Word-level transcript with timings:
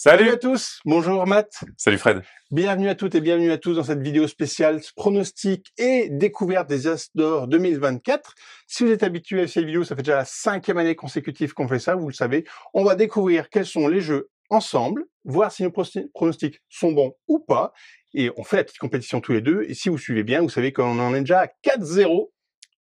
Salut 0.00 0.30
à 0.30 0.36
tous, 0.36 0.78
bonjour 0.84 1.26
Matt. 1.26 1.64
Salut 1.76 1.98
Fred. 1.98 2.22
Bienvenue 2.52 2.88
à 2.88 2.94
toutes 2.94 3.16
et 3.16 3.20
bienvenue 3.20 3.50
à 3.50 3.58
tous 3.58 3.74
dans 3.74 3.82
cette 3.82 4.00
vidéo 4.00 4.28
spéciale 4.28 4.80
pronostic 4.94 5.72
et 5.76 6.08
découverte 6.08 6.68
des 6.68 6.86
As 6.86 7.08
d'Or 7.16 7.48
2024. 7.48 8.36
Si 8.68 8.84
vous 8.84 8.92
êtes 8.92 9.02
habitué 9.02 9.42
à 9.42 9.48
cette 9.48 9.64
vidéo, 9.64 9.82
ça 9.82 9.96
fait 9.96 10.02
déjà 10.02 10.18
la 10.18 10.24
cinquième 10.24 10.78
année 10.78 10.94
consécutive 10.94 11.52
qu'on 11.52 11.66
fait 11.66 11.80
ça, 11.80 11.96
vous 11.96 12.06
le 12.06 12.14
savez. 12.14 12.44
On 12.74 12.84
va 12.84 12.94
découvrir 12.94 13.50
quels 13.50 13.66
sont 13.66 13.88
les 13.88 14.00
jeux 14.00 14.30
ensemble, 14.50 15.04
voir 15.24 15.50
si 15.50 15.64
nos 15.64 15.72
pronostics 15.72 16.60
sont 16.68 16.92
bons 16.92 17.14
ou 17.26 17.40
pas. 17.40 17.72
Et 18.14 18.30
on 18.36 18.44
fait 18.44 18.58
la 18.58 18.64
petite 18.64 18.78
compétition 18.78 19.20
tous 19.20 19.32
les 19.32 19.40
deux. 19.40 19.64
Et 19.66 19.74
si 19.74 19.88
vous 19.88 19.98
suivez 19.98 20.22
bien, 20.22 20.42
vous 20.42 20.48
savez 20.48 20.72
qu'on 20.72 21.00
en 21.00 21.12
est 21.12 21.22
déjà 21.22 21.40
à 21.40 21.46
4-0 21.64 22.28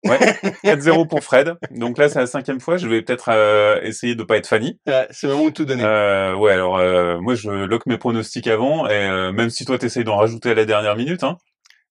Ouais, 0.08 0.18
4-0 0.64 1.08
pour 1.08 1.22
Fred. 1.22 1.54
Donc 1.70 1.98
là, 1.98 2.08
c'est 2.08 2.18
la 2.18 2.26
cinquième 2.26 2.60
fois. 2.60 2.76
Je 2.76 2.88
vais 2.88 3.02
peut-être 3.02 3.30
euh, 3.30 3.80
essayer 3.82 4.14
de 4.14 4.22
pas 4.22 4.36
être 4.36 4.46
Fanny. 4.46 4.78
c'est 5.10 5.26
le 5.26 5.34
moment 5.34 5.48
de 5.48 5.54
tout 5.54 5.64
donner. 5.64 5.84
Euh, 5.84 6.34
ouais, 6.34 6.52
alors 6.52 6.78
euh, 6.78 7.18
moi, 7.20 7.34
je 7.34 7.50
lock 7.50 7.86
mes 7.86 7.98
pronostics 7.98 8.46
avant, 8.46 8.86
et 8.86 8.92
euh, 8.92 9.32
même 9.32 9.50
si 9.50 9.64
toi, 9.64 9.78
t'essayes 9.78 10.04
d'en 10.04 10.16
rajouter 10.16 10.50
à 10.50 10.54
la 10.54 10.64
dernière 10.64 10.96
minute, 10.96 11.22
hein. 11.22 11.36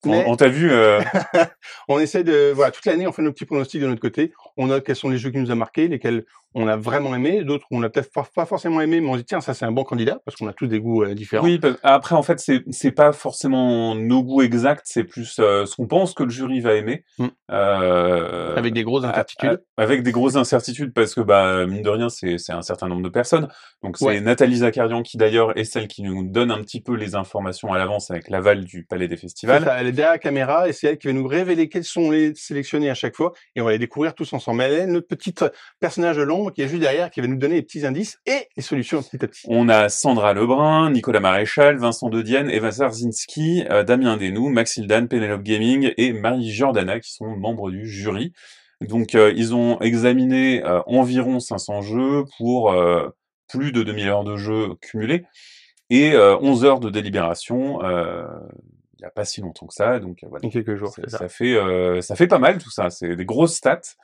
On, 0.06 0.36
t'a 0.36 0.48
vu. 0.48 0.72
Euh, 0.72 1.02
on 1.88 2.00
essaie 2.00 2.24
de 2.24 2.52
voilà 2.54 2.72
toute 2.72 2.86
l'année, 2.86 3.08
on 3.08 3.12
fait 3.12 3.22
nos 3.22 3.32
petits 3.32 3.46
pronostics 3.46 3.82
de 3.82 3.88
notre 3.88 4.02
côté. 4.02 4.32
On 4.58 4.68
note 4.68 4.86
quels 4.86 4.96
sont 4.96 5.10
les 5.10 5.18
jeux 5.18 5.32
qui 5.32 5.38
nous 5.38 5.52
a 5.52 5.56
marqués, 5.56 5.88
lesquels 5.88 6.26
on 6.56 6.68
a 6.68 6.78
vraiment 6.78 7.14
aimé, 7.14 7.44
d'autres 7.44 7.66
on 7.70 7.82
n'a 7.82 7.90
peut-être 7.90 8.10
pas 8.34 8.46
forcément 8.46 8.80
aimé, 8.80 9.02
mais 9.02 9.10
on 9.10 9.14
se 9.14 9.20
dit 9.20 9.26
tiens 9.26 9.42
ça 9.42 9.54
c'est 9.54 9.66
un 9.66 9.74
bon 9.74 9.84
candidat 9.84 10.22
parce 10.24 10.38
qu'on 10.38 10.48
a 10.48 10.54
tous 10.54 10.68
des 10.68 10.80
goûts 10.80 11.04
euh, 11.04 11.14
différents. 11.14 11.44
Oui, 11.44 11.60
après 11.84 12.16
en 12.16 12.24
fait 12.24 12.40
c'est 12.40 12.64
c'est 12.72 12.94
pas 12.94 13.12
forcément 13.12 13.94
nos 13.94 14.24
goûts 14.24 14.42
exacts, 14.42 14.86
c'est 14.86 15.04
plus 15.04 15.36
euh, 15.40 15.66
ce 15.66 15.76
qu'on 15.76 15.86
pense 15.86 16.14
que 16.14 16.24
le 16.24 16.30
jury 16.30 16.62
va 16.62 16.74
aimer. 16.76 17.04
Mmh. 17.20 17.28
Euh, 17.52 18.56
avec 18.56 18.74
des 18.74 18.84
grosses 18.84 19.04
incertitudes. 19.04 19.62
avec 19.76 20.02
des 20.02 20.12
grosses 20.14 20.38
incertitudes 20.38 20.94
parce 20.94 21.14
que 21.14 21.20
bah 21.20 21.66
mine 21.68 21.82
de 21.82 21.90
rien 21.90 22.08
c'est 22.08 22.38
c'est 22.38 22.54
un 22.54 22.62
certain 22.62 22.88
nombre 22.88 23.04
de 23.04 23.10
personnes. 23.10 23.50
Donc 23.84 23.98
c'est 23.98 24.22
Nathalie 24.22 24.58
Zakarian 24.58 25.04
qui 25.04 25.18
d'ailleurs 25.18 25.58
est 25.58 25.66
celle 25.66 25.90
qui 25.90 26.04
nous 26.04 26.24
donne 26.24 26.52
un 26.52 26.62
petit 26.62 26.80
peu 26.80 26.96
les 26.96 27.16
informations 27.16 27.74
à 27.74 27.78
l'avance 27.78 28.10
avec 28.12 28.30
l'aval 28.30 28.64
du 28.64 28.86
Palais 28.86 29.10
des 29.10 29.18
Festivals. 29.18 29.68
Derrière 29.96 30.12
la 30.12 30.20
caméra 30.20 30.68
et 30.68 30.74
c'est 30.74 30.88
elle 30.88 30.98
qui 30.98 31.08
va 31.08 31.14
nous 31.14 31.28
révéler 31.28 31.70
quels 31.70 31.84
sont 31.84 32.12
les 32.12 32.36
sélectionnés 32.36 32.90
à 32.90 32.94
chaque 32.94 33.16
fois 33.16 33.34
et 33.56 33.62
on 33.62 33.66
va 33.66 33.72
les 33.72 33.80
découvrir 33.80 34.14
tous 34.14 34.32
ensemble. 34.34 34.62
Elle 34.62 34.74
est 34.74 34.88
notre 34.88 35.08
petite 35.08 35.44
personnage 35.80 36.18
de 36.18 36.22
l'ombre 36.22 36.52
qui 36.52 36.62
est 36.62 36.68
juste 36.68 36.82
derrière, 36.82 37.10
qui 37.10 37.22
va 37.22 37.28
nous 37.28 37.38
donner 37.38 37.56
les 37.56 37.62
petits 37.62 37.86
indices 37.86 38.20
et 38.26 38.48
les 38.56 38.64
solutions 38.64 39.02
petit 39.02 39.24
à 39.24 39.28
petit. 39.28 39.42
On 39.48 39.70
a 39.70 39.90
Sandra 39.90 40.34
Lebrun, 40.34 40.92
Nicolas 40.92 41.20
Maréchal, 41.20 41.78
Vincent 41.78 42.10
Dedienne, 42.10 42.50
Eva 42.50 42.72
Zarzinski, 42.72 43.64
euh, 43.70 43.84
Damien 43.84 44.18
Denou, 44.18 44.50
Max 44.50 44.78
Hildan, 44.78 45.08
Penelope 45.08 45.44
Gaming 45.44 45.92
et 45.98 46.14
Marie 46.14 46.52
Jordana 46.52 47.00
qui 47.00 47.12
sont 47.12 47.36
membres 47.36 47.72
du 47.72 47.88
jury. 47.88 48.34
Donc 48.82 49.16
euh, 49.16 49.34
ils 49.36 49.56
ont 49.56 49.80
examiné 49.82 50.64
euh, 50.66 50.82
environ 50.86 51.40
500 51.40 51.82
jeux 51.82 52.26
pour 52.38 52.76
plus 53.48 53.72
de 53.72 53.84
2000 53.84 54.08
heures 54.08 54.24
de 54.24 54.38
jeu 54.38 54.70
cumulés 54.82 55.24
et 55.90 56.16
11 56.18 56.66
heures 56.66 56.80
de 56.80 56.90
délibération 56.90 57.80
il 58.98 59.02
n'y 59.02 59.06
a 59.06 59.12
pas 59.12 59.26
si 59.26 59.42
longtemps 59.42 59.68
que 59.68 59.74
ça, 59.74 60.00
donc 60.00 60.20
voilà. 60.30 60.48
quelques 60.50 60.76
jours. 60.76 60.94
Ça, 60.94 61.08
ça. 61.08 61.30
fait 61.30 61.58
ça 62.02 62.16
fait 62.16 62.28
pas 62.28 62.40
mal 62.40 62.58
tout 62.58 62.72
ça. 62.72 62.90
C'est 62.90 63.16
des 63.16 63.26
grosses 63.26 63.56
stats. 63.56 63.96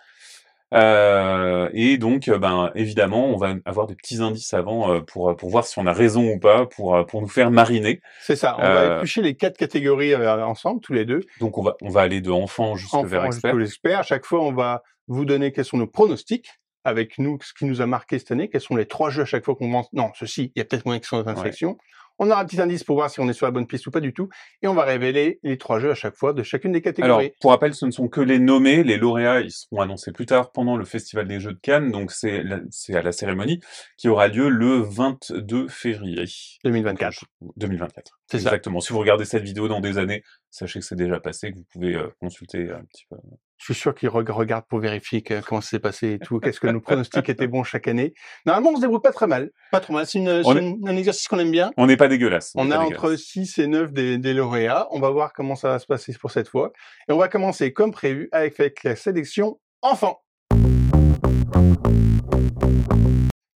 Euh, 0.74 1.70
et 1.74 1.98
donc, 1.98 2.30
euh, 2.30 2.38
ben 2.38 2.72
évidemment, 2.76 3.26
on 3.26 3.36
va 3.36 3.56
avoir 3.66 3.88
des 3.88 3.96
petits 3.96 4.22
indices 4.22 4.54
avant 4.54 4.94
euh, 4.94 5.02
pour 5.02 5.36
pour 5.36 5.50
voir 5.50 5.66
si 5.66 5.78
on 5.80 5.86
a 5.86 5.92
raison 5.92 6.32
ou 6.32 6.40
pas, 6.40 6.66
pour 6.66 7.06
pour 7.08 7.22
nous 7.22 7.28
faire 7.28 7.52
mariner. 7.52 8.02
C'est 8.22 8.38
ça. 8.38 8.56
On 8.58 8.62
va 8.62 8.96
éplucher 8.96 9.22
les 9.22 9.36
quatre 9.36 9.58
catégories 9.58 10.16
ensemble, 10.16 10.80
tous 10.82 10.94
les 10.94 11.06
deux. 11.06 11.22
Donc 11.40 11.58
on 11.58 11.64
va 11.64 11.76
on 11.82 11.90
va 11.90 12.02
aller 12.02 12.22
de 12.22 12.32
enfant 12.32 12.76
jusqu'à 12.76 13.04
vers 13.04 13.26
expert. 13.26 13.60
expert. 13.60 14.00
À 14.00 14.04
chaque 14.04 14.26
fois, 14.26 14.42
on 14.42 14.54
va 14.54 14.84
vous 15.08 15.26
donner 15.26 15.52
quels 15.52 15.66
sont 15.66 15.78
nos 15.78 15.88
pronostics 15.88 16.48
avec 16.84 17.20
nous, 17.20 17.38
ce 17.42 17.54
qui 17.54 17.66
nous 17.66 17.82
a 17.82 17.86
marqué 17.86 18.18
cette 18.18 18.32
année, 18.32 18.50
quels 18.50 18.62
sont 18.62 18.76
les 18.76 18.88
trois 18.88 19.10
jeux 19.10 19.22
à 19.22 19.26
chaque 19.26 19.46
fois 19.46 19.56
qu'on 19.56 19.72
pense, 19.72 19.92
non, 19.94 20.10
ceci, 20.16 20.52
il 20.56 20.60
y 20.60 20.62
a 20.62 20.66
peut-être 20.66 20.86
moins 20.86 20.98
dans 21.12 21.30
une 21.30 21.38
sélection. 21.38 21.78
On 22.24 22.30
aura 22.30 22.42
un 22.42 22.46
petit 22.46 22.62
indice 22.62 22.84
pour 22.84 22.98
voir 22.98 23.10
si 23.10 23.20
on 23.20 23.28
est 23.28 23.34
sur 23.34 23.48
la 23.48 23.52
bonne 23.52 23.66
piste 23.66 23.88
ou 23.88 23.92
pas 23.92 24.00
du 24.00 24.14
tout. 24.14 24.30
Et 24.62 24.68
on 24.68 24.76
va 24.76 24.84
révéler 24.84 25.40
les 25.42 25.58
trois 25.58 25.80
jeux 25.80 25.90
à 25.90 25.96
chaque 25.96 26.16
fois 26.16 26.34
de 26.34 26.44
chacune 26.44 26.72
des 26.72 26.84
catégories. 26.84 27.26
Alors, 27.26 27.36
pour 27.42 27.50
rappel, 27.50 27.74
ce 27.74 27.88
ne 27.88 27.90
sont 27.90 28.10
que 28.10 28.22
les 28.22 28.38
nommés. 28.38 28.84
Les 28.84 28.98
lauréats, 28.98 29.42
ils 29.42 29.50
seront 29.50 29.82
annoncés 29.82 30.12
plus 30.12 30.28
tard 30.28 30.52
pendant 30.52 30.78
le 30.78 30.86
Festival 30.86 31.28
des 31.28 31.40
Jeux 31.40 31.54
de 31.54 31.60
Cannes. 31.60 31.90
Donc, 31.90 32.12
c'est 32.12 32.44
à 32.94 33.02
la 33.02 33.12
cérémonie 33.12 33.60
qui 33.98 34.08
aura 34.08 34.28
lieu 34.28 34.50
le 34.50 34.82
22 34.82 35.68
février. 35.68 36.26
2024. 36.64 37.26
2024. 37.56 38.20
C'est 38.28 38.38
Exactement. 38.38 38.82
Si 38.82 38.94
vous 38.94 39.00
regardez 39.00 39.26
cette 39.26 39.44
vidéo 39.44 39.68
dans 39.68 39.80
des 39.80 39.98
années, 39.98 40.22
sachez 40.52 40.80
que 40.80 40.86
c'est 40.86 40.96
déjà 40.96 41.20
passé, 41.20 41.52
que 41.52 41.58
vous 41.58 41.66
pouvez 41.74 41.96
euh, 41.96 42.08
consulter 42.20 42.70
un 42.70 42.84
petit 42.84 43.06
peu. 43.10 43.18
Je 43.62 43.74
suis 43.74 43.80
sûr 43.80 43.94
qu'ils 43.94 44.10
regardent 44.10 44.66
pour 44.66 44.80
vérifier 44.80 45.22
comment 45.22 45.62
ça 45.62 45.70
s'est 45.70 45.80
passé 45.80 46.14
et 46.14 46.20
tout, 46.20 46.40
qu'est-ce 46.40 46.60
que 46.60 46.68
nos 46.68 46.82
pronostics 46.82 47.30
étaient 47.30 47.48
bons 47.48 47.64
chaque 47.64 47.88
année. 47.88 48.14
Normalement, 48.46 48.72
on 48.72 48.76
se 48.78 48.82
débrouille 48.82 49.02
pas 49.02 49.12
très 49.12 49.28
mal. 49.28 49.52
Pas 49.72 49.80
trop 49.80 49.94
mal. 49.94 50.08
C'est 50.08 50.20
un 50.20 50.98
exercice 50.98 51.28
qu'on 51.28 51.38
aime 51.38 51.52
bien. 51.52 51.72
On 51.78 51.86
n'est 51.86 51.98
pas 51.98 52.08
dégueulasse. 52.08 52.54
On, 52.56 52.72
a 52.72 52.80
entre 52.80 53.16
6 53.16 53.60
et 53.60 53.68
9 53.68 53.94
des, 53.94 54.18
des, 54.18 54.34
lauréats. 54.34 54.88
On 54.90 55.00
va 55.00 55.12
voir 55.12 55.32
comment 55.34 55.56
ça 55.56 55.70
va 55.70 55.80
se 55.80 55.86
passer 55.86 56.14
pour 56.20 56.32
cette 56.32 56.48
fois. 56.48 56.72
Et 57.08 57.14
on 57.14 57.18
va 57.18 57.28
commencer 57.28 57.72
comme 57.72 57.92
prévu 57.92 58.30
avec, 58.32 58.60
avec 58.60 58.84
la 58.84 58.96
sélection 58.96 59.60
enfant. 59.84 60.22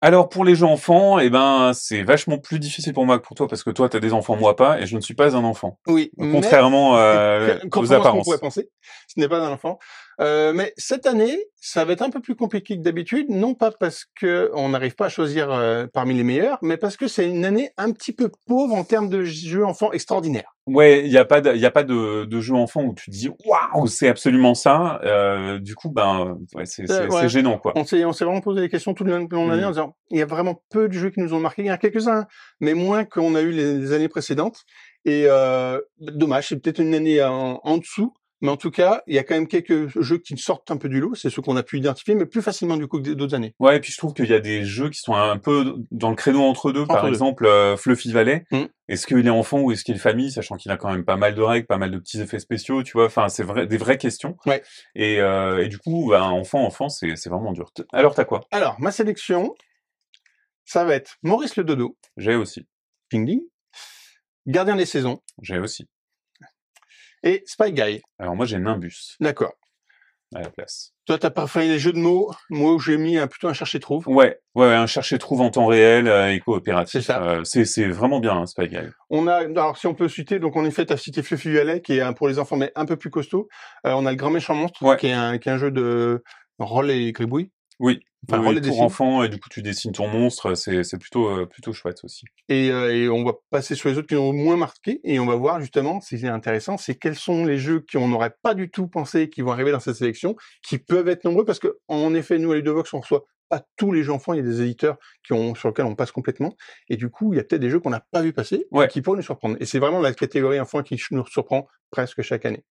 Alors 0.01 0.29
pour 0.29 0.45
les 0.45 0.55
jeux 0.55 0.65
enfants, 0.65 1.19
eh 1.19 1.29
ben 1.29 1.71
c'est 1.73 2.03
vachement 2.03 2.37
plus 2.37 2.59
difficile 2.59 2.93
pour 2.93 3.05
moi 3.05 3.17
que 3.17 3.25
pour 3.25 3.35
toi 3.35 3.47
parce 3.47 3.63
que 3.63 3.69
toi 3.69 3.89
tu 3.89 3.97
as 3.97 3.99
des 3.99 4.13
enfants, 4.13 4.35
moi 4.35 4.55
pas, 4.55 4.79
et 4.79 4.85
je 4.85 4.95
ne 4.95 5.01
suis 5.01 5.15
pas 5.15 5.35
un 5.35 5.43
enfant. 5.43 5.79
Oui. 5.87 6.11
Contrairement 6.17 6.97
euh, 6.97 7.57
aux 7.75 7.93
apparences. 7.93 8.25
pourrait 8.25 8.37
penser, 8.37 8.69
ce 9.07 9.19
n'est 9.19 9.29
pas 9.29 9.39
un 9.39 9.51
enfant. 9.51 9.79
Euh, 10.21 10.53
mais 10.53 10.73
cette 10.77 11.05
année, 11.05 11.37
ça 11.57 11.83
va 11.83 11.93
être 11.93 12.01
un 12.01 12.09
peu 12.09 12.21
plus 12.21 12.35
compliqué 12.35 12.77
que 12.77 12.81
d'habitude, 12.81 13.29
non 13.29 13.53
pas 13.53 13.71
parce 13.71 14.05
que 14.19 14.51
on 14.53 14.69
n'arrive 14.69 14.95
pas 14.95 15.07
à 15.07 15.09
choisir 15.09 15.51
euh, 15.51 15.87
parmi 15.91 16.13
les 16.13 16.23
meilleurs, 16.23 16.59
mais 16.61 16.77
parce 16.77 16.95
que 16.95 17.07
c'est 17.07 17.29
une 17.29 17.43
année 17.43 17.71
un 17.77 17.91
petit 17.91 18.13
peu 18.13 18.31
pauvre 18.45 18.75
en 18.75 18.83
termes 18.83 19.09
de 19.09 19.23
jeux 19.23 19.65
enfants 19.65 19.91
extraordinaires. 19.91 20.55
Ouais, 20.67 21.05
il 21.05 21.11
n'y 21.11 21.17
a 21.17 21.25
pas 21.25 21.41
de, 21.41 21.55
y 21.55 21.65
a 21.65 21.71
pas 21.71 21.83
de, 21.83 22.25
de 22.25 22.39
jeu 22.39 22.55
enfant 22.55 22.83
où 22.83 22.95
tu 22.95 23.11
te 23.11 23.15
dis 23.15 23.29
waouh, 23.45 23.87
c'est 23.87 24.07
absolument 24.07 24.55
ça. 24.55 24.99
Euh, 25.03 25.59
du 25.59 25.75
coup, 25.75 25.91
ben, 25.91 26.37
ouais, 26.55 26.65
c'est 26.65 26.89
euh, 26.89 27.27
gênant 27.27 27.59
quoi. 27.59 27.73
On 27.75 27.83
s'est, 27.83 28.03
on 28.05 28.13
s'est 28.13 28.25
vraiment 28.25 28.41
posé 28.41 28.61
des 28.61 28.69
questions 28.69 28.93
tout 28.93 29.03
le 29.03 29.11
long 29.11 29.25
de 29.25 29.49
l'année 29.49 29.63
mmh. 29.63 29.65
en 29.65 29.71
disant, 29.71 29.95
il 30.09 30.17
y 30.17 30.21
a 30.21 30.25
vraiment 30.25 30.61
peu 30.71 30.87
de 30.87 30.93
jeux 30.93 31.11
qui 31.11 31.19
nous 31.19 31.33
ont 31.33 31.39
marqué. 31.39 31.61
Il 31.61 31.67
y 31.67 31.71
en 31.71 31.75
a 31.75 31.77
quelques-uns, 31.77 32.25
mais 32.59 32.73
moins 32.73 33.05
qu'on 33.05 33.35
a 33.35 33.41
eu 33.41 33.51
les, 33.51 33.91
années 33.91 34.07
précédentes. 34.07 34.63
Et 35.03 35.25
euh, 35.27 35.79
dommage, 35.99 36.49
c'est 36.49 36.59
peut-être 36.59 36.79
une 36.79 36.95
année 36.95 37.23
en, 37.23 37.59
en 37.63 37.77
dessous. 37.77 38.13
Mais 38.41 38.49
en 38.49 38.57
tout 38.57 38.71
cas, 38.71 39.01
il 39.07 39.15
y 39.15 39.17
a 39.17 39.23
quand 39.23 39.35
même 39.35 39.47
quelques 39.47 39.87
jeux 40.01 40.17
qui 40.17 40.37
sortent 40.37 40.69
un 40.69 40.77
peu 40.77 40.89
du 40.89 40.99
lot. 40.99 41.15
C'est 41.15 41.29
ceux 41.29 41.41
qu'on 41.41 41.55
a 41.55 41.63
pu 41.63 41.77
identifier, 41.77 42.15
mais 42.15 42.25
plus 42.25 42.41
facilement 42.41 42.75
du 42.77 42.87
coup 42.87 43.01
que 43.01 43.09
d'autres 43.11 43.33
années. 43.33 43.55
Ouais, 43.59 43.77
et 43.77 43.79
puis 43.79 43.91
je 43.91 43.97
trouve 43.97 44.13
qu'il 44.13 44.29
y 44.29 44.33
a 44.33 44.39
des 44.39 44.65
jeux 44.65 44.89
qui 44.89 44.99
sont 44.99 45.15
un 45.15 45.37
peu 45.37 45.75
dans 45.91 46.09
le 46.09 46.15
créneau 46.15 46.43
entre 46.43 46.71
deux. 46.71 46.85
Par 46.85 47.07
exemple, 47.07 47.45
euh, 47.45 47.77
Fluffy 47.77 48.11
Valley. 48.11 48.45
Mmh. 48.51 48.63
Est-ce 48.87 49.07
qu'il 49.07 49.25
est 49.25 49.31
enfant 49.31 49.61
ou 49.61 49.71
est-ce 49.71 49.83
qu'il 49.83 49.95
est 49.95 49.99
famille, 49.99 50.31
sachant 50.31 50.57
qu'il 50.57 50.71
a 50.71 50.77
quand 50.77 50.91
même 50.91 51.05
pas 51.05 51.15
mal 51.15 51.33
de 51.33 51.41
règles, 51.41 51.65
pas 51.65 51.77
mal 51.77 51.91
de 51.91 51.97
petits 51.97 52.21
effets 52.21 52.39
spéciaux, 52.39 52.83
tu 52.83 52.93
vois? 52.93 53.05
Enfin, 53.05 53.29
c'est 53.29 53.43
vrai, 53.43 53.65
des 53.65 53.77
vraies 53.77 53.97
questions. 53.97 54.37
Ouais. 54.45 54.61
Et, 54.93 55.21
euh, 55.21 55.63
et 55.63 55.67
du 55.69 55.79
coup, 55.79 56.09
bah, 56.09 56.23
enfant, 56.25 56.63
enfant, 56.65 56.89
c'est 56.89 57.27
vraiment 57.27 57.53
dur. 57.53 57.71
Alors, 57.93 58.13
t'as 58.13 58.25
quoi? 58.25 58.41
Alors, 58.51 58.75
ma 58.79 58.91
sélection, 58.91 59.55
ça 60.65 60.83
va 60.83 60.95
être 60.95 61.15
Maurice 61.23 61.55
le 61.55 61.63
Dodo. 61.63 61.97
J'ai 62.17 62.35
aussi. 62.35 62.67
Ping 63.09 63.25
Ding. 63.25 63.41
Gardien 64.45 64.75
des 64.75 64.85
saisons. 64.85 65.21
J'ai 65.41 65.57
aussi 65.57 65.87
et 67.25 67.43
Spy 67.45 67.73
Guy. 67.73 68.01
Alors 68.17 68.37
moi 68.37 68.45
j'ai 68.45 68.57
Nimbus. 68.57 69.17
D'accord. 69.19 69.51
À 70.33 70.41
la 70.41 70.49
place. 70.49 70.93
Toi 71.05 71.17
t'as 71.17 71.47
fait 71.47 71.67
les 71.67 71.77
jeux 71.77 71.91
de 71.91 71.99
mots? 71.99 72.31
Moi 72.49 72.77
j'ai 72.83 72.97
mis 72.97 73.17
un, 73.17 73.27
plutôt 73.27 73.49
un 73.49 73.53
chercher 73.53 73.81
trouve. 73.81 74.07
Ouais, 74.07 74.39
ouais, 74.55 74.73
un 74.73 74.87
chercher 74.87 75.17
trouve 75.17 75.41
en 75.41 75.49
temps 75.49 75.65
réel 75.65 76.07
euh, 76.07 76.33
et 76.33 76.39
coopératif. 76.39 76.91
C'est 76.91 77.01
ça. 77.01 77.21
Euh, 77.21 77.43
c'est 77.43 77.87
vraiment 77.87 78.19
bien 78.19 78.37
hein, 78.37 78.45
Spy 78.45 78.69
Guy. 78.69 78.77
On 79.09 79.27
a 79.27 79.39
alors 79.39 79.77
si 79.77 79.87
on 79.87 79.93
peut 79.93 80.07
citer 80.07 80.39
donc 80.39 80.55
en 80.55 80.63
effet 80.63 80.85
t'as 80.85 80.97
cité 80.97 81.21
Fluffy 81.21 81.51
Valley 81.51 81.81
qui 81.81 81.97
est 81.97 82.13
pour 82.15 82.27
les 82.27 82.39
enfants 82.39 82.55
mais 82.55 82.71
un 82.75 82.85
peu 82.85 82.95
plus 82.95 83.09
costaud. 83.09 83.49
Euh, 83.85 83.91
on 83.91 84.05
a 84.05 84.11
le 84.11 84.17
Grand 84.17 84.29
Méchant 84.31 84.55
Monstre 84.55 84.95
qui 84.95 85.07
est 85.07 85.13
un 85.13 85.37
qui 85.37 85.49
est 85.49 85.51
un 85.51 85.57
jeu 85.57 85.71
de 85.71 86.23
rôle 86.59 86.89
et 86.91 87.11
gribouille. 87.11 87.51
Oui. 87.79 87.99
Enfin, 88.29 88.43
oui, 88.47 88.61
pour 88.61 88.81
enfants 88.81 89.23
et 89.23 89.29
du 89.29 89.39
coup 89.39 89.49
tu 89.49 89.61
dessines 89.61 89.91
ton 89.91 90.07
monstre, 90.07 90.55
c'est 90.55 90.83
c'est 90.83 90.97
plutôt 90.97 91.29
euh, 91.29 91.45
plutôt 91.45 91.73
chouette 91.73 92.03
aussi. 92.03 92.25
Et, 92.49 92.71
euh, 92.71 92.95
et 92.95 93.09
on 93.09 93.23
va 93.23 93.33
passer 93.49 93.75
sur 93.75 93.89
les 93.89 93.97
autres 93.97 94.07
qui 94.07 94.15
ont 94.15 94.33
moins 94.33 94.57
marqué 94.57 94.99
et 95.03 95.19
on 95.19 95.25
va 95.25 95.35
voir 95.35 95.59
justement, 95.59 96.01
si 96.01 96.19
c'est 96.19 96.27
intéressant, 96.27 96.77
c'est 96.77 96.95
quels 96.95 97.15
sont 97.15 97.45
les 97.45 97.57
jeux 97.57 97.83
qu'on 97.91 98.07
n'aurait 98.07 98.35
pas 98.41 98.53
du 98.53 98.69
tout 98.69 98.87
pensé 98.87 99.29
qui 99.29 99.41
vont 99.41 99.51
arriver 99.51 99.71
dans 99.71 99.79
cette 99.79 99.95
sélection, 99.95 100.35
qui 100.63 100.77
peuvent 100.77 101.07
être 101.07 101.23
nombreux 101.23 101.45
parce 101.45 101.59
que 101.59 101.77
en 101.87 102.13
effet 102.13 102.37
nous 102.37 102.51
à 102.51 102.55
Ludovox 102.55 102.93
on 102.93 102.99
reçoit 102.99 103.25
pas 103.49 103.63
tous 103.77 103.91
les 103.91 104.03
jeux 104.03 104.11
enfants, 104.11 104.33
il 104.33 104.37
y 104.37 104.39
a 104.39 104.43
des 104.43 104.61
éditeurs 104.61 104.97
qui 105.23 105.33
ont 105.33 105.53
sur 105.55 105.69
lesquels 105.69 105.85
on 105.85 105.95
passe 105.95 106.11
complètement 106.11 106.55
et 106.89 106.97
du 106.97 107.09
coup 107.09 107.33
il 107.33 107.37
y 107.37 107.39
a 107.39 107.43
peut-être 107.43 107.61
des 107.61 107.69
jeux 107.69 107.79
qu'on 107.79 107.91
n'a 107.91 108.03
pas 108.11 108.21
vu 108.21 108.33
passer 108.33 108.65
ouais. 108.71 108.87
qui 108.87 109.01
pourraient 109.01 109.17
nous 109.17 109.23
surprendre. 109.23 109.57
Et 109.59 109.65
c'est 109.65 109.79
vraiment 109.79 110.01
la 110.01 110.13
catégorie 110.13 110.59
enfant 110.59 110.81
qui 110.81 110.99
nous 111.11 111.25
surprend 111.27 111.67
presque 111.91 112.21
chaque 112.21 112.45
année. 112.45 112.65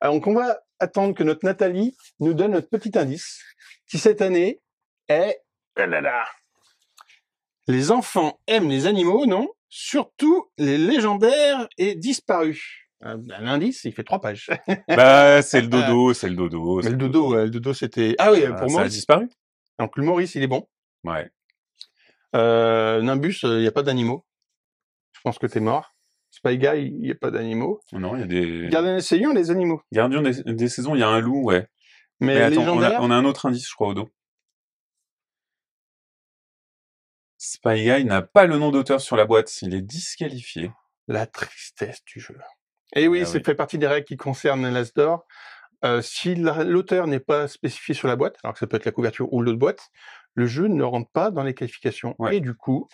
Alors 0.00 0.14
donc 0.14 0.26
on 0.26 0.34
va 0.34 0.60
attendre 0.78 1.14
que 1.14 1.22
notre 1.22 1.44
Nathalie 1.44 1.96
nous 2.20 2.34
donne 2.34 2.52
notre 2.52 2.68
petit 2.68 2.98
indice 2.98 3.42
qui 3.88 3.98
cette 3.98 4.22
année 4.22 4.60
est 5.08 5.40
là 5.76 6.26
Les 7.66 7.90
enfants 7.90 8.40
aiment 8.46 8.68
les 8.68 8.86
animaux, 8.86 9.26
non? 9.26 9.48
Surtout 9.68 10.50
les 10.58 10.78
légendaires 10.78 11.68
et 11.78 11.94
disparus. 11.94 12.84
Euh, 13.04 13.16
l'indice, 13.40 13.84
il 13.84 13.92
fait 13.92 14.04
trois 14.04 14.20
pages. 14.20 14.50
bah, 14.88 15.42
c'est 15.42 15.60
le 15.60 15.66
dodo, 15.66 16.14
c'est 16.14 16.28
le 16.28 16.36
dodo. 16.36 16.80
le 16.80 16.96
dodo, 16.96 17.34
le 17.34 17.50
dodo, 17.50 17.74
c'était. 17.74 18.14
Ah 18.18 18.32
oui, 18.32 18.42
pour 18.58 18.70
moi. 18.70 18.82
Ça 18.82 18.86
a 18.86 18.88
disparu. 18.88 19.28
Donc 19.78 19.96
le 19.96 20.04
Maurice, 20.04 20.34
il 20.36 20.42
est 20.42 20.48
bon. 20.48 20.66
Ouais. 21.02 21.30
Euh, 22.34 23.02
Nimbus, 23.02 23.40
il 23.42 23.58
n'y 23.58 23.66
a 23.66 23.72
pas 23.72 23.82
d'animaux. 23.82 24.24
pense 25.22 25.38
que 25.38 25.46
t'es 25.46 25.60
mort. 25.60 25.94
Spy 26.30 26.58
Guy, 26.58 26.86
il 26.86 27.00
n'y 27.00 27.10
a 27.12 27.14
pas 27.14 27.30
d'animaux. 27.30 27.80
Non, 27.92 28.16
il 28.16 28.20
y 28.20 28.22
a 28.24 28.26
des... 28.26 28.68
Gardien 28.68 28.96
des 28.96 29.02
saisons, 29.02 29.32
les 29.32 29.50
animaux. 29.52 29.80
Gardien 29.92 30.20
des, 30.20 30.42
des 30.42 30.68
saisons, 30.68 30.96
il 30.96 31.00
y 31.00 31.04
a 31.04 31.08
un 31.08 31.20
loup, 31.20 31.44
ouais. 31.44 31.68
Mais, 32.20 32.34
Mais 32.34 32.42
attends, 32.42 32.76
on 32.76 32.82
a, 32.82 33.00
on 33.00 33.10
a 33.10 33.14
un 33.14 33.24
autre 33.24 33.46
indice, 33.46 33.68
je 33.68 33.74
crois, 33.74 33.88
au 33.88 33.94
dos. 33.94 34.08
Spy 37.54 37.84
Guy 37.84 38.04
n'a 38.04 38.20
pas 38.22 38.46
le 38.46 38.58
nom 38.58 38.70
d'auteur 38.70 39.00
sur 39.00 39.16
la 39.16 39.24
boîte, 39.26 39.62
il 39.62 39.74
est 39.74 39.80
disqualifié. 39.82 40.70
la 41.06 41.26
tristesse 41.26 42.02
du 42.06 42.18
jeu. 42.18 42.36
Et 42.96 43.08
oui, 43.08 43.20
Ah 43.22 43.26
ça 43.26 43.36
oui. 43.38 43.44
fait 43.44 43.54
partie 43.54 43.76
des 43.78 43.86
règles 43.86 44.06
qui 44.06 44.16
concernent 44.16 44.66
l'Asdor. 44.72 45.26
Euh, 45.84 46.00
si 46.00 46.34
la- 46.34 46.64
l'auteur 46.64 47.06
n'est 47.06 47.20
pas 47.20 47.46
spécifié 47.46 47.94
sur 47.94 48.08
la 48.08 48.16
boîte, 48.16 48.36
alors 48.42 48.54
que 48.54 48.58
ça 48.60 48.66
peut 48.66 48.76
être 48.78 48.86
la 48.86 48.92
couverture 48.92 49.30
ou 49.32 49.42
l'autre 49.42 49.58
boîte, 49.58 49.90
le 50.34 50.46
jeu 50.46 50.66
ne 50.66 50.82
rentre 50.82 51.10
pas 51.10 51.30
dans 51.30 51.42
les 51.42 51.52
qualifications. 51.52 52.14
Ouais. 52.18 52.36
Et 52.36 52.40
du 52.40 52.54
coup, 52.54 52.88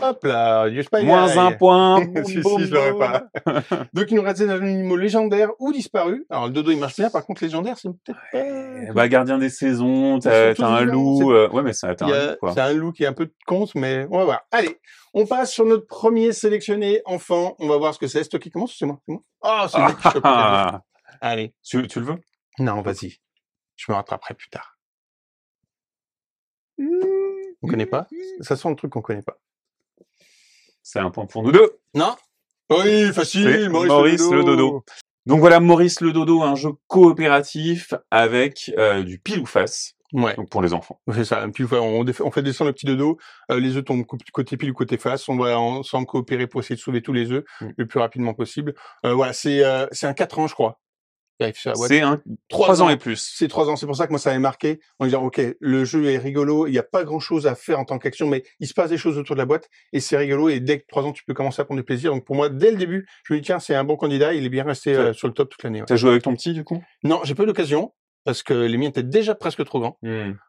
hop 0.00 0.24
là, 0.24 0.66
Spy 0.82 1.04
Moins 1.04 1.36
un 1.36 1.52
point. 1.52 2.00
si, 2.24 2.40
boum, 2.40 2.60
si, 2.60 2.66
je 2.66 2.74
l'aurais 2.74 2.96
pas. 2.98 3.26
Donc, 3.92 4.06
il 4.10 4.14
nous 4.16 4.22
reste 4.22 4.38
des 4.40 4.48
animaux 4.50 4.96
légendaires 4.96 5.50
ou 5.58 5.72
disparus. 5.72 6.24
Alors, 6.30 6.46
le 6.46 6.52
dodo, 6.52 6.70
il 6.70 6.78
marche 6.78 6.96
bien. 6.96 7.10
Par 7.10 7.24
contre, 7.26 7.42
légendaire, 7.42 7.76
c'est 7.78 7.88
peut-être 7.88 8.18
pas... 8.32 8.92
Bah, 8.94 9.08
gardien 9.08 9.38
des 9.38 9.50
saisons, 9.50 10.18
t'as 10.18 10.54
un 10.66 10.80
loup. 10.82 11.18
c'est- 11.18 11.24
euh, 11.28 11.48
Ouais, 11.50 11.62
mais 11.62 11.72
y 11.72 11.86
un 11.86 12.08
a- 12.12 12.30
loup, 12.32 12.36
quoi. 12.40 12.52
C'est 12.54 12.60
un 12.60 12.72
loup 12.72 12.92
qui 12.92 13.04
est 13.04 13.06
un 13.06 13.12
peu 13.12 13.26
de 13.26 13.34
compte, 13.46 13.74
mais 13.74 14.06
on 14.10 14.18
va 14.18 14.24
voir. 14.24 14.40
Allez, 14.50 14.78
on 15.14 15.26
passe 15.26 15.52
sur 15.52 15.64
notre 15.66 15.86
premier 15.86 16.32
sélectionné 16.32 17.02
enfant. 17.04 17.56
On 17.58 17.68
va 17.68 17.76
voir 17.76 17.92
ce 17.94 17.98
que 17.98 18.06
c'est. 18.06 18.22
C'est 18.22 18.28
toi 18.30 18.38
qui 18.40 18.50
commence 18.50 18.72
ou 18.74 18.76
c'est 18.78 18.86
moi? 18.86 19.00
C'est 19.06 19.12
moi? 19.12 19.22
Ah, 19.42 19.66
c'est 19.70 19.78
moi 19.78 19.92
qui 19.94 20.02
chope. 20.10 20.20
Ah, 20.24 20.82
Allez. 21.20 21.54
tu, 21.64 21.86
tu 21.88 22.00
le 22.00 22.06
veux? 22.06 22.16
Non, 22.58 22.82
vas-y. 22.82 23.16
Je 23.76 23.90
me 23.90 23.96
rattraperai 23.96 24.34
plus 24.34 24.48
tard. 24.48 24.78
On 26.78 27.68
connaît 27.68 27.86
pas? 27.86 28.06
Ça 28.40 28.56
sent 28.56 28.68
le 28.68 28.76
truc 28.76 28.92
qu'on 28.92 29.00
connaît 29.02 29.22
pas. 29.22 29.36
C'est 30.88 31.00
un 31.00 31.10
point 31.10 31.26
pour 31.26 31.42
nous 31.42 31.50
deux. 31.50 31.72
Non? 31.94 32.14
Oui, 32.70 33.12
facile. 33.12 33.68
Maurice, 33.70 33.88
Maurice 33.88 34.30
le 34.30 34.44
dodo. 34.44 34.84
Donc 35.26 35.40
voilà, 35.40 35.58
Maurice 35.58 36.00
le 36.00 36.12
Dodo, 36.12 36.42
un 36.44 36.54
jeu 36.54 36.70
coopératif 36.86 37.92
avec 38.12 38.72
euh, 38.78 39.02
du 39.02 39.18
pile 39.18 39.40
ou 39.40 39.46
face, 39.46 39.94
Ouais, 40.12 40.36
donc 40.36 40.48
pour 40.48 40.62
les 40.62 40.72
enfants. 40.72 41.00
c'est 41.12 41.24
ça. 41.24 41.44
Puis 41.52 41.64
on, 41.72 42.04
fait 42.30 42.42
descendre 42.42 42.68
le 42.68 42.72
petit 42.72 42.86
dodo. 42.86 43.18
euh, 43.50 43.58
les 43.58 43.76
œufs 43.76 43.84
tombent 43.84 44.04
côté 44.32 44.56
pile 44.56 44.70
ou 44.70 44.74
côté 44.74 44.96
face. 44.96 45.28
On 45.28 45.36
va 45.36 45.58
ensemble 45.58 46.06
coopérer 46.06 46.46
pour 46.46 46.60
essayer 46.60 46.76
de 46.76 46.80
sauver 46.80 47.02
tous 47.02 47.12
les 47.12 47.32
œufs 47.32 47.42
Mm. 47.60 47.70
le 47.76 47.86
plus 47.88 47.98
rapidement 47.98 48.32
possible. 48.34 48.72
Euh, 49.04 49.12
voilà, 49.14 49.32
c'est 49.32 49.64
euh, 49.64 49.88
c'est 49.90 50.06
un 50.06 50.14
4 50.14 50.38
ans, 50.38 50.46
je 50.46 50.54
crois. 50.54 50.78
C'est 51.40 52.00
un 52.00 52.22
Trois 52.48 52.66
3 52.66 52.82
ans 52.82 52.86
ans. 52.86 52.88
et 52.90 52.96
plus. 52.96 53.32
C'est 53.36 53.48
trois 53.48 53.68
ans. 53.68 53.76
C'est 53.76 53.86
pour 53.86 53.96
ça 53.96 54.06
que 54.06 54.12
moi, 54.12 54.18
ça 54.18 54.30
m'avait 54.30 54.40
marqué 54.40 54.80
en 54.98 55.04
disant, 55.04 55.22
OK, 55.22 55.40
le 55.60 55.84
jeu 55.84 56.06
est 56.06 56.18
rigolo. 56.18 56.66
Il 56.66 56.72
n'y 56.72 56.78
a 56.78 56.82
pas 56.82 57.04
grand 57.04 57.20
chose 57.20 57.46
à 57.46 57.54
faire 57.54 57.78
en 57.78 57.84
tant 57.84 57.98
qu'action, 57.98 58.26
mais 58.26 58.42
il 58.60 58.66
se 58.66 58.74
passe 58.74 58.90
des 58.90 58.96
choses 58.98 59.18
autour 59.18 59.36
de 59.36 59.40
la 59.40 59.46
boîte 59.46 59.68
et 59.92 60.00
c'est 60.00 60.16
rigolo. 60.16 60.48
Et 60.48 60.60
dès 60.60 60.80
que 60.80 60.84
trois 60.88 61.02
ans, 61.04 61.12
tu 61.12 61.24
peux 61.24 61.34
commencer 61.34 61.60
à 61.60 61.64
prendre 61.64 61.80
du 61.80 61.84
plaisir. 61.84 62.12
Donc, 62.12 62.24
pour 62.24 62.36
moi, 62.36 62.48
dès 62.48 62.70
le 62.70 62.76
début, 62.76 63.06
je 63.24 63.34
me 63.34 63.38
dis, 63.38 63.44
tiens, 63.44 63.58
c'est 63.58 63.74
un 63.74 63.84
bon 63.84 63.96
candidat. 63.96 64.34
Il 64.34 64.44
est 64.44 64.48
bien 64.48 64.64
resté 64.64 64.94
euh, 64.94 65.12
sur 65.12 65.28
le 65.28 65.34
top 65.34 65.50
toute 65.50 65.62
l'année. 65.62 65.80
ouais. 65.80 65.86
T'as 65.86 65.96
joué 65.96 66.10
avec 66.10 66.22
ton 66.22 66.34
petit, 66.34 66.52
du 66.52 66.64
coup? 66.64 66.82
Non, 67.04 67.20
j'ai 67.24 67.34
pas 67.34 67.42
eu 67.42 67.46
l'occasion 67.46 67.92
parce 68.26 68.42
que 68.42 68.52
les 68.52 68.76
miens 68.76 68.88
étaient 68.90 69.02
déjà 69.02 69.34
presque 69.34 69.64
trop 69.64 69.80
grands. 69.80 69.98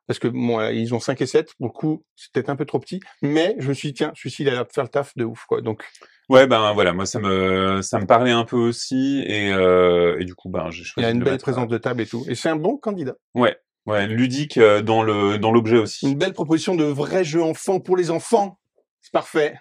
Parce 0.07 0.19
que 0.19 0.27
moi, 0.27 0.71
ils 0.73 0.93
ont 0.93 0.99
5 0.99 1.21
et 1.21 1.25
7. 1.25 1.53
Pour 1.57 1.67
le 1.67 1.71
coup, 1.71 2.03
c'était 2.15 2.49
un 2.49 2.57
peu 2.57 2.65
trop 2.65 2.79
petit. 2.79 2.99
Mais 3.21 3.55
je 3.59 3.69
me 3.69 3.73
suis 3.73 3.89
dit, 3.89 3.93
tiens, 3.93 4.11
celui-ci, 4.15 4.41
il 4.43 4.49
a 4.49 4.65
faire 4.65 4.83
le 4.83 4.89
taf 4.89 5.15
de 5.15 5.23
ouf, 5.23 5.45
quoi. 5.47 5.61
Donc, 5.61 5.85
Ouais, 6.29 6.45
ben 6.45 6.73
voilà, 6.73 6.91
moi 6.91 7.05
ça 7.05 7.19
me 7.21 7.81
ça 7.81 7.99
me 8.01 8.05
parlait 8.05 8.31
un 8.31 8.43
peu 8.43 8.57
aussi 8.57 9.23
et 9.25 9.53
euh, 9.53 10.17
et 10.19 10.25
du 10.25 10.35
coup 10.35 10.49
ben 10.49 10.69
j'ai 10.71 10.81
il 10.81 10.85
choisi. 10.85 11.07
a 11.07 11.11
une 11.11 11.19
belle 11.23 11.33
mettre, 11.35 11.43
présence 11.43 11.69
de 11.69 11.77
table 11.77 12.01
et 12.01 12.05
tout. 12.05 12.25
Et 12.27 12.35
c'est 12.35 12.49
un 12.49 12.57
bon 12.57 12.75
candidat. 12.75 13.13
euh, 13.37 13.39
Ouais, 13.39 13.57
ouais, 13.85 14.07
ludique 14.07 14.57
euh, 14.57 14.81
dans 14.81 15.03
le 15.03 15.37
dans 15.37 15.53
l'objet 15.53 15.77
aussi. 15.77 16.05
Une 16.05 16.17
belle 16.17 16.33
proposition 16.33 16.75
de 16.75 16.83
vrai 16.83 17.23
jeu 17.23 17.41
enfant 17.41 17.79
pour 17.79 17.95
les 17.95 18.11
enfants. 18.11 18.59
C'est 18.99 19.13
parfait. 19.13 19.57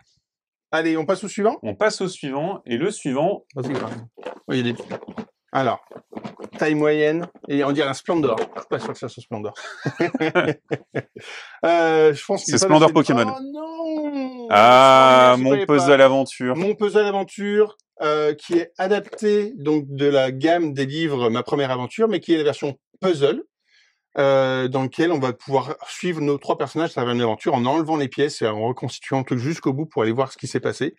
Allez, 0.73 0.97
on 0.97 1.07
passe 1.07 1.23
au 1.23 1.29
suivant? 1.29 1.61
On 1.63 1.77
passe 1.77 2.01
au 2.01 2.09
suivant 2.09 2.61
et 2.67 2.79
le 2.79 2.91
suivant, 2.91 3.45
Vas-y, 3.55 3.73
Graham. 3.73 4.09
Oui, 4.49 4.59
il 4.59 4.67
y 4.67 4.71
a 4.71 4.73
des- 4.73 4.83
Alors, 5.57 5.83
taille 6.59 6.75
moyenne, 6.75 7.29
et 7.49 7.65
on 7.65 7.73
dirait 7.73 7.89
un 7.89 7.95
Splendor. 7.95 8.37
Je 8.39 8.61
suis 8.61 8.69
pas 8.69 8.79
sûr 8.79 8.93
que 8.93 8.99
ça 8.99 9.09
soit 9.09 9.23
Splendor. 9.23 9.55
euh, 11.65 12.13
je 12.13 12.25
pense 12.27 12.45
qu'il 12.45 12.53
C'est 12.53 12.59
Splendor 12.59 12.93
Pokémon. 12.93 13.25
Oh 13.27 13.41
non 13.43 14.49
ah 14.51 15.37
mon 15.39 15.65
puzzle 15.65 16.03
aventure. 16.03 16.57
Mon 16.57 16.75
puzzle 16.75 17.07
aventure, 17.07 17.79
euh, 18.03 18.35
qui 18.35 18.59
est 18.59 18.71
adapté 18.77 19.55
donc 19.57 19.87
de 19.89 20.05
la 20.05 20.31
gamme 20.31 20.75
des 20.75 20.85
livres 20.85 21.31
Ma 21.31 21.43
première 21.43 21.71
aventure, 21.71 22.07
mais 22.07 22.21
qui 22.21 22.35
est 22.35 22.37
la 22.37 22.45
version 22.45 22.77
puzzle, 23.01 23.43
euh, 24.19 24.69
dans 24.69 24.83
lequel 24.83 25.13
on 25.13 25.19
va 25.19 25.33
pouvoir 25.33 25.75
suivre 25.89 26.21
nos 26.21 26.39
trois 26.39 26.59
personnages 26.59 26.91
à 26.91 26.93
travers 26.95 27.15
une 27.15 27.21
aventure 27.21 27.55
en 27.55 27.65
enlevant 27.67 27.97
les 27.97 28.09
pièces 28.09 28.43
et 28.43 28.47
en 28.47 28.67
reconstituant 28.67 29.23
tout 29.25 29.37
jusqu'au 29.39 29.73
bout 29.73 29.87
pour 29.87 30.03
aller 30.03 30.13
voir 30.13 30.33
ce 30.33 30.39
qui 30.39 30.47
s'est 30.47 30.61
passé. 30.61 30.95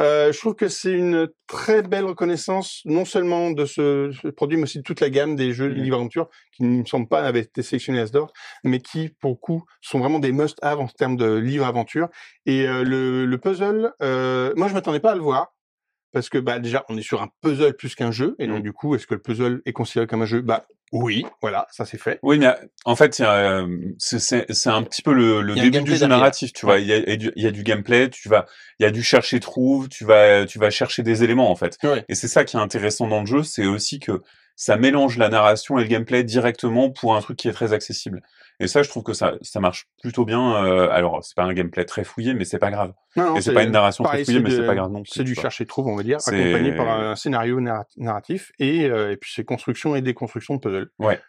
Euh, 0.00 0.32
je 0.32 0.38
trouve 0.38 0.54
que 0.54 0.68
c'est 0.68 0.92
une 0.92 1.28
très 1.46 1.82
belle 1.82 2.04
reconnaissance, 2.04 2.80
non 2.84 3.04
seulement 3.04 3.50
de 3.50 3.64
ce, 3.66 4.10
ce 4.22 4.28
produit, 4.28 4.56
mais 4.56 4.64
aussi 4.64 4.78
de 4.78 4.82
toute 4.82 5.00
la 5.00 5.10
gamme 5.10 5.36
des 5.36 5.52
jeux 5.52 5.68
de 5.68 5.74
Mhm. 5.74 5.82
livres 5.82 5.96
aventure 5.96 6.28
qui 6.56 6.64
ne 6.64 6.78
me 6.80 6.84
semble 6.84 7.08
pas 7.08 7.22
avaient 7.22 7.40
été 7.40 7.62
sélectionnés 7.62 8.00
à 8.00 8.02
Asdor, 8.02 8.32
mais 8.64 8.80
qui, 8.80 9.10
pour 9.20 9.30
le 9.32 9.36
coup, 9.36 9.64
sont 9.80 9.98
vraiment 9.98 10.18
des 10.18 10.32
must-have 10.32 10.80
en 10.80 10.86
termes 10.88 11.16
de 11.16 11.34
livres 11.34 11.66
aventure. 11.66 12.08
Et 12.46 12.66
euh, 12.66 12.84
le, 12.84 13.26
le 13.26 13.38
puzzle, 13.38 13.92
euh, 14.02 14.52
moi 14.56 14.68
je 14.68 14.74
m'attendais 14.74 15.00
pas 15.00 15.12
à 15.12 15.14
le 15.14 15.20
voir 15.20 15.52
parce 16.12 16.28
que 16.28 16.38
bah 16.38 16.58
déjà 16.58 16.84
on 16.88 16.96
est 16.96 17.02
sur 17.02 17.22
un 17.22 17.28
puzzle 17.40 17.74
plus 17.74 17.94
qu'un 17.94 18.10
jeu 18.10 18.36
et 18.38 18.46
donc 18.46 18.60
Mm. 18.60 18.62
du 18.62 18.72
coup 18.72 18.94
est-ce 18.94 19.06
que 19.06 19.14
le 19.14 19.22
puzzle 19.22 19.62
est 19.66 19.72
considéré 19.72 20.06
comme 20.06 20.22
un 20.22 20.26
jeu? 20.26 20.40
Bah 20.40 20.64
oui, 20.92 21.24
voilà, 21.40 21.66
ça 21.70 21.86
c'est 21.86 21.96
fait. 21.96 22.18
Oui, 22.22 22.38
mais 22.38 22.48
euh, 22.48 22.54
en 22.84 22.96
fait, 22.96 23.18
euh, 23.20 23.66
c'est 23.96 24.66
un 24.66 24.82
petit 24.82 25.00
peu 25.00 25.14
le, 25.14 25.40
le 25.40 25.54
début 25.54 25.80
du 25.80 25.96
jeu 25.96 26.06
narratif, 26.06 26.52
tu 26.52 26.66
vois. 26.66 26.80
Il 26.80 26.86
y 26.86 26.92
a, 26.92 26.98
il 26.98 27.32
y 27.34 27.46
a 27.46 27.50
du, 27.50 27.62
gameplay, 27.62 28.10
tu 28.10 28.28
vas, 28.28 28.44
il 28.78 28.82
y 28.82 28.86
a 28.86 28.90
du 28.90 29.02
chercher 29.02 29.40
trouve, 29.40 29.88
tu 29.88 30.04
vas, 30.04 30.44
tu 30.44 30.58
vas 30.58 30.68
chercher 30.68 31.02
des 31.02 31.24
éléments 31.24 31.50
en 31.50 31.56
fait. 31.56 31.78
Et 32.10 32.14
c'est 32.14 32.28
ça 32.28 32.44
qui 32.44 32.56
est 32.56 32.60
intéressant 32.60 33.06
dans 33.08 33.20
le 33.20 33.26
jeu, 33.26 33.42
c'est 33.42 33.64
aussi 33.64 34.00
que 34.00 34.20
ça 34.54 34.76
mélange 34.76 35.16
la 35.16 35.30
narration 35.30 35.78
et 35.78 35.82
le 35.82 35.88
gameplay 35.88 36.24
directement 36.24 36.90
pour 36.90 37.16
un 37.16 37.22
truc 37.22 37.38
qui 37.38 37.48
est 37.48 37.52
très 37.52 37.72
accessible. 37.72 38.20
Et 38.60 38.68
ça, 38.68 38.82
je 38.82 38.88
trouve 38.88 39.02
que 39.02 39.12
ça, 39.12 39.34
ça 39.40 39.58
marche 39.60 39.86
plutôt 40.02 40.24
bien. 40.24 40.64
euh, 40.64 40.88
alors, 40.90 41.24
c'est 41.24 41.34
pas 41.34 41.42
un 41.42 41.52
gameplay 41.52 41.84
très 41.84 42.04
fouillé, 42.04 42.34
mais 42.34 42.44
c'est 42.44 42.58
pas 42.58 42.70
grave. 42.70 42.92
Non, 43.16 43.30
non, 43.30 43.36
et 43.36 43.42
c'est 43.42 43.52
pas 43.52 43.64
une 43.64 43.72
narration 43.72 44.04
pareil, 44.04 44.24
très 44.24 44.32
fouillée, 44.32 44.40
mais 44.40 44.50
c'est 44.50 44.66
pas 44.66 44.74
grave 44.74 44.90
non 44.90 45.02
plus. 45.02 45.10
C'est 45.12 45.24
du 45.24 45.32
tu 45.32 45.34
vois. 45.34 45.42
chercher 45.42 45.66
trouve, 45.66 45.88
on 45.88 45.96
va 45.96 46.02
dire, 46.02 46.18
accompagné 46.18 46.76
par 46.76 46.88
un 46.88 47.16
scénario 47.16 47.60
narra- 47.60 47.86
narratif 47.96 48.52
et, 48.58 48.84
euh, 48.84 49.12
et 49.12 49.16
puis 49.16 49.32
c'est 49.34 49.44
construction 49.44 49.96
et 49.96 50.02
déconstruction 50.02 50.54
de 50.56 50.60
puzzle. 50.60 50.90
Ouais. 50.98 51.20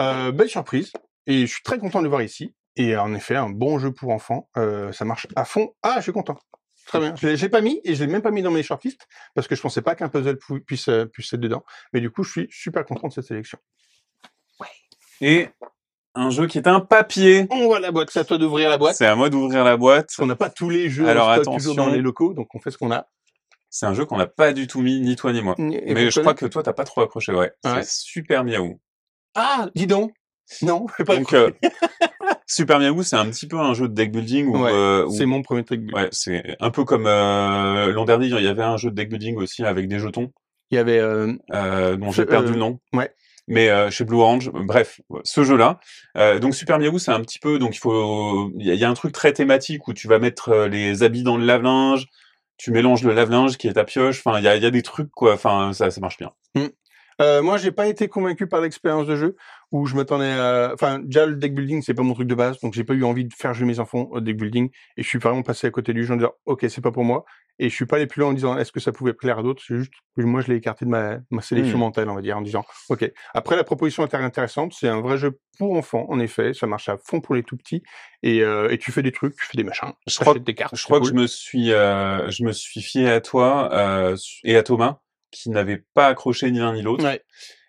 Euh, 0.00 0.32
belle 0.32 0.48
surprise 0.48 0.92
et 1.26 1.46
je 1.46 1.52
suis 1.52 1.62
très 1.62 1.78
content 1.78 1.98
de 2.00 2.04
le 2.04 2.10
voir 2.10 2.22
ici. 2.22 2.54
Et 2.76 2.96
en 2.96 3.14
effet, 3.14 3.36
un 3.36 3.50
bon 3.50 3.78
jeu 3.78 3.92
pour 3.92 4.10
enfants, 4.10 4.48
euh, 4.56 4.92
ça 4.92 5.04
marche 5.04 5.26
à 5.36 5.44
fond. 5.44 5.74
Ah, 5.82 5.96
je 5.98 6.02
suis 6.04 6.12
content. 6.12 6.38
Très 6.86 6.98
bien. 6.98 7.14
Je 7.14 7.28
l'ai 7.28 7.48
pas 7.48 7.60
mis 7.60 7.80
et 7.84 7.94
je 7.94 8.02
l'ai 8.04 8.10
même 8.10 8.22
pas 8.22 8.30
mis 8.30 8.42
dans 8.42 8.50
mes 8.50 8.62
shortlists 8.62 9.06
parce 9.34 9.46
que 9.46 9.54
je 9.54 9.60
pensais 9.60 9.82
pas 9.82 9.94
qu'un 9.94 10.08
puzzle 10.08 10.38
puisse 10.66 10.88
euh, 10.88 11.04
puisse 11.06 11.32
être 11.32 11.40
dedans. 11.40 11.64
Mais 11.92 12.00
du 12.00 12.10
coup, 12.10 12.22
je 12.22 12.30
suis 12.30 12.48
super 12.50 12.84
content 12.84 13.08
de 13.08 13.12
cette 13.12 13.24
sélection. 13.26 13.58
Et 15.20 15.48
un 16.14 16.30
jeu 16.30 16.46
qui 16.46 16.58
est 16.58 16.66
un 16.68 16.80
papier. 16.80 17.46
On 17.50 17.66
voit 17.66 17.80
la 17.80 17.90
boîte. 17.90 18.10
C'est 18.10 18.20
à 18.20 18.24
toi 18.24 18.38
d'ouvrir 18.38 18.68
la 18.70 18.78
boîte. 18.78 18.96
C'est 18.96 19.06
à 19.06 19.14
moi 19.16 19.30
d'ouvrir 19.30 19.64
la 19.64 19.76
boîte. 19.76 20.06
Parce 20.06 20.16
qu'on 20.16 20.26
n'a 20.26 20.36
pas 20.36 20.50
tous 20.50 20.68
les 20.70 20.88
jeux 20.90 21.08
Alors, 21.08 21.28
en 21.28 21.34
stock 21.42 21.54
toujours 21.56 21.74
dans 21.74 21.88
les 21.88 22.00
locaux, 22.00 22.34
donc 22.34 22.54
on 22.54 22.58
fait 22.60 22.70
ce 22.70 22.78
qu'on 22.78 22.90
a. 22.92 23.06
C'est 23.70 23.86
un 23.86 23.94
jeu 23.94 24.04
qu'on 24.04 24.18
n'a 24.18 24.26
pas 24.26 24.52
du 24.52 24.66
tout 24.66 24.82
mis, 24.82 25.00
ni 25.00 25.16
toi 25.16 25.32
ni 25.32 25.40
moi. 25.40 25.54
Et 25.58 25.94
mais 25.94 26.10
je 26.10 26.20
crois 26.20 26.34
que 26.34 26.44
toi, 26.46 26.62
t'as 26.62 26.74
pas 26.74 26.84
trop 26.84 27.00
accroché, 27.00 27.32
ouais. 27.32 27.52
Ouais. 27.64 27.82
C'est 27.82 27.86
Super 27.88 28.44
Miaou. 28.44 28.78
Ah, 29.34 29.68
dis 29.74 29.86
donc. 29.86 30.12
Non, 30.60 30.86
j'ai 30.98 31.04
pas 31.04 31.16
Donc, 31.16 31.32
euh, 31.32 31.50
Super 32.46 32.78
Miaou, 32.78 33.02
c'est 33.02 33.16
un 33.16 33.24
petit 33.30 33.46
peu 33.46 33.58
un 33.58 33.72
jeu 33.72 33.88
de 33.88 33.94
deck 33.94 34.12
building 34.12 34.48
où, 34.48 34.62
Ouais, 34.62 34.70
euh, 34.72 35.06
où- 35.06 35.10
C'est 35.16 35.24
mon 35.24 35.40
premier 35.40 35.64
truc. 35.64 35.80
ouais, 35.94 36.08
c'est 36.12 36.56
un 36.60 36.70
peu 36.70 36.84
comme 36.84 37.06
euh, 37.06 37.90
l'an 37.92 38.04
dernier, 38.04 38.26
il 38.26 38.42
y 38.42 38.48
avait 38.48 38.62
un 38.62 38.76
jeu 38.76 38.90
de 38.90 38.94
deck 38.94 39.08
building 39.08 39.36
aussi 39.36 39.64
avec 39.64 39.88
des 39.88 39.98
jetons, 39.98 40.30
Il 40.70 40.74
y 40.74 40.78
avait 40.78 40.98
euh, 40.98 41.32
dont 41.96 42.10
j'ai 42.12 42.26
perdu 42.26 42.52
le 42.52 42.58
nom. 42.58 42.78
ouais. 42.92 43.10
Mais 43.48 43.68
euh, 43.68 43.90
chez 43.90 44.04
Blue 44.04 44.18
Orange, 44.18 44.50
bref, 44.52 45.00
ce 45.24 45.42
jeu-là. 45.42 45.80
Euh, 46.16 46.38
donc 46.38 46.54
Super 46.54 46.78
Miaou, 46.78 46.98
c'est 46.98 47.10
un 47.10 47.20
petit 47.20 47.38
peu, 47.38 47.58
donc 47.58 47.74
il 47.74 47.78
faut, 47.78 48.50
il 48.56 48.66
y, 48.66 48.84
a- 48.84 48.88
un 48.88 48.94
truc 48.94 49.12
très 49.12 49.32
thématique 49.32 49.88
où 49.88 49.92
tu 49.92 50.06
vas 50.06 50.18
mettre 50.18 50.50
euh, 50.50 50.68
les 50.68 51.02
habits 51.02 51.24
dans 51.24 51.36
le 51.36 51.44
lave-linge, 51.44 52.06
tu 52.56 52.70
mélanges 52.70 53.02
le 53.02 53.12
lave-linge 53.12 53.56
qui 53.56 53.66
est 53.66 53.72
ta 53.72 53.84
pioche. 53.84 54.22
Enfin, 54.24 54.38
il 54.38 54.44
y 54.44 54.48
a, 54.48 54.70
des 54.70 54.82
trucs 54.82 55.10
quoi. 55.10 55.34
Enfin, 55.34 55.72
ça, 55.72 55.90
ça 55.90 56.00
marche 56.00 56.18
bien. 56.18 56.30
Euh, 57.20 57.42
moi, 57.42 57.56
j'ai 57.58 57.72
pas 57.72 57.86
été 57.88 58.08
convaincu 58.08 58.46
par 58.46 58.60
l'expérience 58.60 59.06
de 59.06 59.16
jeu 59.16 59.36
où 59.72 59.86
je 59.86 59.96
m'attendais 59.96 60.30
à. 60.30 60.70
Enfin, 60.74 61.00
déjà 61.00 61.26
le 61.26 61.34
deck 61.36 61.54
building, 61.54 61.82
c'est 61.82 61.94
pas 61.94 62.02
mon 62.02 62.14
truc 62.14 62.28
de 62.28 62.34
base, 62.34 62.60
donc 62.60 62.74
j'ai 62.74 62.84
pas 62.84 62.94
eu 62.94 63.02
envie 63.04 63.24
de 63.24 63.34
faire 63.34 63.52
jouer 63.54 63.66
mes 63.66 63.80
enfants 63.80 64.08
au 64.12 64.20
deck 64.20 64.36
building 64.36 64.70
et 64.96 65.02
je 65.02 65.08
suis 65.08 65.18
vraiment 65.18 65.42
passé 65.42 65.66
à 65.66 65.70
côté 65.70 65.92
du 65.92 66.04
jeu 66.04 66.12
en 66.14 66.16
disant 66.16 66.32
ok, 66.46 66.66
c'est 66.68 66.80
pas 66.82 66.92
pour 66.92 67.04
moi 67.04 67.24
et 67.58 67.68
je 67.68 67.74
suis 67.74 67.84
pas 67.86 67.96
allé 67.96 68.06
plus 68.06 68.20
loin 68.20 68.30
en 68.30 68.32
disant 68.32 68.56
est-ce 68.56 68.72
que 68.72 68.80
ça 68.80 68.92
pouvait 68.92 69.12
plaire 69.12 69.38
à 69.38 69.42
d'autres. 69.42 69.62
C'est 69.66 69.76
juste 69.76 69.92
que 70.16 70.22
moi, 70.22 70.40
je 70.40 70.48
l'ai 70.48 70.56
écarté 70.56 70.84
de 70.84 70.90
ma, 70.90 71.18
ma 71.30 71.42
sélection 71.42 71.76
Hmm. 71.76 71.80
mentale, 71.80 72.08
on 72.08 72.14
va 72.14 72.22
dire, 72.22 72.36
en 72.36 72.40
disant 72.42 72.64
ok. 72.88 73.10
Après, 73.34 73.56
la 73.56 73.62
proposition 73.64 74.04
était 74.06 74.16
intéressante. 74.16 74.72
C'est 74.78 74.88
un 74.88 75.00
vrai 75.00 75.18
jeu 75.18 75.38
pour 75.58 75.74
enfants, 75.76 76.06
en 76.08 76.18
effet. 76.18 76.54
Ça 76.54 76.66
marche 76.66 76.88
à 76.88 76.96
fond 76.96 77.20
pour 77.20 77.34
les 77.34 77.42
tout 77.42 77.56
petits 77.56 77.82
et, 78.22 78.42
euh, 78.42 78.70
et 78.70 78.78
tu 78.78 78.90
fais 78.90 79.02
des 79.02 79.12
trucs, 79.12 79.36
tu 79.36 79.46
fais 79.46 79.56
des 79.58 79.64
machins. 79.64 79.92
Je 80.06 80.18
crois 80.18 80.38
des 80.38 80.54
cartes. 80.54 80.74
Je 80.76 80.82
crois 80.84 80.98
que 81.00 81.06
je 81.06 81.12
me 81.12 81.26
suis, 81.26 81.72
euh, 81.72 82.28
je 82.30 82.42
me 82.44 82.52
suis 82.52 82.80
fié 82.82 83.08
à 83.10 83.20
toi 83.20 83.70
euh, 83.72 84.16
et 84.44 84.56
à 84.56 84.62
Thomas 84.62 84.98
qui 85.30 85.50
n'avaient 85.50 85.84
pas 85.94 86.08
accroché 86.08 86.50
ni 86.50 86.58
l'un 86.58 86.72
ni 86.74 86.82
l'autre. 86.82 87.04
Ouais. 87.04 87.22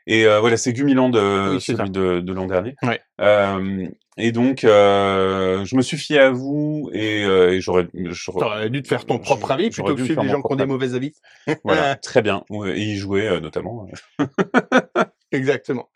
Et 0.06 0.26
euh, 0.26 0.40
voilà, 0.40 0.58
c'est 0.58 0.74
Gumiland 0.74 1.10
de 1.10 1.54
Oui, 1.56 1.62
celui 1.62 1.90
de, 1.90 2.20
de 2.20 2.34
l'an 2.34 2.46
dernier. 2.46 2.76
Ouais. 2.84 3.00
Euh, 3.22 3.88
et 4.18 4.32
donc, 4.32 4.64
euh, 4.64 5.66
je 5.66 5.76
me 5.76 5.82
suis 5.82 5.98
fié 5.98 6.20
à 6.20 6.30
vous 6.30 6.90
et, 6.94 7.24
euh, 7.24 7.54
et 7.54 7.62
j'aurais, 7.62 7.88
dû 8.70 8.82
te 8.82 8.88
faire 8.88 9.06
ton 9.06 9.18
propre 9.18 9.52
avis 9.52 9.70
plutôt 9.70 9.96
que 9.96 10.04
suivre 10.04 10.24
mon 10.24 10.30
gens 10.30 10.42
qui 10.42 10.54
ont 10.54 10.56
des 10.56 10.66
mauvais 10.66 10.94
avis. 10.94 11.14
voilà, 11.64 11.96
très 11.96 12.22
bien. 12.22 12.44
Et 12.66 12.82
y 12.82 12.98
jouer 12.98 13.28
euh, 13.28 13.40
notamment. 13.40 13.88
Exactement. 15.32 15.90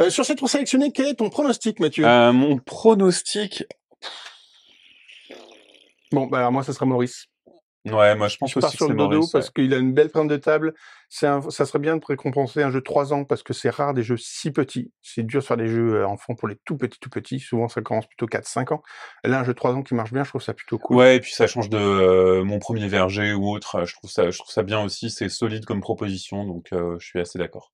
Euh, 0.00 0.08
sur 0.08 0.24
ces 0.24 0.36
trois 0.36 0.48
sélectionnés, 0.48 0.90
quel 0.92 1.08
est 1.08 1.14
ton 1.14 1.28
pronostic, 1.28 1.80
Mathieu? 1.80 2.06
Euh, 2.06 2.32
mon 2.32 2.56
pronostic, 2.56 3.64
Bon, 6.12 6.26
bah 6.26 6.38
alors 6.38 6.50
moi, 6.50 6.64
ça 6.64 6.72
sera 6.72 6.86
Maurice. 6.86 7.26
Ouais, 7.86 8.14
moi 8.14 8.28
je 8.28 8.36
pense 8.36 8.50
Je 8.50 8.60
pars 8.60 8.68
aussi 8.68 8.76
que 8.76 8.84
sur 8.84 8.88
le 8.88 8.94
dodo 8.96 9.10
Maurice. 9.16 9.30
parce 9.30 9.50
qu'il 9.50 9.72
a 9.74 9.78
une 9.78 9.92
belle 9.94 10.10
prendre 10.10 10.30
de 10.30 10.36
table. 10.36 10.74
C'est 11.08 11.26
un- 11.26 11.40
ça 11.50 11.66
serait 11.66 11.78
bien 11.78 11.96
de 11.96 12.04
récompenser 12.04 12.62
un 12.62 12.70
jeu 12.70 12.80
de 12.80 12.84
3 12.84 13.12
ans 13.12 13.24
parce 13.24 13.42
que 13.42 13.52
c'est 13.52 13.70
rare 13.70 13.94
des 13.94 14.02
jeux 14.02 14.16
si 14.18 14.50
petits. 14.52 14.92
C'est 15.02 15.22
dur 15.24 15.40
de 15.40 15.44
faire 15.46 15.56
des 15.56 15.66
jeux 15.66 15.94
euh, 15.96 16.06
enfants 16.06 16.34
pour 16.34 16.46
les 16.48 16.56
tout 16.64 16.76
petits, 16.76 16.98
tout 17.00 17.10
petits. 17.10 17.40
Souvent, 17.40 17.68
ça 17.68 17.80
commence 17.82 18.06
plutôt 18.06 18.26
4-5 18.26 18.72
ans. 18.72 18.82
Là, 19.24 19.40
un 19.40 19.44
jeu 19.44 19.52
de 19.54 19.56
3 19.58 19.72
ans 19.74 19.82
qui 19.82 19.94
marche 19.94 20.12
bien, 20.12 20.22
je 20.24 20.28
trouve 20.28 20.42
ça 20.42 20.54
plutôt 20.54 20.78
cool. 20.78 20.96
Ouais, 20.96 21.16
et 21.16 21.20
puis 21.20 21.32
ça 21.32 21.46
change 21.46 21.68
de 21.68 21.78
euh, 21.78 22.44
mon 22.44 22.58
premier 22.58 22.86
verger 22.86 23.32
ou 23.32 23.48
autre. 23.50 23.84
Je 23.86 23.94
trouve 23.94 24.10
ça, 24.10 24.30
je 24.30 24.38
trouve 24.38 24.52
ça 24.52 24.62
bien 24.62 24.80
aussi. 24.82 25.10
C'est 25.10 25.28
solide 25.28 25.64
comme 25.64 25.80
proposition, 25.80 26.44
donc 26.44 26.68
euh, 26.72 26.96
je 27.00 27.06
suis 27.06 27.18
assez 27.20 27.38
d'accord. 27.38 27.72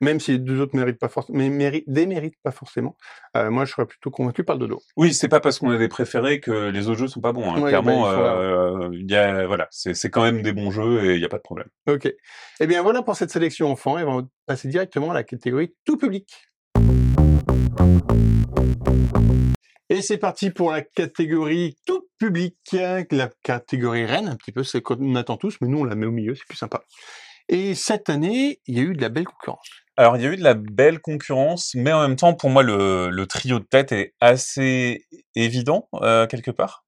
Même 0.00 0.20
si 0.20 0.32
les 0.32 0.38
deux 0.38 0.60
autres 0.60 0.76
méritent 0.76 0.98
pas 0.98 1.08
forcément, 1.08 1.38
mais 1.38 1.48
méritent, 1.48 1.84
déméritent 1.88 2.38
pas 2.42 2.52
forcément. 2.52 2.96
Euh, 3.36 3.50
moi, 3.50 3.64
je 3.64 3.72
serais 3.72 3.86
plutôt 3.86 4.10
convaincu 4.10 4.44
par 4.44 4.56
le 4.56 4.60
dodo. 4.60 4.80
Oui, 4.96 5.12
c'est 5.12 5.28
pas 5.28 5.40
parce 5.40 5.58
qu'on 5.58 5.70
a 5.70 5.76
des 5.78 5.88
préférés 5.88 6.38
que 6.40 6.68
les 6.70 6.88
autres 6.88 7.00
jeux 7.00 7.08
sont 7.08 7.20
pas 7.20 7.32
bons. 7.32 7.50
hein. 7.52 7.60
Ouais, 7.60 7.70
Clairement, 7.70 8.02
bah, 8.02 8.36
euh, 8.38 8.90
il 8.92 9.10
y 9.10 9.16
a, 9.16 9.46
voilà, 9.46 9.66
c'est 9.70 10.10
quand 10.10 10.22
même 10.22 10.42
des 10.42 10.52
bons 10.52 10.70
jeux 10.70 11.04
et 11.04 11.14
il 11.16 11.20
y 11.20 11.24
a 11.24 11.28
pas 11.28 11.38
de 11.38 11.42
problème. 11.42 11.68
Ok. 11.88 12.12
Eh 12.60 12.66
bien, 12.66 12.82
voilà 12.82 13.02
pour 13.02 13.16
cette 13.16 13.30
sélection 13.30 13.70
enfant. 13.70 13.98
Et 13.98 14.04
on 14.04 14.20
va 14.20 14.26
passer 14.46 14.68
directement 14.68 15.10
à 15.10 15.14
la 15.14 15.24
catégorie 15.24 15.74
tout 15.84 15.96
public. 15.96 16.28
Et 19.90 20.02
c'est 20.02 20.18
parti 20.18 20.50
pour 20.50 20.70
la 20.70 20.82
catégorie 20.82 21.76
tout 21.86 22.06
public, 22.18 22.56
la 23.10 23.30
catégorie 23.42 24.04
reine, 24.04 24.28
un 24.28 24.36
petit 24.36 24.52
peu, 24.52 24.62
c'est 24.62 24.82
qu'on 24.82 25.14
attend 25.14 25.38
tous, 25.38 25.56
mais 25.62 25.68
nous 25.68 25.78
on 25.78 25.84
la 25.84 25.94
met 25.94 26.04
au 26.06 26.10
milieu, 26.10 26.34
c'est 26.34 26.46
plus 26.46 26.58
sympa. 26.58 26.82
Et 27.48 27.74
cette 27.74 28.10
année, 28.10 28.60
il 28.66 28.76
y 28.76 28.80
a 28.80 28.82
eu 28.82 28.92
de 28.92 29.00
la 29.00 29.08
belle 29.08 29.24
concurrence. 29.24 29.70
Alors, 29.98 30.16
il 30.16 30.22
y 30.22 30.26
a 30.26 30.30
eu 30.30 30.36
de 30.36 30.44
la 30.44 30.54
belle 30.54 31.00
concurrence, 31.00 31.72
mais 31.74 31.92
en 31.92 32.00
même 32.00 32.14
temps, 32.14 32.32
pour 32.32 32.50
moi, 32.50 32.62
le, 32.62 33.10
le 33.10 33.26
trio 33.26 33.58
de 33.58 33.64
tête 33.64 33.90
est 33.90 34.14
assez 34.20 35.04
évident 35.34 35.88
euh, 35.94 36.28
quelque 36.28 36.52
part. 36.52 36.84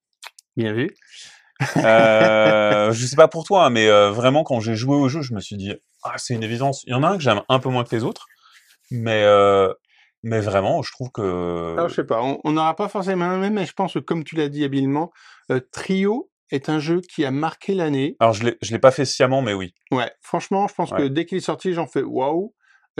Bien 0.57 0.73
vu. 0.73 0.95
Euh, 1.79 2.93
je 2.93 3.07
sais 3.07 3.17
pas 3.17 3.27
pour 3.27 3.43
toi, 3.43 3.65
hein, 3.65 3.71
mais 3.71 3.89
euh, 3.89 4.13
vraiment, 4.13 4.45
quand 4.45 4.61
j'ai 4.61 4.77
joué 4.77 4.95
au 4.95 5.09
jeu, 5.09 5.23
je 5.23 5.35
me 5.35 5.41
suis 5.41 5.57
dit, 5.57 5.75
ah, 6.05 6.15
c'est 6.19 6.35
une 6.35 6.45
évidence. 6.45 6.85
Il 6.87 6.93
y 6.93 6.95
en 6.95 7.03
a 7.03 7.09
un 7.09 7.17
que 7.17 7.23
j'aime 7.25 7.43
un 7.49 7.59
peu 7.59 7.69
moins 7.69 7.83
que 7.83 7.97
les 7.97 8.05
autres, 8.05 8.27
mais 8.93 9.25
euh, 9.25 9.75
mais 10.23 10.39
vraiment, 10.39 10.83
je 10.83 10.93
trouve 10.93 11.11
que 11.11 11.73
Alors, 11.73 11.89
je 11.89 11.97
sais 11.97 12.05
pas, 12.05 12.23
on 12.23 12.53
n'aura 12.53 12.77
pas 12.77 12.89
forcément 12.89 13.27
la 13.27 13.39
même, 13.39 13.55
mais 13.55 13.67
je 13.67 13.73
pense 13.73 13.95
que 13.95 13.99
comme 13.99 14.23
tu 14.23 14.37
l'as 14.37 14.49
dit 14.49 14.63
habilement, 14.63 15.11
euh, 15.51 15.59
Trio 15.73 16.31
est 16.53 16.69
un 16.69 16.79
jeu 16.79 17.01
qui 17.01 17.25
a 17.25 17.33
marqué 17.33 17.75
l'année. 17.75 18.15
alors 18.21 18.35
je 18.35 18.45
l'ai 18.45 18.57
je 18.63 18.71
l'ai 18.71 18.79
pas 18.79 18.93
fait 18.93 19.05
sciemment, 19.05 19.43
mais 19.43 19.53
oui. 19.53 19.75
Ouais, 19.91 20.13
franchement, 20.21 20.69
je 20.69 20.75
pense 20.75 20.91
que 20.93 21.09
dès 21.09 21.27
qu'il 21.27 21.39
est 21.39 21.41
sorti, 21.41 21.73
j'en 21.73 21.89
fais 21.89 22.03
waouh, 22.03 22.55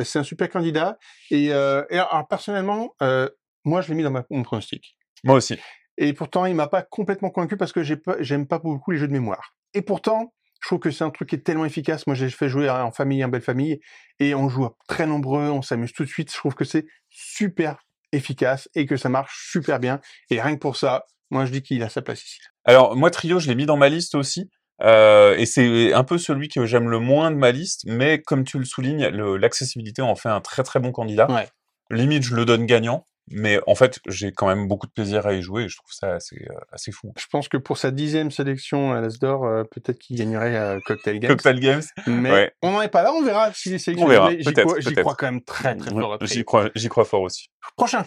c'est 0.05 0.19
un 0.19 0.25
super 0.25 0.49
candidat. 0.49 0.99
Et, 1.31 1.53
euh, 1.53 1.85
et 1.91 1.99
alors, 1.99 2.27
personnellement, 2.29 2.95
euh, 3.03 3.29
moi, 3.65 3.81
je 3.81 3.89
l'ai 3.89 3.95
mis 3.95 4.03
dans 4.03 4.11
ma, 4.11 4.25
mon 4.31 4.43
pronostic. 4.43 4.97
Moi 5.25 5.37
aussi. 5.37 5.59
Et 5.99 6.13
pourtant, 6.13 6.47
il 6.47 6.55
m'a 6.55 6.69
pas 6.69 6.83
complètement 6.83 7.31
convaincu 7.31 7.57
parce 7.57 7.73
que 7.73 7.83
j'ai 7.83 7.97
pas, 7.97 8.17
j'aime 8.21 8.47
pas 8.47 8.59
beaucoup 8.59 8.91
les 8.91 8.99
jeux 8.99 9.09
de 9.09 9.13
mémoire. 9.13 9.55
Et 9.75 9.83
pourtant, 9.83 10.33
je 10.63 10.69
trouve 10.69 10.79
que 10.79 10.91
c'est 10.91 11.05
un 11.05 11.11
truc 11.11 11.29
qui 11.29 11.37
est 11.37 11.41
tellement 11.41 11.65
efficace. 11.65 12.07
Moi, 12.07 12.15
j'ai 12.15 12.31
fait 12.31 12.49
jouer 12.49 12.71
en 12.71 12.91
famille, 12.91 13.25
en 13.25 13.29
belle 13.29 13.43
famille, 13.43 13.81
et 14.19 14.35
on 14.35 14.49
joue 14.49 14.69
très 14.89 15.07
nombreux, 15.07 15.49
on 15.51 15.63
s'amuse 15.63 15.93
tout 15.93 16.05
de 16.05 16.09
suite. 16.09 16.31
Je 16.31 16.37
trouve 16.37 16.55
que 16.55 16.65
c'est 16.65 16.87
super 17.11 17.85
efficace 18.13 18.69
et 18.75 18.87
que 18.87 18.97
ça 18.97 19.09
marche 19.09 19.51
super 19.51 19.79
bien. 19.79 20.01
Et 20.31 20.41
rien 20.41 20.55
que 20.55 20.61
pour 20.61 20.77
ça, 20.77 21.05
moi, 21.31 21.45
je 21.45 21.53
dis 21.53 21.63
qu'il 21.63 21.83
a 21.83 21.89
sa 21.89 22.03
place 22.03 22.25
ici. 22.25 22.41
Alors 22.65 22.97
moi 22.97 23.11
Trio, 23.11 23.39
je 23.39 23.49
l'ai 23.49 23.55
mis 23.55 23.67
dans 23.67 23.77
ma 23.77 23.89
liste 23.89 24.15
aussi. 24.15 24.51
Euh, 24.83 25.37
et 25.37 25.47
c'est 25.47 25.93
un 25.93 26.05
peu 26.05 26.17
celui 26.19 26.49
que 26.49 26.65
j'aime 26.67 26.89
le 26.89 26.99
moins 26.99 27.31
de 27.31 27.37
ma 27.37 27.51
liste, 27.53 27.83
mais 27.87 28.21
comme 28.21 28.45
tu 28.45 28.59
le 28.59 28.65
soulignes, 28.65 29.07
l'accessibilité 29.09 30.03
en 30.03 30.15
fait 30.15 30.29
un 30.31 30.41
très 30.41 30.63
très 30.63 30.81
bon 30.81 30.91
candidat. 30.93 31.31
Ouais. 31.31 31.49
Limite, 31.91 32.23
je 32.23 32.35
le 32.35 32.45
donne 32.45 32.67
gagnant, 32.67 33.07
mais 33.31 33.61
en 33.67 33.75
fait, 33.75 33.99
j'ai 34.07 34.33
quand 34.33 34.47
même 34.47 34.69
beaucoup 34.69 34.87
de 34.87 34.93
plaisir 34.93 35.27
à 35.27 35.33
y 35.35 35.43
jouer 35.43 35.65
et 35.65 35.69
je 35.69 35.77
trouve 35.77 35.91
ça 35.93 36.15
assez, 36.15 36.47
euh, 36.51 36.55
assez 36.73 36.93
fou. 36.93 37.13
Je 37.19 37.27
pense 37.31 37.49
que 37.49 37.57
pour 37.57 37.77
sa 37.79 37.91
dixième 37.91 38.31
sélection 38.31 38.93
à 38.93 39.01
l'Asdor, 39.01 39.45
euh, 39.45 39.65
peut-être 39.65 39.99
qu'il 39.99 40.17
gagnerait 40.17 40.57
à 40.57 40.79
Cocktail 40.87 41.19
Games. 41.19 41.31
Cocktail 41.31 41.61
Games, 41.61 41.83
Mais 42.07 42.31
Ouais. 42.33 42.53
on 42.63 42.71
n'en 42.71 42.81
est 42.83 42.89
pas 42.89 43.03
là, 43.03 43.13
on 43.13 43.23
verra 43.23 43.53
s'il 43.53 43.75
est 43.75 43.79
sélectionné. 43.79 44.39
j'y 44.39 44.45
peut-être, 44.45 44.67
crois, 44.67 44.81
j'y 44.81 44.85
peut-être. 44.87 45.01
crois 45.03 45.15
quand 45.17 45.27
même 45.27 45.43
très 45.43 45.77
très 45.77 45.91
fort. 45.91 46.15
à 46.15 46.19
j'y 46.25 46.45
crois, 46.45 46.71
j'y 46.75 46.89
crois 46.89 47.05
fort 47.05 47.23
aussi. 47.23 47.49
Prochain. 47.77 48.05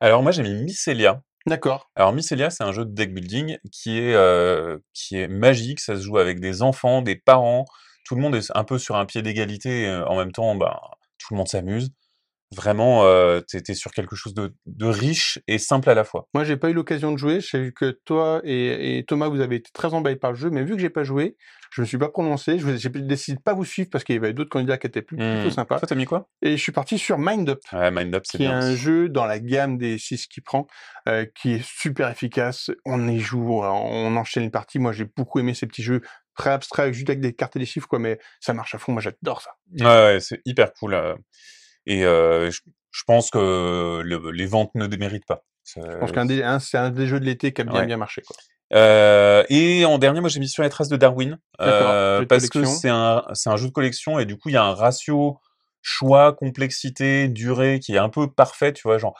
Alors 0.00 0.22
moi 0.22 0.32
j'ai 0.32 0.42
mis 0.42 0.54
Mycelia. 0.54 1.20
D'accord. 1.46 1.90
Alors 1.94 2.12
Mycelia, 2.14 2.48
c'est 2.50 2.64
un 2.64 2.72
jeu 2.72 2.86
de 2.86 2.92
deck 2.94 3.12
building 3.12 3.58
qui 3.70 3.98
est 3.98 4.14
euh, 4.14 4.78
qui 4.94 5.16
est 5.16 5.28
magique. 5.28 5.80
Ça 5.80 5.96
se 5.96 6.02
joue 6.02 6.16
avec 6.18 6.40
des 6.40 6.62
enfants, 6.62 7.02
des 7.02 7.16
parents. 7.16 7.66
Tout 8.06 8.14
le 8.14 8.22
monde 8.22 8.34
est 8.34 8.50
un 8.54 8.64
peu 8.64 8.78
sur 8.78 8.96
un 8.96 9.04
pied 9.04 9.20
d'égalité. 9.22 9.86
euh, 9.88 10.06
En 10.06 10.16
même 10.16 10.32
temps, 10.32 10.54
bah, 10.54 10.80
tout 11.18 11.34
le 11.34 11.38
monde 11.38 11.48
s'amuse. 11.48 11.90
Vraiment, 12.54 13.04
euh, 13.04 13.40
t'es 13.40 13.74
sur 13.74 13.90
quelque 13.92 14.16
chose 14.16 14.32
de, 14.34 14.54
de 14.66 14.86
riche 14.86 15.40
et 15.48 15.58
simple 15.58 15.90
à 15.90 15.94
la 15.94 16.04
fois. 16.04 16.28
Moi, 16.34 16.44
j'ai 16.44 16.56
pas 16.56 16.70
eu 16.70 16.72
l'occasion 16.72 17.12
de 17.12 17.18
jouer. 17.18 17.40
J'ai 17.40 17.60
vu 17.60 17.72
que 17.74 17.98
toi 18.04 18.40
et, 18.44 18.98
et 18.98 19.04
Thomas, 19.04 19.28
vous 19.28 19.40
avez 19.40 19.56
été 19.56 19.70
très 19.72 19.92
emballés 19.92 20.16
par 20.16 20.30
le 20.32 20.36
jeu, 20.36 20.50
mais 20.50 20.62
vu 20.62 20.76
que 20.76 20.80
j'ai 20.80 20.90
pas 20.90 21.04
joué, 21.04 21.36
je 21.74 21.80
me 21.80 21.86
suis 21.86 21.98
pas 21.98 22.08
prononcé. 22.08 22.56
Je 22.58 22.76
J'ai 22.76 22.88
décidé 22.88 23.36
de 23.36 23.42
pas 23.42 23.52
vous 23.52 23.64
suivre 23.64 23.88
parce 23.90 24.04
qu'il 24.04 24.14
y 24.14 24.18
avait 24.18 24.32
d'autres 24.32 24.50
candidats 24.50 24.78
qui 24.78 24.86
étaient 24.86 25.02
plus, 25.02 25.16
plutôt 25.16 25.48
Hmm. 25.48 25.50
sympas. 25.50 25.78
Toi, 25.80 25.88
t'as 25.88 25.94
mis 25.96 26.04
quoi? 26.04 26.28
Et 26.40 26.56
je 26.56 26.62
suis 26.62 26.70
parti 26.70 26.98
sur 26.98 27.18
Mind 27.18 27.48
Up, 27.48 27.60
Ouais, 27.72 27.90
Mind 27.90 28.14
Up, 28.14 28.22
c'est 28.24 28.38
qui 28.38 28.44
est 28.44 28.46
un 28.48 28.74
jeu 28.76 29.08
dans 29.08 29.24
la 29.26 29.40
gamme 29.40 29.76
des 29.76 29.98
6 29.98 30.28
qui 30.28 30.40
prend, 30.40 30.68
euh, 31.08 31.26
qui 31.34 31.54
est 31.54 31.64
super 31.64 32.08
efficace. 32.08 32.70
On 32.84 33.08
y 33.08 33.18
joue, 33.18 33.60
on 33.62 34.16
enchaîne 34.16 34.44
les 34.44 34.50
parties. 34.50 34.78
Moi, 34.78 34.92
j'ai 34.92 35.06
beaucoup 35.16 35.40
aimé 35.40 35.52
ces 35.54 35.66
petits 35.66 35.82
jeux 35.82 36.00
très 36.36 36.50
abstraits, 36.50 36.92
juste 36.94 37.10
avec 37.10 37.20
des 37.20 37.32
cartes 37.34 37.56
et 37.56 37.58
des 37.58 37.66
chiffres, 37.66 37.88
quoi, 37.88 37.98
mais 37.98 38.18
ça 38.40 38.54
marche 38.54 38.74
à 38.76 38.78
fond. 38.78 38.92
Moi, 38.92 39.02
j'adore 39.02 39.42
ça. 39.42 39.50
Ouais, 39.80 39.84
ouais, 39.86 40.20
c'est 40.20 40.40
hyper 40.44 40.72
cool. 40.74 40.94
euh, 40.94 41.16
Et 41.86 42.04
euh, 42.04 42.50
je, 42.52 42.60
je 42.92 43.02
pense 43.06 43.30
que 43.30 44.00
le- 44.02 44.30
les 44.30 44.46
ventes 44.46 44.70
ne 44.76 44.86
déméritent 44.86 45.26
pas. 45.26 45.44
Je 45.76 45.80
pense 45.98 46.12
qu'un 46.12 46.58
c'est 46.60 46.76
un 46.78 46.90
des 46.90 47.06
jeux 47.06 47.18
de 47.20 47.24
l'été 47.24 47.52
qui 47.52 47.62
a 47.62 47.64
bien 47.64 47.80
Ouais. 47.80 47.86
bien 47.86 47.96
marché, 47.96 48.22
quoi. 48.22 48.36
Euh, 48.74 49.44
et 49.50 49.84
en 49.84 49.98
dernier, 49.98 50.20
moi 50.20 50.28
j'ai 50.28 50.40
mis 50.40 50.48
sur 50.48 50.62
les 50.62 50.68
traces 50.68 50.88
de 50.88 50.96
Darwin 50.96 51.38
euh, 51.68 52.18
parce 52.28 52.48
que 52.48 52.58
c'est 52.80 52.88
un 52.88 53.22
c'est 53.32 53.48
un 53.50 53.56
jeu 53.56 53.68
de 53.68 53.72
collection 53.72 54.18
et 54.18 54.24
du 54.26 54.36
coup 54.36 54.48
il 54.48 54.52
y 54.52 54.56
a 54.56 54.64
un 54.64 54.74
ratio 54.74 55.38
choix, 55.82 56.32
complexité, 56.32 57.28
durée 57.28 57.78
qui 57.78 57.94
est 57.94 57.98
un 57.98 58.08
peu 58.08 58.30
parfait, 58.30 58.72
tu 58.72 58.82
vois, 58.88 58.98
genre 58.98 59.14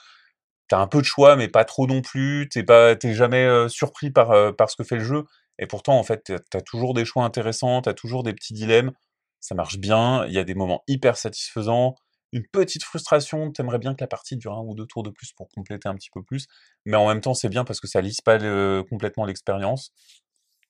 t'as 0.68 0.78
un 0.78 0.86
peu 0.88 0.98
de 1.00 1.04
choix 1.06 1.36
mais 1.36 1.48
pas 1.48 1.64
trop 1.64 1.86
non 1.86 2.00
plus, 2.02 2.48
t'es 2.50 2.62
pas 2.64 2.96
t'es 2.96 3.14
jamais 3.14 3.44
euh, 3.44 3.68
surpris 3.68 4.10
par 4.10 4.56
par 4.56 4.70
ce 4.70 4.76
que 4.76 4.84
fait 4.84 4.96
le 4.96 5.04
jeu. 5.04 5.24
Et 5.58 5.66
pourtant 5.66 5.98
en 5.98 6.02
fait 6.02 6.22
t'as- 6.24 6.38
t'as 6.50 6.60
toujours 6.60 6.94
des 6.94 7.04
choix 7.04 7.24
intéressants, 7.24 7.80
t'as 7.82 7.94
toujours 7.94 8.24
des 8.24 8.32
petits 8.32 8.54
dilemmes, 8.54 8.92
ça 9.40 9.54
marche 9.54 9.78
bien, 9.78 10.24
il 10.26 10.32
y 10.32 10.38
a 10.38 10.44
des 10.44 10.54
moments 10.54 10.82
hyper 10.88 11.16
satisfaisants, 11.16 11.94
une 12.34 12.44
petite 12.52 12.82
frustration, 12.82 13.50
t'aimerais 13.52 13.78
bien 13.78 13.94
que 13.94 14.02
la 14.02 14.08
partie 14.08 14.36
dure 14.36 14.52
un 14.52 14.60
ou 14.60 14.74
deux 14.74 14.86
tours 14.86 15.04
de 15.04 15.10
plus 15.10 15.32
pour 15.32 15.48
compléter 15.48 15.88
un 15.88 15.94
petit 15.94 16.10
peu 16.12 16.22
plus, 16.22 16.46
mais 16.84 16.96
en 16.96 17.08
même 17.08 17.20
temps 17.20 17.32
c'est 17.32 17.48
bien 17.48 17.64
parce 17.64 17.80
que 17.80 17.86
ça 17.86 18.00
lisse 18.00 18.20
pas 18.20 18.36
le- 18.38 18.84
complètement 18.90 19.24
l'expérience. 19.24 19.92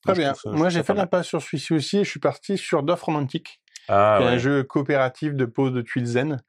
Très 0.03 0.15
bien. 0.15 0.35
trouve 0.35 0.55
Moi, 0.55 0.69
j'ai 0.69 0.81
fait 0.81 0.89
pas 0.89 0.93
mal. 0.93 1.03
l'impasse 1.05 1.27
sur 1.27 1.41
celui-ci 1.41 1.73
aussi 1.73 1.99
et 1.99 2.05
je 2.05 2.11
suis 2.11 2.21
parti 2.21 2.59
sur 2.59 2.83
Doff 2.83 3.03
Romantic. 3.03 3.61
Ah 3.89 4.17
qui 4.19 4.25
est 4.25 4.29
un 4.29 4.39
jeu 4.39 4.63
coopératif 4.63 5.35
de 5.35 5.45
pose 5.45 5.73
de 5.73 5.83
tuiles 5.83 6.07
zen 6.07 6.43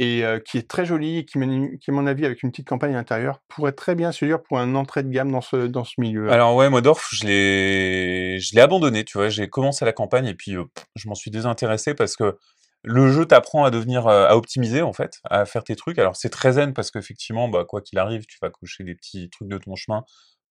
et 0.00 0.24
euh, 0.24 0.40
qui 0.40 0.58
est 0.58 0.68
très 0.68 0.84
joli 0.86 1.18
et 1.18 1.24
qui, 1.24 1.38
qui, 1.78 1.90
à 1.90 1.92
mon 1.92 2.06
avis, 2.06 2.24
avec 2.24 2.42
une 2.42 2.50
petite 2.50 2.66
campagne 2.66 2.94
à 2.94 2.96
l'intérieur, 2.96 3.40
pourrait 3.48 3.72
très 3.72 3.94
bien 3.94 4.12
se 4.12 4.24
dire 4.24 4.42
pour 4.42 4.58
un 4.58 4.74
entrée 4.74 5.02
de 5.02 5.10
gamme 5.10 5.30
dans 5.30 5.40
ce, 5.40 5.66
dans 5.66 5.84
ce 5.84 6.00
milieu. 6.00 6.30
Alors 6.30 6.56
ouais, 6.56 6.70
moi 6.70 6.80
Dorf, 6.80 7.08
je 7.12 7.26
l'ai, 7.26 8.60
abandonné, 8.60 9.04
tu 9.04 9.18
vois. 9.18 9.28
J'ai 9.28 9.48
commencé 9.48 9.84
la 9.84 9.92
campagne 9.92 10.26
et 10.26 10.34
puis 10.34 10.56
euh, 10.56 10.64
je 10.96 11.08
m'en 11.08 11.14
suis 11.14 11.30
désintéressé 11.30 11.94
parce 11.94 12.16
que 12.16 12.38
le 12.82 13.10
jeu 13.12 13.26
t'apprend 13.26 13.64
à 13.64 13.70
devenir, 13.70 14.06
euh, 14.06 14.26
à 14.28 14.36
optimiser 14.36 14.82
en 14.82 14.92
fait, 14.92 15.18
à 15.24 15.44
faire 15.44 15.64
tes 15.64 15.76
trucs. 15.76 15.98
Alors 15.98 16.16
c'est 16.16 16.30
très 16.30 16.52
zen 16.52 16.72
parce 16.74 16.90
qu'effectivement, 16.90 17.48
bah 17.48 17.64
quoi 17.68 17.80
qu'il 17.82 17.98
arrive, 17.98 18.24
tu 18.26 18.38
vas 18.40 18.50
cocher 18.50 18.84
des 18.84 18.94
petits 18.94 19.28
trucs 19.30 19.48
de 19.48 19.58
ton 19.58 19.76
chemin, 19.76 20.04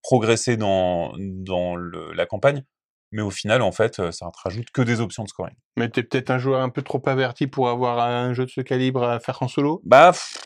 progresser 0.03 0.57
dans 0.57 1.13
dans 1.17 1.75
le- 1.75 2.13
la 2.13 2.25
campagne. 2.25 2.63
Mais 3.11 3.23
au 3.23 3.31
final, 3.31 3.63
en 3.63 3.71
fait, 3.71 4.11
ça 4.11 4.27
te 4.27 4.37
rajoute 4.43 4.69
que 4.71 4.83
des 4.83 5.01
options 5.01 5.23
de 5.23 5.29
scoring. 5.29 5.55
Mais 5.77 5.89
t'es 5.89 6.03
peut-être 6.03 6.29
un 6.29 6.37
joueur 6.37 6.61
un 6.61 6.69
peu 6.69 6.83
trop 6.83 7.01
averti 7.07 7.47
pour 7.47 7.67
avoir 7.69 7.99
un 7.99 8.33
jeu 8.35 8.45
de 8.45 8.51
ce 8.51 8.61
calibre 8.61 9.03
à 9.03 9.19
faire 9.19 9.41
en 9.41 9.47
solo? 9.47 9.81
Bah 9.83 10.11
pff, 10.11 10.37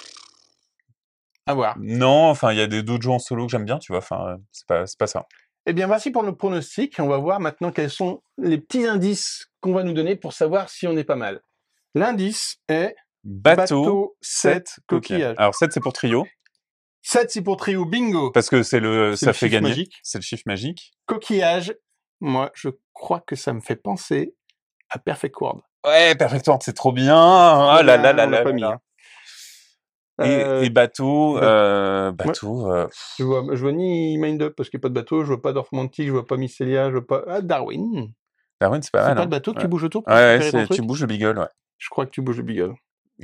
À 1.45 1.53
voir. 1.53 1.75
non, 1.79 2.29
enfin 2.29 2.53
il 2.53 2.57
y 2.57 2.61
a 2.61 2.67
des 2.67 2.83
d'autres 2.83 3.03
jeux 3.03 3.09
en 3.11 3.19
solo 3.19 3.45
que 3.47 3.51
j'aime 3.51 3.65
bien, 3.65 3.79
tu 3.79 3.91
vois. 3.91 3.99
Enfin 3.99 4.37
c'est 4.53 4.65
pas 4.65 4.87
c'est 4.87 4.97
pas 4.97 5.07
ça. 5.07 5.25
Eh 5.65 5.73
bien, 5.73 5.87
voici 5.87 6.11
pour 6.11 6.23
nos 6.23 6.33
pronostics. 6.33 6.99
On 6.99 7.07
va 7.07 7.17
voir 7.17 7.39
maintenant 7.39 7.71
quels 7.71 7.89
sont 7.89 8.21
les 8.37 8.57
petits 8.57 8.85
indices 8.85 9.47
qu'on 9.61 9.73
va 9.73 9.83
nous 9.83 9.93
donner 9.93 10.15
pour 10.15 10.33
savoir 10.33 10.69
si 10.69 10.87
on 10.87 10.97
est 10.97 11.03
pas 11.05 11.15
mal. 11.15 11.41
L'indice 11.95 12.57
est 12.69 12.95
Bateau, 13.23 13.83
bateau 13.83 14.17
7 14.21 14.67
7 14.67 14.79
coquillage. 14.87 14.87
coquillages. 14.87 15.35
Alors 15.37 15.55
7 15.55 15.71
c'est 15.71 15.79
pour 15.79 15.93
trio 15.93 16.25
7 17.03 17.31
c'est 17.31 17.41
pour 17.41 17.55
trio 17.57 17.85
bingo. 17.85 18.31
parce 18.31 18.49
que 18.49 18.63
c'est 18.63 18.79
le 18.81 19.15
ça 19.15 19.27
le 19.27 19.33
fait 19.33 19.49
gagner. 19.49 19.87
C'est 20.01 20.17
le 20.17 20.23
chiffre 20.23 20.43
magique. 20.45 20.91
Coquillage, 21.05 21.73
moi 22.19 22.51
je 22.55 22.69
crois 22.93 23.21
que 23.21 23.35
ça 23.35 23.53
me 23.53 23.61
fait 23.61 23.75
penser 23.77 24.35
à 24.89 24.99
Perfect 24.99 25.39
World. 25.39 25.61
Ouais, 25.85 26.15
Perfect 26.15 26.47
World, 26.47 26.63
c'est 26.63 26.73
trop 26.73 26.91
bien. 26.91 27.15
Ah 27.17 27.81
là 27.83 27.97
là 27.97 28.11
l'a 28.13 28.25
là 28.25 28.43
là 28.43 28.51
là. 28.51 28.67
hein. 28.71 28.79
Et, 30.25 30.43
Euh, 30.43 30.61
et 30.63 30.69
bateau, 30.69 31.33
bateau. 31.33 31.43
euh, 31.45 32.11
bateau, 32.11 32.71
euh, 32.71 32.87
je 33.17 33.23
vois, 33.23 33.43
je 33.53 33.61
vois 33.61 33.71
ni 33.71 34.17
Mind 34.17 34.41
Up 34.43 34.53
parce 34.55 34.69
qu'il 34.69 34.77
n'y 34.77 34.81
a 34.81 34.83
pas 34.83 34.89
de 34.89 34.93
bateau, 34.93 35.21
je 35.23 35.27
vois 35.27 35.41
pas 35.41 35.53
Dorfmantic, 35.53 36.05
je 36.05 36.11
vois 36.11 36.27
pas 36.27 36.37
Mycelia, 36.37 36.89
je 36.89 36.97
vois 36.97 37.07
pas 37.07 37.23
ah, 37.27 37.41
Darwin. 37.41 38.13
Darwin, 38.63 38.81
c'est 38.81 38.91
pas 38.91 38.99
C'est 38.99 39.05
mal. 39.09 39.15
pas 39.15 39.21
hein. 39.21 39.25
le 39.25 39.29
bateau 39.29 39.51
que 39.51 39.57
Ouais. 39.57 39.63
tu 39.63 39.67
bouges 39.67 39.83
autour 39.83 40.03
pour 40.03 40.13
Ouais, 40.13 40.37
ouais, 40.39 40.51
c'est- 40.51 40.67
tu 40.69 40.81
bouges 40.81 41.01
le 41.01 41.07
Beagle, 41.07 41.37
ouais. 41.39 41.47
Je 41.77 41.89
crois 41.89 42.05
que 42.05 42.11
tu 42.11 42.21
bouges 42.21 42.37
le 42.37 42.43
Beagle. 42.43 42.73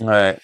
Ouais. 0.01 0.37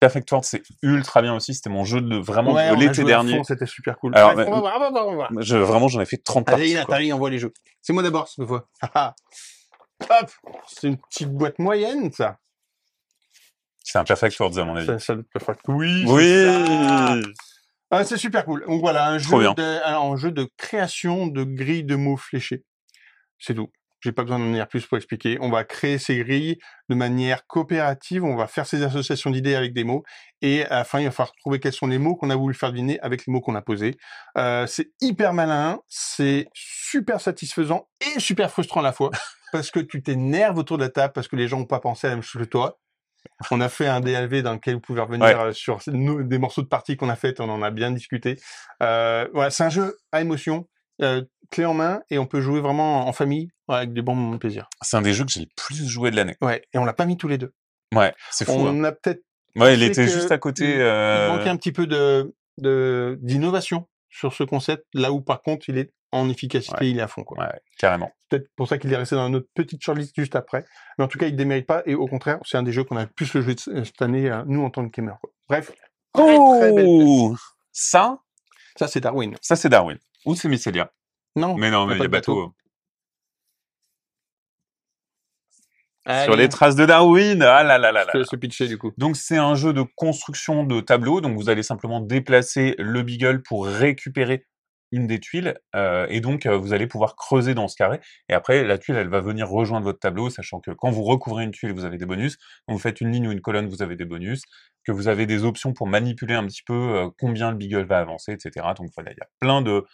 Perfect 0.00 0.30
World, 0.30 0.44
c'est 0.44 0.62
ultra 0.82 1.20
bien 1.22 1.34
aussi. 1.34 1.52
C'était 1.54 1.68
mon 1.70 1.84
jeu 1.84 2.00
de 2.00 2.16
vraiment 2.16 2.52
Ouais, 2.52 2.70
de 2.70 2.74
l'été 2.76 3.04
dernier. 3.04 3.42
c'était 3.44 3.66
super 3.66 3.98
cool. 3.98 4.16
Alors, 4.16 4.32
Bref, 4.32 4.46
mais- 4.48 4.52
on 4.52 4.54
va 4.56 4.60
voir, 4.60 4.74
on 4.76 4.80
va 4.80 4.90
voir, 4.90 5.06
on 5.06 5.10
va 5.10 5.16
voir. 5.16 5.30
Je, 5.40 5.56
vraiment, 5.58 5.88
j'en 5.88 6.00
ai 6.00 6.06
fait 6.06 6.16
30 6.16 6.48
Allez, 6.48 6.74
parties. 6.74 6.74
Nathalie, 6.74 7.12
envoie 7.12 7.28
les 7.30 7.38
jeux. 7.38 7.52
C'est 7.82 7.92
moi 7.92 8.02
d'abord, 8.02 8.26
cette 8.28 8.46
fois. 8.46 8.66
Haha. 8.80 9.14
Hop 10.10 10.30
C'est 10.66 10.88
une 10.88 10.96
petite 10.96 11.30
boîte 11.30 11.58
moyenne, 11.58 12.10
ça. 12.12 12.38
C'est 13.84 13.98
un 13.98 14.04
Perfect 14.04 14.38
World, 14.40 14.58
à 14.58 14.64
mon 14.64 14.76
avis. 14.76 14.86
Doit 14.86 14.96
te 14.96 15.02
faire- 15.02 15.16
Oui, 15.68 16.04
Oui 16.06 16.22
c'est. 16.22 17.20
Ah, 17.90 18.04
c'est 18.04 18.16
super 18.16 18.44
cool. 18.44 18.64
Donc 18.66 18.80
voilà, 18.80 19.08
un 19.08 19.18
jeu, 19.18 19.36
de, 19.54 19.84
un 19.86 20.16
jeu 20.16 20.30
de 20.30 20.48
création 20.56 21.26
de 21.26 21.42
grilles 21.44 21.84
de 21.84 21.96
mots 21.96 22.16
fléchés. 22.16 22.64
C'est 23.40 23.54
tout. 23.54 23.70
J'ai 24.02 24.12
pas 24.12 24.22
besoin 24.22 24.38
d'en 24.38 24.50
dire 24.50 24.66
plus 24.66 24.86
pour 24.86 24.96
expliquer. 24.96 25.36
On 25.42 25.50
va 25.50 25.62
créer 25.62 25.98
ces 25.98 26.16
grilles 26.24 26.58
de 26.88 26.94
manière 26.94 27.46
coopérative. 27.46 28.24
On 28.24 28.34
va 28.34 28.46
faire 28.46 28.64
ces 28.66 28.82
associations 28.82 29.30
d'idées 29.30 29.54
avec 29.54 29.74
des 29.74 29.84
mots. 29.84 30.04
Et 30.40 30.64
à 30.64 30.76
la 30.76 30.84
fin, 30.84 31.00
il 31.00 31.04
va 31.04 31.10
falloir 31.10 31.34
trouver 31.36 31.60
quels 31.60 31.74
sont 31.74 31.86
les 31.86 31.98
mots 31.98 32.16
qu'on 32.16 32.30
a 32.30 32.36
voulu 32.36 32.54
faire 32.54 32.70
deviner 32.70 32.98
avec 33.00 33.26
les 33.26 33.30
mots 33.32 33.42
qu'on 33.42 33.54
a 33.56 33.60
posés. 33.60 33.98
Euh, 34.38 34.66
c'est 34.66 34.90
hyper 35.02 35.34
malin. 35.34 35.80
C'est 35.88 36.46
super 36.54 37.20
satisfaisant 37.20 37.88
et 38.00 38.20
super 38.20 38.50
frustrant 38.50 38.80
à 38.80 38.84
la 38.84 38.92
fois. 38.92 39.10
parce 39.52 39.70
que 39.70 39.80
tu 39.80 40.02
t'énerves 40.02 40.56
autour 40.56 40.78
de 40.78 40.84
la 40.84 40.88
table 40.90 41.12
parce 41.12 41.28
que 41.28 41.36
les 41.36 41.46
gens 41.48 41.58
n'ont 41.58 41.66
pas 41.66 41.80
pensé 41.80 42.06
à 42.06 42.10
la 42.10 42.16
même 42.16 42.22
chose 42.22 42.40
que 42.42 42.48
toi. 42.48 42.78
On 43.50 43.60
a 43.60 43.68
fait 43.68 43.86
un 43.86 44.00
DLV 44.00 44.40
dans 44.42 44.54
lequel 44.54 44.74
vous 44.76 44.80
pouvez 44.80 45.02
revenir 45.02 45.26
Ouais. 45.26 45.34
euh, 45.34 45.52
sur 45.52 45.78
nos- 45.88 46.22
des 46.22 46.38
morceaux 46.38 46.62
de 46.62 46.68
partie 46.68 46.96
qu'on 46.96 47.10
a 47.10 47.16
fait, 47.16 47.38
on 47.40 47.50
en 47.50 47.60
a 47.60 47.70
bien 47.70 47.90
discuté. 47.90 48.36
Euh, 48.82 49.28
voilà, 49.34 49.50
c'est 49.50 49.62
un 49.64 49.68
jeu 49.68 49.98
à 50.10 50.22
émotion, 50.22 50.66
euh, 51.02 51.22
clé 51.50 51.64
en 51.64 51.74
main, 51.74 52.00
et 52.10 52.18
on 52.18 52.26
peut 52.26 52.40
jouer 52.40 52.60
vraiment 52.60 53.06
en 53.08 53.12
famille 53.12 53.48
ouais, 53.68 53.76
avec 53.76 53.92
des 53.92 54.02
bons 54.02 54.14
moments 54.14 54.32
de 54.34 54.38
plaisir. 54.38 54.68
C'est 54.82 54.96
un 54.96 55.02
des 55.02 55.12
jeux 55.14 55.24
que 55.24 55.30
j'ai 55.32 55.40
le 55.40 55.46
plus 55.56 55.86
joué 55.88 56.10
de 56.10 56.16
l'année. 56.16 56.36
Ouais, 56.40 56.62
et 56.72 56.78
on 56.78 56.84
l'a 56.84 56.92
pas 56.92 57.06
mis 57.06 57.16
tous 57.16 57.28
les 57.28 57.38
deux. 57.38 57.52
Ouais, 57.94 58.14
c'est 58.30 58.44
fou. 58.44 58.52
hein. 58.66 58.72
On 58.74 58.84
a 58.84 58.92
peut-être 58.92 59.22
Ouais, 59.56 59.74
il 59.74 59.82
était 59.82 60.06
juste 60.06 60.30
à 60.30 60.38
côté. 60.38 60.64
il- 60.76 60.80
euh, 60.80 61.26
il 61.28 61.36
manquait 61.36 61.50
un 61.50 61.56
petit 61.56 61.72
peu 61.72 61.86
de 61.88 62.32
d'innovation 63.20 63.88
sur 64.08 64.32
ce 64.34 64.42
concept, 64.44 64.84
là 64.94 65.12
où 65.12 65.20
par 65.20 65.42
contre 65.42 65.68
il 65.68 65.78
est 65.78 65.92
en 66.12 66.28
efficacité, 66.28 66.90
il 66.90 66.98
est 66.98 67.02
à 67.02 67.06
fond. 67.08 67.22
Quoi. 67.22 67.38
Ouais, 67.38 67.60
carrément. 67.78 68.10
Peut-être 68.28 68.48
pour 68.56 68.68
ça 68.68 68.78
qu'il 68.78 68.92
est 68.92 68.96
resté 68.96 69.14
dans 69.14 69.28
notre 69.28 69.46
petite 69.54 69.82
shortlist 69.82 70.12
juste 70.16 70.34
après. 70.34 70.64
Mais 70.98 71.04
en 71.04 71.08
tout 71.08 71.18
cas, 71.18 71.26
il 71.26 71.32
ne 71.32 71.36
démérite 71.36 71.66
pas, 71.66 71.82
et 71.86 71.94
au 71.94 72.06
contraire, 72.06 72.38
c'est 72.44 72.56
un 72.58 72.62
des 72.64 72.72
jeux 72.72 72.82
qu'on 72.84 72.96
a 72.96 73.02
le 73.02 73.08
plus 73.08 73.26
joué 73.26 73.54
cette 73.56 74.02
année, 74.02 74.28
euh, 74.30 74.42
nous 74.46 74.62
en 74.64 74.70
tant 74.70 74.84
que 74.88 74.90
gamers. 74.90 75.18
Bref, 75.48 75.70
très, 76.12 76.36
très 76.36 76.72
belle 76.72 76.86
Oh 76.88 77.36
Ça, 77.72 78.18
ça 78.76 78.88
c'est 78.88 79.00
Darwin. 79.00 79.36
ça 79.40 79.54
c'est 79.56 79.68
Darwin. 79.68 79.98
Ou 80.26 80.34
c'est 80.34 80.48
Mycelia. 80.48 80.92
Non, 81.36 81.56
Mais 81.56 81.70
non, 81.70 81.86
mais 81.86 81.96
il 81.96 82.02
y 82.02 82.04
a 82.04 82.08
bateau. 82.08 82.54
Sur 86.06 86.32
Allez, 86.32 86.36
les 86.44 86.48
traces 86.48 86.76
de 86.76 86.86
Darwin. 86.86 87.42
Ah 87.42 87.62
là 87.62 87.76
là 87.78 87.92
là 87.92 88.06
je 88.12 88.18
là. 88.18 88.24
te 88.24 88.34
le 88.34 88.40
pitcher 88.40 88.66
du 88.66 88.78
coup. 88.78 88.92
Donc 88.96 89.16
c'est 89.16 89.36
un 89.36 89.54
jeu 89.54 89.72
de 89.72 89.82
construction 89.82 90.64
de 90.64 90.80
tableaux. 90.80 91.20
Donc 91.20 91.36
vous 91.36 91.50
allez 91.50 91.62
simplement 91.62 92.00
déplacer 92.00 92.74
le 92.78 93.02
beagle 93.02 93.42
pour 93.42 93.66
récupérer 93.66 94.46
une 94.92 95.06
des 95.06 95.20
tuiles. 95.20 95.56
euh, 95.76 96.06
et 96.08 96.20
donc 96.20 96.46
euh, 96.46 96.56
vous 96.56 96.72
allez 96.72 96.86
pouvoir 96.86 97.16
creuser 97.16 97.54
dans 97.54 97.68
ce 97.68 97.76
carré. 97.76 98.00
Et 98.28 98.34
après 98.34 98.64
la 98.64 98.78
tuile 98.78 98.96
elle 98.96 99.08
va 99.08 99.20
venir 99.20 99.48
rejoindre 99.48 99.84
votre 99.84 100.00
tableau, 100.00 100.30
sachant 100.30 100.60
que 100.60 100.70
quand 100.72 100.90
vous 100.90 101.02
recouvrez 101.04 101.44
une 101.44 101.52
tuile 101.52 101.72
vous 101.74 101.84
avez 101.84 101.98
des 101.98 102.06
bonus. 102.06 102.38
Quand 102.66 102.72
vous 102.72 102.80
faites 102.80 103.00
une 103.02 103.12
ligne 103.12 103.28
ou 103.28 103.32
une 103.32 103.42
colonne 103.42 103.68
vous 103.68 103.82
avez 103.82 103.94
des 103.94 104.06
bonus. 104.06 104.42
Que 104.84 104.92
vous 104.92 105.06
avez 105.08 105.26
des 105.26 105.44
options 105.44 105.74
pour 105.74 105.86
manipuler 105.86 106.34
un 106.34 106.46
petit 106.46 106.62
peu 106.62 106.72
euh, 106.74 107.10
combien 107.20 107.50
le 107.50 107.56
beagle 107.58 107.84
va 107.84 107.98
avancer, 107.98 108.32
etc. 108.32 108.66
Donc 108.76 108.88
voilà 108.96 109.12
il 109.12 109.16
y 109.18 109.22
a 109.22 109.28
plein 109.38 109.60
de 109.60 109.84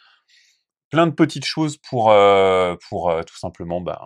plein 0.90 1.06
de 1.06 1.12
petites 1.12 1.44
choses 1.44 1.76
pour 1.76 2.10
euh, 2.10 2.76
pour 2.88 3.10
euh, 3.10 3.22
tout 3.22 3.38
simplement 3.38 3.80
ben, 3.80 3.98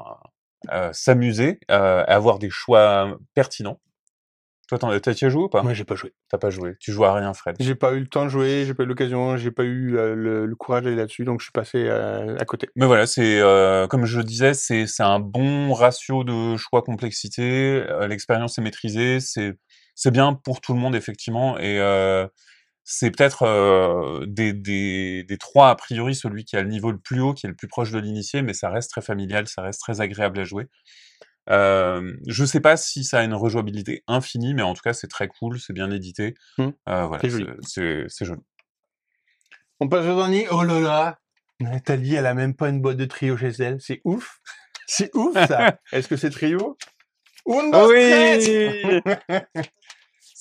euh, 0.73 0.91
s'amuser, 0.93 1.61
euh, 1.71 2.05
avoir 2.07 2.38
des 2.38 2.51
choix 2.51 3.16
pertinents. 3.35 3.81
Toi, 4.69 4.79
t'as 4.79 5.11
as 5.11 5.29
joué 5.29 5.43
ou 5.43 5.49
pas? 5.49 5.64
Moi, 5.64 5.75
j'ai 5.75 5.83
pas 5.85 5.97
joué. 5.97 6.14
T'as 6.29 6.38
pas 6.38 6.51
joué. 6.51 6.77
Tu 6.79 6.93
joues 6.93 7.05
à 7.05 7.12
rien, 7.12 7.35
Fred. 7.35 7.57
J'ai 7.59 7.75
pas 7.75 7.93
eu 7.93 7.99
le 7.99 8.07
temps 8.07 8.25
de 8.25 8.29
jouer, 8.29 8.64
j'ai 8.64 8.73
pas 8.73 8.85
eu 8.85 8.87
l'occasion, 8.87 9.37
j'ai 9.37 9.51
pas 9.51 9.64
eu 9.64 9.99
euh, 9.99 10.14
le, 10.14 10.47
le 10.47 10.55
courage 10.55 10.85
d'aller 10.85 10.95
là-dessus, 10.95 11.25
donc 11.25 11.40
je 11.40 11.47
suis 11.47 11.53
passé 11.53 11.87
euh, 11.88 12.37
à 12.38 12.45
côté. 12.45 12.69
Mais 12.77 12.87
voilà, 12.87 13.09
c'est 13.09 13.40
euh, 13.40 13.88
comme 13.88 14.07
je 14.07 14.21
disais, 14.21 14.55
c'est 14.55 14.87
c'est 14.87 15.03
un 15.03 15.19
bon 15.19 15.73
ratio 15.73 16.23
de 16.23 16.57
choix 16.57 16.83
complexité. 16.83 17.85
L'expérience 18.09 18.59
est 18.59 18.62
maîtrisée. 18.62 19.19
C'est 19.19 19.55
c'est 19.97 20.12
bien 20.12 20.35
pour 20.35 20.61
tout 20.61 20.73
le 20.73 20.79
monde 20.79 20.95
effectivement. 20.95 21.59
Et 21.59 21.81
euh, 21.81 22.29
c'est 22.92 23.12
peut-être 23.12 23.44
euh, 23.44 24.26
des, 24.26 24.53
des 24.53 25.22
des 25.22 25.38
trois 25.38 25.70
a 25.70 25.76
priori 25.76 26.16
celui 26.16 26.44
qui 26.44 26.57
a 26.57 26.62
le 26.62 26.68
niveau 26.68 26.90
le 26.90 26.98
plus 26.98 27.20
haut, 27.20 27.35
qui 27.35 27.46
est 27.46 27.48
le 27.48 27.55
plus 27.55 27.68
proche 27.68 27.92
de 27.92 28.00
l'initié, 28.00 28.42
mais 28.42 28.53
ça 28.53 28.68
reste 28.68 28.90
très 28.90 29.00
familial, 29.00 29.46
ça 29.46 29.62
reste 29.62 29.81
très 29.81 30.00
agréable 30.00 30.40
à 30.40 30.44
jouer. 30.44 30.66
Euh, 31.50 32.16
je 32.26 32.44
sais 32.44 32.59
pas 32.59 32.76
si 32.76 33.05
ça 33.05 33.20
a 33.20 33.22
une 33.22 33.35
rejouabilité 33.35 34.03
infinie, 34.09 34.55
mais 34.55 34.62
en 34.62 34.74
tout 34.74 34.83
cas 34.83 34.92
c'est 34.92 35.07
très 35.07 35.29
cool, 35.29 35.61
c'est 35.61 35.72
bien 35.72 35.88
édité. 35.92 36.35
Hmm. 36.59 36.70
Euh, 36.88 37.07
voilà, 37.07 37.22
C'est 37.62 38.24
joli. 38.24 38.42
On 39.79 39.88
passe 39.88 40.07
au 40.07 40.16
dernier. 40.16 40.48
Oh 40.50 40.64
là 40.64 40.81
là 40.81 41.18
Nathalie, 41.61 42.16
elle 42.16 42.26
a 42.26 42.35
même 42.35 42.57
pas 42.57 42.70
une 42.70 42.81
boîte 42.81 42.96
de 42.96 43.05
trio 43.05 43.37
chez 43.37 43.53
elle. 43.61 43.81
C'est 43.81 44.00
ouf 44.05 44.40
C'est 44.88 45.14
ouf 45.14 45.35
ça 45.46 45.79
Est-ce 45.92 46.09
que 46.09 46.16
c'est 46.16 46.31
trio? 46.31 46.76
Uno, 47.46 47.88
Oui 47.88 49.00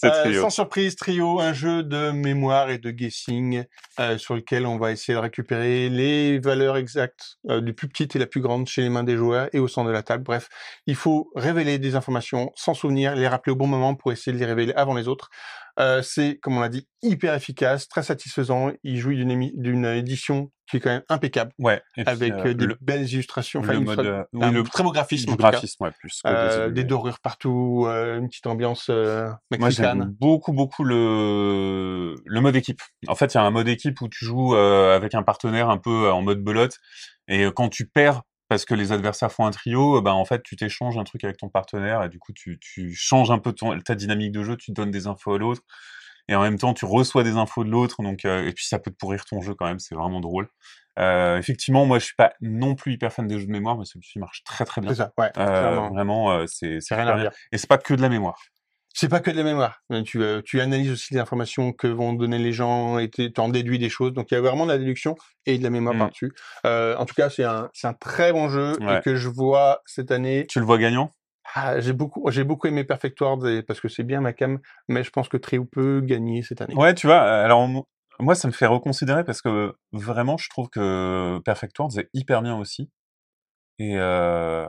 Euh, 0.06 0.42
sans 0.42 0.50
surprise, 0.50 0.96
Trio, 0.96 1.40
un 1.40 1.54
jeu 1.54 1.84
de 1.84 2.12
mémoire 2.12 2.70
et 2.70 2.78
de 2.78 2.92
guessing 2.92 3.66
euh, 4.00 4.18
sur 4.18 4.36
lequel 4.36 4.66
on 4.66 4.78
va 4.78 4.92
essayer 4.92 5.14
de 5.14 5.20
récupérer 5.20 5.90
les 5.90 6.40
valeurs 6.40 6.78
exactes 6.78 7.38
euh, 7.50 7.60
du 7.60 7.74
plus 7.74 7.88
petite 7.88 8.16
et 8.16 8.20
la 8.20 8.26
plus 8.26 8.42
grande 8.42 8.68
chez 8.68 8.82
les 8.82 8.90
mains 8.90 9.04
des 9.04 9.18
joueurs 9.18 9.50
et 9.52 9.60
au 9.60 9.68
centre 9.68 9.88
de 9.88 9.94
la 9.94 10.04
table. 10.04 10.24
Bref, 10.24 10.50
il 10.86 10.96
faut 10.96 11.32
révéler 11.36 11.80
des 11.80 11.96
informations 11.96 12.52
sans 12.56 12.74
souvenir, 12.74 13.16
les 13.16 13.28
rappeler 13.28 13.52
au 13.52 13.56
bon 13.56 13.68
moment 13.68 13.96
pour 13.96 14.12
essayer 14.12 14.32
de 14.32 14.38
les 14.38 14.46
révéler 14.46 14.74
avant 14.74 14.94
les 14.94 15.08
autres. 15.08 15.30
Euh, 15.80 16.02
c'est, 16.02 16.38
comme 16.42 16.58
on 16.58 16.60
l'a 16.60 16.70
dit, 16.70 16.88
hyper 17.02 17.34
efficace, 17.34 17.88
très 17.88 18.04
satisfaisant. 18.04 18.72
Il 18.84 18.98
jouit 18.98 19.18
d'une 19.18 19.86
édition 19.86 20.52
qui 20.70 20.78
est 20.78 20.80
quand 20.80 20.90
même 20.90 21.04
impeccable, 21.10 21.52
Ouais. 21.58 21.82
et 21.98 22.04
puis, 22.04 22.14
avec 22.14 22.34
euh, 22.34 22.48
euh, 22.48 22.54
des 22.54 22.66
le, 22.68 22.78
belles 22.80 23.12
illustrations, 23.12 23.62
le 23.62 23.80
mode, 23.80 24.00
euh, 24.00 24.24
oui, 24.34 24.44
un 24.44 24.52
le 24.52 24.64
très 24.64 24.84
beau 24.84 24.92
graphisme, 24.92 25.36
graphisme, 25.36 25.84
ouais, 25.84 25.92
plus. 26.00 26.22
que 26.24 26.70
des 26.70 26.84
dorures 26.84 27.20
partout, 27.20 27.88
une 27.88 28.28
petite 28.28 28.46
ambiance 28.46 28.88
euh, 28.90 29.30
Moi, 29.58 29.70
beaucoup, 30.20 30.54
beaucoup 30.54 30.84
le, 30.84 32.16
le 32.24 32.42
mode 32.42 32.56
équipe. 32.56 32.82
En 33.08 33.16
fait, 33.16 33.34
il 33.34 33.38
y 33.38 33.40
a 33.40 33.44
un 33.44 33.50
mode 33.50 33.68
équipe 33.68 34.00
où 34.02 34.08
tu 34.10 34.26
joues 34.26 34.56
avec 34.56 35.16
un 35.16 35.24
partenaire 35.24 35.70
un 35.70 35.78
peu 35.78 36.12
en 36.12 36.22
mode 36.22 36.44
belote. 36.44 36.78
Et 37.28 37.46
quand 37.56 37.70
tu 37.70 37.88
perds 37.88 38.22
parce 38.50 38.66
que 38.66 38.74
les 38.74 38.92
adversaires 38.92 39.32
font 39.32 39.46
un 39.46 39.52
trio, 39.52 39.98
euh, 39.98 40.02
ben 40.02 40.12
en 40.12 40.26
fait, 40.26 40.42
tu 40.44 40.56
t'échanges 40.56 40.98
un 40.98 41.04
truc 41.04 41.24
avec 41.24 41.38
ton 41.38 41.50
partenaire 41.50 42.04
et 42.04 42.10
du 42.10 42.20
coup, 42.20 42.34
tu, 42.34 42.60
tu 42.60 42.94
changes 42.94 43.32
un 43.32 43.38
peu 43.38 43.54
ton, 43.54 43.80
ta 43.80 43.96
dynamique 43.96 44.32
de 44.32 44.44
jeu, 44.44 44.58
tu 44.58 44.72
donnes 44.72 44.92
des 44.92 45.08
infos 45.08 45.36
à 45.36 45.38
l'autre. 45.38 45.62
Et 46.28 46.36
en 46.36 46.42
même 46.42 46.58
temps, 46.58 46.74
tu 46.74 46.86
reçois 46.86 47.24
des 47.24 47.38
infos 47.38 47.64
de 47.64 47.70
l'autre. 47.70 48.04
Donc, 48.04 48.26
euh, 48.26 48.48
et 48.48 48.54
puis, 48.54 48.66
ça 48.66 48.78
peut 48.78 48.92
te 48.92 48.96
pourrir 48.96 49.26
ton 49.26 49.42
jeu 49.42 49.56
quand 49.56 49.66
même. 49.66 49.80
C'est 49.80 49.96
vraiment 49.96 50.20
drôle. 50.20 50.48
Euh, 51.00 51.38
effectivement, 51.38 51.86
moi, 51.86 51.98
je 51.98 52.06
suis 52.06 52.16
pas 52.16 52.34
non 52.42 52.76
plus 52.76 52.94
hyper 52.94 53.12
fan 53.12 53.26
des 53.26 53.40
jeux 53.40 53.48
de 53.48 53.52
mémoire, 53.52 53.78
mais 53.78 53.86
celui-ci 53.86 54.20
marche 54.20 54.44
très, 54.44 54.66
très 54.66 54.82
bien. 54.82 54.92
C'est 54.92 54.98
ça, 54.98 55.14
ouais. 55.18 55.32
Euh, 55.38 55.46
clairement. 55.46 55.90
vraiment, 55.90 56.46
c'est 56.48 56.80
rien 56.92 57.08
à 57.08 57.20
dire. 57.20 57.32
Et 57.52 57.58
c'est 57.58 57.70
pas 57.70 57.80
que 57.80 57.94
de 57.94 58.02
la 58.02 58.10
mémoire. 58.10 58.40
C'est 59.00 59.08
pas 59.08 59.22
que 59.22 59.32
de 59.32 59.38
la 59.38 59.44
mémoire. 59.44 59.82
Euh, 59.94 60.04
Tu, 60.04 60.22
euh, 60.22 60.42
tu 60.44 60.60
analyses 60.60 60.92
aussi 60.92 61.14
les 61.14 61.22
informations 61.22 61.72
que 61.72 61.88
vont 61.88 62.12
donner 62.12 62.38
les 62.38 62.52
gens 62.52 62.98
et 63.00 63.10
tu 63.10 63.32
en 63.38 63.48
déduis 63.48 63.80
des 63.80 63.88
choses. 63.88 64.12
Donc 64.12 64.30
il 64.30 64.34
y 64.34 64.38
a 64.38 64.42
vraiment 64.42 64.66
de 64.66 64.72
la 64.74 64.78
déduction 64.78 65.16
et 65.46 65.58
de 65.58 65.64
la 65.64 65.70
mémoire 65.70 65.96
Mm. 65.96 66.00
par-dessus. 66.00 66.34
Euh, 66.66 66.98
en 66.98 67.06
tout 67.06 67.16
cas, 67.16 67.30
c'est 67.30 67.46
un, 67.46 67.70
c'est 67.74 67.88
un 67.88 67.94
très 67.94 68.34
bon 68.34 68.50
jeu 68.50 68.74
Ouais. 68.82 68.98
et 68.98 69.02
que 69.02 69.16
je 69.16 69.30
vois 69.30 69.82
cette 69.86 70.12
année. 70.12 70.46
Tu 70.50 70.60
le 70.60 70.66
vois 70.66 70.78
gagnant? 70.78 71.14
Ah, 71.56 71.80
j'ai 71.80 71.94
beaucoup, 71.94 72.30
j'ai 72.30 72.44
beaucoup 72.44 72.68
aimé 72.68 72.84
Perfect 72.84 73.22
World 73.22 73.66
parce 73.66 73.80
que 73.80 73.88
c'est 73.88 74.04
bien 74.04 74.20
ma 74.20 74.34
cam, 74.34 74.60
mais 74.90 75.06
je 75.06 75.12
pense 75.12 75.30
que 75.30 75.38
Trio 75.38 75.64
peut 75.64 76.02
gagner 76.02 76.44
cette 76.44 76.60
année. 76.60 76.76
Ouais, 76.76 76.94
tu 76.94 77.08
vois, 77.08 77.22
alors 77.22 77.66
mo- 77.70 77.88
moi, 78.20 78.36
ça 78.36 78.50
me 78.50 78.54
fait 78.54 78.66
reconsidérer 78.66 79.24
parce 79.24 79.42
que 79.42 79.74
vraiment, 79.94 80.38
je 80.38 80.50
trouve 80.50 80.68
que 80.68 81.40
Perfect 81.46 81.80
World 81.80 81.98
est 81.98 82.10
hyper 82.14 82.42
bien 82.42 82.58
aussi. 82.58 82.92
Et, 83.80 83.94
euh, 83.96 84.68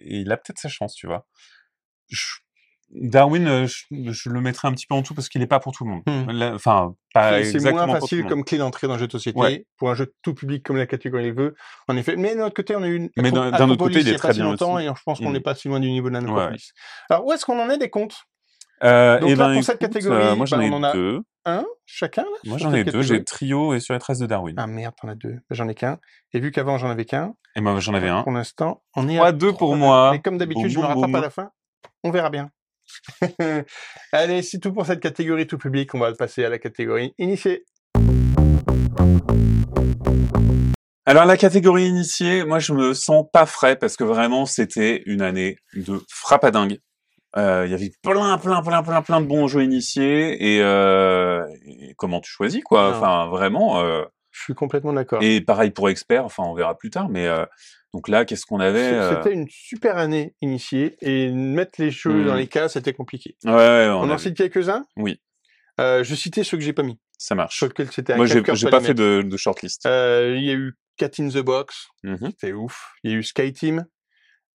et 0.00 0.16
il 0.18 0.32
a 0.32 0.36
peut-être 0.36 0.58
sa 0.58 0.68
chance, 0.68 0.94
tu 0.96 1.06
vois. 1.06 1.28
Je- 2.08 2.40
Darwin, 2.92 3.46
euh, 3.46 3.66
je, 3.66 3.84
je 4.12 4.28
le 4.30 4.40
mettrais 4.40 4.66
un 4.68 4.72
petit 4.72 4.86
peu 4.86 4.94
en 4.94 5.02
tout 5.02 5.14
parce 5.14 5.28
qu'il 5.28 5.40
n'est 5.40 5.46
pas 5.46 5.60
pour 5.60 5.72
tout 5.72 5.84
le 5.84 5.90
monde. 5.90 6.02
Hmm. 6.06 6.54
Enfin, 6.54 6.94
pas 7.14 7.42
C'est- 7.44 7.60
moins 7.70 7.86
le 7.86 7.92
facile 7.92 8.24
comme 8.26 8.44
clé 8.44 8.58
d'entrée 8.58 8.86
dans 8.88 8.94
un 8.94 8.98
jeu 8.98 9.06
de 9.06 9.12
société 9.12 9.38
Ouais. 9.38 9.66
pour 9.76 9.90
un 9.90 9.94
jeu 9.94 10.12
tout 10.22 10.34
public 10.34 10.64
comme 10.64 10.76
la 10.76 10.86
catégorie 10.86 11.28
le 11.28 11.34
veut. 11.34 11.54
En 11.88 11.96
effet, 11.96 12.16
mais 12.16 12.34
d'un 12.34 12.46
autre 12.46 12.56
côté, 12.56 12.74
on 12.74 12.82
a 12.82 12.88
eu 12.88 12.96
une 12.96 13.10
Mais 13.16 13.30
d'un- 13.30 13.52
autre 13.68 13.76
côté, 13.76 14.00
il 14.00 14.08
est 14.08 14.16
très 14.16 14.32
bien 14.32 14.44
longtemps 14.44 14.74
aussi. 14.74 14.84
et 14.86 14.88
je 14.88 15.02
pense 15.04 15.18
qu'on 15.20 15.30
n'est 15.30 15.40
pas 15.40 15.54
si 15.54 15.68
loin 15.68 15.78
du 15.80 15.88
niveau 15.90 16.10
d'un 16.10 16.24
Ouais. 16.24 16.30
Acropolis. 16.32 16.72
Alors 17.08 17.26
où 17.26 17.32
est-ce 17.32 17.44
qu'on 17.44 17.60
en 17.60 17.70
est 17.70 17.78
des 17.78 17.90
comptes? 17.90 18.16
Euh, 18.82 19.18
Donc 19.20 19.28
et 19.30 19.34
là, 19.34 19.48
ben, 19.48 19.54
pour 19.54 19.62
cette 19.64 19.82
écoute, 19.82 19.92
catégorie, 19.94 20.22
euh, 20.24 20.36
moi 20.36 20.46
j'en 20.46 20.56
bah, 20.56 20.64
ai 20.64 20.70
on 20.70 20.74
en 20.74 20.82
a 20.82 20.92
deux. 20.92 21.20
Un, 21.44 21.64
chacun, 21.86 22.22
là 22.22 22.28
Moi 22.46 22.58
j'en 22.58 22.72
ai 22.72 22.82
deux. 22.84 23.02
J'ai 23.02 23.22
Trio 23.24 23.74
et 23.74 23.80
sur 23.80 23.92
les 23.94 24.00
traces 24.00 24.18
de 24.18 24.26
Darwin. 24.26 24.54
Ah 24.58 24.66
merde, 24.66 24.94
t'en 25.00 25.08
as 25.08 25.14
deux. 25.14 25.34
Bah, 25.34 25.40
J'en 25.50 25.68
ai 25.68 25.74
qu'un. 25.74 25.98
Et 26.32 26.40
vu 26.40 26.50
qu'avant, 26.50 26.76
j'en 26.78 26.88
avais 26.90 27.04
qu'un, 27.04 27.34
Et 27.56 27.60
moi 27.60 27.78
j'en 27.80 27.92
avais 27.94 28.08
un. 28.08 28.22
pour 28.22 28.32
l'instant, 28.32 28.82
on 28.96 29.06
est 29.08 29.18
à 29.18 29.32
3-2 29.32 29.52
pour 29.56 29.76
moi. 29.76 30.10
Mais 30.12 30.20
comme 30.20 30.38
d'habitude, 30.38 30.68
je 30.70 30.78
me 30.78 30.84
rattrape 30.84 31.14
à 31.14 31.20
la 31.20 31.30
fin. 31.30 31.50
On 32.04 32.10
verra 32.10 32.30
bien. 32.30 32.50
Allez, 34.12 34.42
c'est 34.42 34.58
tout 34.58 34.72
pour 34.72 34.86
cette 34.86 35.00
catégorie 35.00 35.46
tout 35.46 35.58
public. 35.58 35.94
On 35.94 35.98
va 35.98 36.12
passer 36.14 36.44
à 36.44 36.48
la 36.48 36.58
catégorie 36.58 37.14
initiée. 37.18 37.64
Alors 41.06 41.24
la 41.24 41.36
catégorie 41.36 41.86
initiée, 41.86 42.44
moi 42.44 42.58
je 42.60 42.72
me 42.72 42.94
sens 42.94 43.24
pas 43.32 43.46
frais 43.46 43.74
parce 43.76 43.96
que 43.96 44.04
vraiment 44.04 44.46
c'était 44.46 45.02
une 45.06 45.22
année 45.22 45.56
de 45.74 46.00
frappadingue. 46.08 46.78
Euh, 47.36 47.64
Il 47.66 47.70
y 47.72 47.74
avait 47.74 47.90
plein, 48.02 48.38
plein, 48.38 48.62
plein, 48.62 48.82
plein, 48.82 49.02
plein 49.02 49.20
de 49.20 49.26
bons 49.26 49.48
jeux 49.48 49.62
initiés 49.62 50.54
et, 50.56 50.62
euh, 50.62 51.44
et 51.64 51.94
comment 51.96 52.20
tu 52.20 52.30
choisis 52.30 52.62
quoi. 52.62 52.90
Enfin 52.96 53.26
vraiment. 53.28 53.80
euh, 53.80 54.02
Je 54.30 54.42
suis 54.42 54.54
complètement 54.54 54.92
d'accord. 54.92 55.20
et 55.22 55.40
pareil 55.40 55.70
pour 55.70 55.88
expert. 55.88 56.24
Enfin 56.24 56.44
on 56.44 56.54
verra 56.54 56.76
plus 56.76 56.90
tard. 56.90 57.08
Mais 57.08 57.28
donc 57.92 58.08
là 58.08 58.24
qu'est-ce 58.24 58.46
qu'on 58.46 58.60
avait 58.60 58.92
euh, 58.92 59.16
C'était 59.16 59.34
une 59.34 59.48
super 59.48 59.96
année 59.98 60.34
initiée 60.40 60.96
et 61.00 61.30
mettre 61.30 61.72
les 61.78 61.90
jeux 61.90 62.24
dans 62.24 62.34
les 62.34 62.46
cas, 62.46 62.68
c'était 62.68 62.92
compliqué. 62.92 63.36
Ouais, 63.44 63.50
ouais, 63.52 63.88
On, 63.90 64.02
on 64.02 64.10
en 64.10 64.18
cite 64.18 64.36
quelques-uns? 64.36 64.84
Oui. 64.96 65.20
Euh, 65.80 66.04
je 66.04 66.14
citais 66.14 66.44
ceux 66.44 66.56
que 66.58 66.62
j'ai 66.62 66.72
pas 66.74 66.82
mis, 66.82 66.98
ça 67.18 67.34
marche. 67.34 67.64
c'était 67.90 68.16
Moi 68.16 68.26
j'ai 68.26 68.42
pas 68.42 68.80
fait 68.80 68.94
de, 68.94 69.22
de 69.22 69.36
shortlist. 69.36 69.86
Euh, 69.86 70.34
Il 70.36 70.44
y 70.44 70.50
a 70.50 70.54
eu 70.54 70.74
Cat 70.96 71.10
in 71.18 71.28
the 71.28 71.38
Box, 71.38 71.86
Mhm. 72.04 72.30
c'était 72.30 72.52
ouf. 72.52 72.90
Il 73.02 73.10
y 73.12 73.14
a 73.14 73.16
eu 73.16 73.22
Sky 73.22 73.52
Team, 73.52 73.86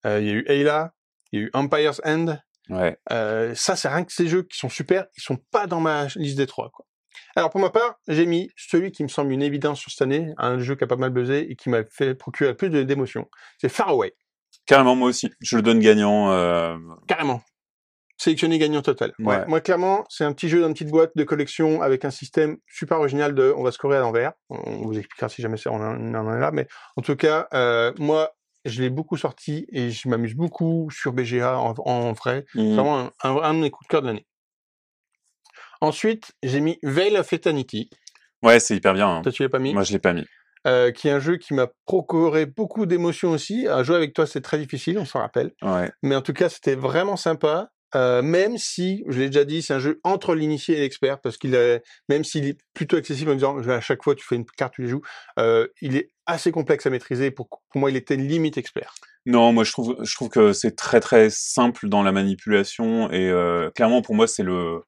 euh, 0.06 0.20
il 0.20 0.26
y 0.26 0.30
a 0.30 0.34
eu 0.34 0.44
Ayla, 0.46 0.92
il 1.32 1.40
y 1.40 1.42
a 1.42 1.46
eu 1.46 1.50
Empire's 1.52 2.00
End. 2.04 2.38
Ouais. 2.70 2.96
Euh, 3.12 3.54
ça, 3.54 3.74
c'est 3.76 3.88
rien 3.88 4.04
que 4.04 4.12
ces 4.12 4.28
jeux 4.28 4.42
qui 4.44 4.56
sont 4.58 4.68
super, 4.68 5.06
ils 5.16 5.22
sont 5.22 5.38
pas 5.50 5.66
dans 5.66 5.80
ma 5.80 6.06
liste 6.16 6.36
des 6.38 6.46
trois. 6.46 6.70
Quoi. 6.70 6.85
Alors 7.34 7.50
pour 7.50 7.60
ma 7.60 7.70
part, 7.70 7.96
j'ai 8.08 8.26
mis 8.26 8.50
celui 8.56 8.92
qui 8.92 9.02
me 9.02 9.08
semble 9.08 9.32
une 9.32 9.42
évidence 9.42 9.80
sur 9.80 9.90
cette 9.90 10.02
année, 10.02 10.32
un 10.38 10.58
jeu 10.58 10.74
qui 10.76 10.84
a 10.84 10.86
pas 10.86 10.96
mal 10.96 11.10
buzzé 11.10 11.46
et 11.50 11.56
qui 11.56 11.68
m'a 11.70 11.84
fait 11.84 12.14
procurer 12.14 12.54
plus 12.54 12.70
de- 12.70 12.82
d'émotions. 12.82 13.28
C'est 13.58 13.68
Far 13.68 13.88
Away, 13.90 14.14
Carrément 14.66 14.96
moi 14.96 15.08
aussi. 15.08 15.30
Je 15.40 15.56
le 15.56 15.62
donne 15.62 15.78
gagnant. 15.80 16.32
euh, 16.32 16.76
carrément. 17.06 17.40
Sélectionné 18.18 18.58
gagnant 18.58 18.80
total. 18.80 19.12
Ouais. 19.18 19.44
Moi, 19.46 19.60
clairement, 19.60 20.04
c'est 20.08 20.24
un 20.24 20.32
petit 20.32 20.48
jeu 20.48 20.60
dans 20.62 20.68
une 20.68 20.72
petite 20.72 20.90
boîte 20.90 21.12
de 21.14 21.22
collection 21.22 21.82
avec 21.82 22.04
un 22.06 22.10
système 22.10 22.56
super 22.66 22.98
original 22.98 23.34
de 23.34 23.52
on 23.56 23.62
va 23.62 23.72
scorer 23.72 23.98
à 23.98 24.00
l'envers. 24.00 24.32
On 24.48 24.86
vous 24.86 24.98
expliquera 24.98 25.28
si 25.28 25.42
jamais 25.42 25.58
on 25.66 25.74
en, 25.82 26.34
est 26.34 26.40
là. 26.40 26.50
Mais 26.50 26.66
en 26.96 27.02
tout 27.02 27.14
cas, 27.14 27.46
euh, 27.52 27.92
moi, 27.98 28.30
je 28.64 28.80
l'ai 28.80 28.88
beaucoup 28.88 29.18
sorti 29.18 29.66
et 29.70 29.90
je 29.90 30.08
m'amuse 30.08 30.34
beaucoup 30.34 30.88
sur 30.90 31.12
BGA 31.12 31.58
en, 31.58 31.74
en 31.84 32.12
vrai. 32.12 32.46
C'est 32.54 32.60
mhm. 32.62 32.74
vraiment 32.74 32.98
un, 33.00 33.10
un, 33.22 33.36
un 33.36 33.54
de 33.54 33.60
mes 33.60 33.70
coups 33.70 33.86
de 33.86 33.90
cœur 33.90 34.00
de 34.02 34.06
l'année. 34.06 34.26
Ensuite, 35.80 36.32
j'ai 36.42 36.60
mis 36.60 36.78
Veil 36.82 37.16
of 37.16 37.32
Eternity. 37.32 37.90
Ouais 38.42 38.60
c'est 38.60 38.76
hyper 38.76 38.94
bien. 38.94 39.08
hein. 39.08 39.22
Toi, 39.22 39.32
tu 39.32 39.42
l'as 39.42 39.48
pas 39.48 39.58
mis? 39.58 39.74
Moi 39.74 39.82
je 39.82 39.92
l'ai 39.92 39.98
pas 39.98 40.12
mis. 40.12 40.24
Euh, 40.66 40.90
qui 40.90 41.06
est 41.06 41.12
un 41.12 41.20
jeu 41.20 41.36
qui 41.36 41.54
m'a 41.54 41.68
procuré 41.84 42.44
beaucoup 42.44 42.86
d'émotions 42.86 43.30
aussi. 43.30 43.68
À 43.68 43.84
jouer 43.84 43.94
avec 43.96 44.14
toi, 44.14 44.26
c'est 44.26 44.40
très 44.40 44.58
difficile, 44.58 44.98
on 44.98 45.04
s'en 45.04 45.20
rappelle. 45.20 45.52
Ouais. 45.62 45.92
Mais 46.02 46.16
en 46.16 46.22
tout 46.22 46.32
cas, 46.32 46.48
c'était 46.48 46.74
vraiment 46.74 47.16
sympa. 47.16 47.70
Euh, 47.94 48.20
même 48.20 48.58
si, 48.58 49.04
je 49.06 49.20
l'ai 49.20 49.26
déjà 49.26 49.44
dit, 49.44 49.62
c'est 49.62 49.74
un 49.74 49.78
jeu 49.78 50.00
entre 50.02 50.34
l'initié 50.34 50.76
et 50.76 50.80
l'expert, 50.80 51.20
parce 51.20 51.36
qu'il 51.36 51.54
est, 51.54 51.82
même 52.08 52.24
s'il 52.24 52.46
est 52.48 52.58
plutôt 52.74 52.96
accessible 52.96 53.30
en 53.30 53.34
disant, 53.34 53.58
à 53.68 53.80
chaque 53.80 54.02
fois 54.02 54.16
tu 54.16 54.26
fais 54.26 54.34
une 54.34 54.44
carte, 54.44 54.74
tu 54.74 54.82
les 54.82 54.88
joues, 54.88 55.02
euh, 55.38 55.68
il 55.80 55.96
est 55.96 56.08
assez 56.26 56.50
complexe 56.50 56.84
à 56.84 56.90
maîtriser. 56.90 57.30
Pour, 57.30 57.48
pour 57.48 57.80
moi, 57.80 57.90
il 57.90 57.96
était 57.96 58.16
limite 58.16 58.58
expert. 58.58 58.92
Non, 59.24 59.52
moi 59.52 59.62
je 59.62 59.70
trouve, 59.70 59.96
je 60.02 60.14
trouve 60.16 60.30
que 60.30 60.52
c'est 60.52 60.74
très 60.74 60.98
très 60.98 61.30
simple 61.30 61.88
dans 61.88 62.02
la 62.02 62.10
manipulation 62.10 63.08
et 63.12 63.28
euh, 63.28 63.70
clairement 63.70 64.02
pour 64.02 64.14
moi 64.14 64.26
c'est 64.26 64.42
le 64.44 64.52
le 64.64 64.82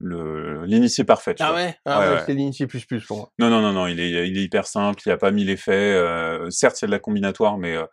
l'initié 0.00 1.04
parfait. 1.04 1.34
tu 1.34 1.42
vois. 1.44 1.54
ouais, 1.54 1.76
ah 1.84 2.00
Ouais, 2.14 2.22
c'est 2.26 2.34
l'initié 2.34 2.66
plus 2.66 2.84
plus 2.84 3.04
pour 3.04 3.16
moi. 3.16 3.32
Non 3.38 3.48
non 3.50 3.60
non 3.60 3.72
non, 3.72 3.86
il 3.86 3.98
est 4.00 4.28
il 4.28 4.38
est 4.38 4.42
hyper 4.42 4.66
simple, 4.66 5.00
il 5.06 5.08
y 5.08 5.12
a 5.12 5.16
pas 5.16 5.30
mille 5.30 5.50
effets. 5.50 5.72
euh, 5.72 6.50
certes 6.50 6.80
il 6.80 6.84
y 6.84 6.86
a 6.86 6.88
de 6.88 6.92
la 6.92 6.98
combinatoire, 6.98 7.56
mais 7.58 7.76
euh, 7.76 7.86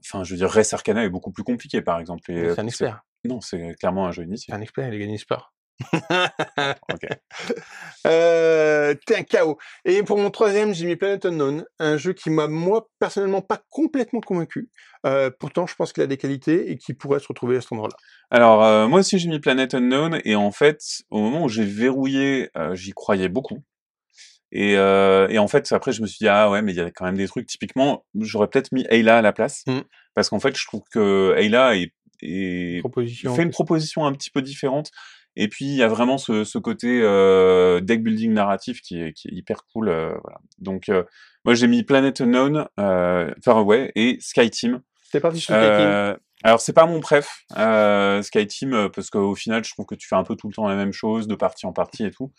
enfin 0.00 0.24
je 0.24 0.32
veux 0.32 0.38
dire 0.38 0.50
Res 0.50 0.72
Arcana 0.74 1.04
est 1.04 1.08
beaucoup 1.10 1.30
plus 1.30 1.44
compliqué 1.44 1.82
par 1.82 1.98
exemple. 1.98 2.30
Euh, 2.30 2.54
C'est 2.54 2.60
un 2.60 2.66
expert. 2.66 3.02
Non, 3.24 3.40
c'est 3.40 3.74
clairement 3.78 4.06
un 4.06 4.12
jeu 4.12 4.24
initié. 4.24 4.46
C'est 4.50 4.56
un 4.56 4.62
expert, 4.62 4.88
il 4.88 4.94
a 4.94 4.98
gagné 4.98 5.18
sport. 5.18 5.52
Ok. 6.92 7.06
Euh, 8.06 8.94
t'es 9.06 9.16
un 9.16 9.22
chaos. 9.22 9.58
Et 9.84 10.02
pour 10.02 10.18
mon 10.18 10.30
troisième, 10.30 10.74
j'ai 10.74 10.86
mis 10.86 10.96
Planet 10.96 11.26
Unknown, 11.26 11.64
un 11.78 11.96
jeu 11.96 12.12
qui 12.12 12.30
m'a 12.30 12.48
moi 12.48 12.88
personnellement 12.98 13.42
pas 13.42 13.60
complètement 13.70 14.20
convaincu. 14.20 14.70
Euh, 15.06 15.30
pourtant, 15.38 15.66
je 15.66 15.74
pense 15.74 15.92
qu'il 15.92 16.02
a 16.02 16.06
des 16.06 16.16
qualités 16.16 16.70
et 16.70 16.76
qui 16.76 16.94
pourrait 16.94 17.20
se 17.20 17.28
retrouver 17.28 17.56
à 17.56 17.60
cet 17.60 17.72
endroit-là. 17.72 17.96
Alors 18.30 18.64
euh, 18.64 18.86
moi 18.88 19.00
aussi 19.00 19.18
j'ai 19.18 19.28
mis 19.28 19.40
Planet 19.40 19.74
Unknown 19.74 20.20
et 20.24 20.34
en 20.34 20.50
fait 20.50 20.80
au 21.10 21.20
moment 21.20 21.44
où 21.44 21.48
j'ai 21.48 21.64
verrouillé, 21.64 22.50
j'y 22.72 22.92
croyais 22.92 23.28
beaucoup. 23.28 23.62
Et, 24.52 24.72
et 24.72 25.38
en 25.38 25.48
fait 25.48 25.70
après 25.72 25.92
je 25.92 26.02
me 26.02 26.06
suis 26.06 26.18
dit 26.18 26.28
ah 26.28 26.50
ouais 26.50 26.60
mais 26.62 26.72
il 26.72 26.76
y 26.76 26.80
a 26.80 26.90
quand 26.90 27.04
même 27.04 27.16
des 27.16 27.28
trucs 27.28 27.46
typiquement 27.46 28.04
j'aurais 28.18 28.48
peut-être 28.48 28.72
mis 28.72 28.84
Ayla 28.90 29.18
à 29.18 29.22
la 29.22 29.32
place 29.32 29.64
Mm. 29.66 29.80
parce 30.14 30.28
qu'en 30.28 30.40
fait 30.40 30.56
je 30.58 30.66
trouve 30.66 30.82
que 30.92 31.34
Ayla 31.36 31.76
est, 31.76 31.92
fait 32.20 33.42
une 33.42 33.50
proposition 33.50 34.04
un 34.04 34.12
petit 34.12 34.30
peu 34.30 34.42
différente 34.42 34.90
et 35.36 35.48
puis 35.48 35.64
il 35.66 35.76
y 35.76 35.82
a 35.82 35.88
vraiment 35.88 36.18
ce, 36.18 36.44
ce 36.44 36.58
côté 36.58 37.00
euh, 37.02 37.80
deck 37.80 38.02
building 38.02 38.32
narratif 38.32 38.80
qui 38.80 39.00
est, 39.00 39.12
qui 39.12 39.28
est 39.28 39.32
hyper 39.32 39.64
cool 39.72 39.88
euh, 39.88 40.14
voilà. 40.22 40.38
donc 40.58 40.88
euh, 40.88 41.04
moi 41.44 41.54
j'ai 41.54 41.66
mis 41.66 41.82
Planet 41.82 42.20
Unknown, 42.20 42.66
Far 42.76 43.58
Away 43.58 43.92
et 43.94 44.18
Sky 44.20 44.50
Team 44.50 44.82
T'es 45.12 45.20
parti 45.20 45.40
sur 45.40 45.54
Sky 45.54 45.60
Team? 45.60 46.16
alors 46.42 46.60
c'est 46.60 46.72
pas 46.72 46.86
mon 46.86 47.00
préf, 47.00 47.44
Sky 48.22 48.46
Team, 48.46 48.88
parce 48.94 49.10
qu'au 49.10 49.34
final 49.34 49.64
je 49.64 49.72
trouve 49.72 49.86
que 49.86 49.94
tu 49.94 50.08
fais 50.08 50.16
un 50.16 50.24
peu 50.24 50.36
tout 50.36 50.48
le 50.48 50.54
temps 50.54 50.68
la 50.68 50.76
même 50.76 50.92
chose, 50.92 51.26
de 51.26 51.34
partie 51.34 51.66
en 51.66 51.72
partie 51.72 52.04
et 52.04 52.10
tout. 52.10 52.32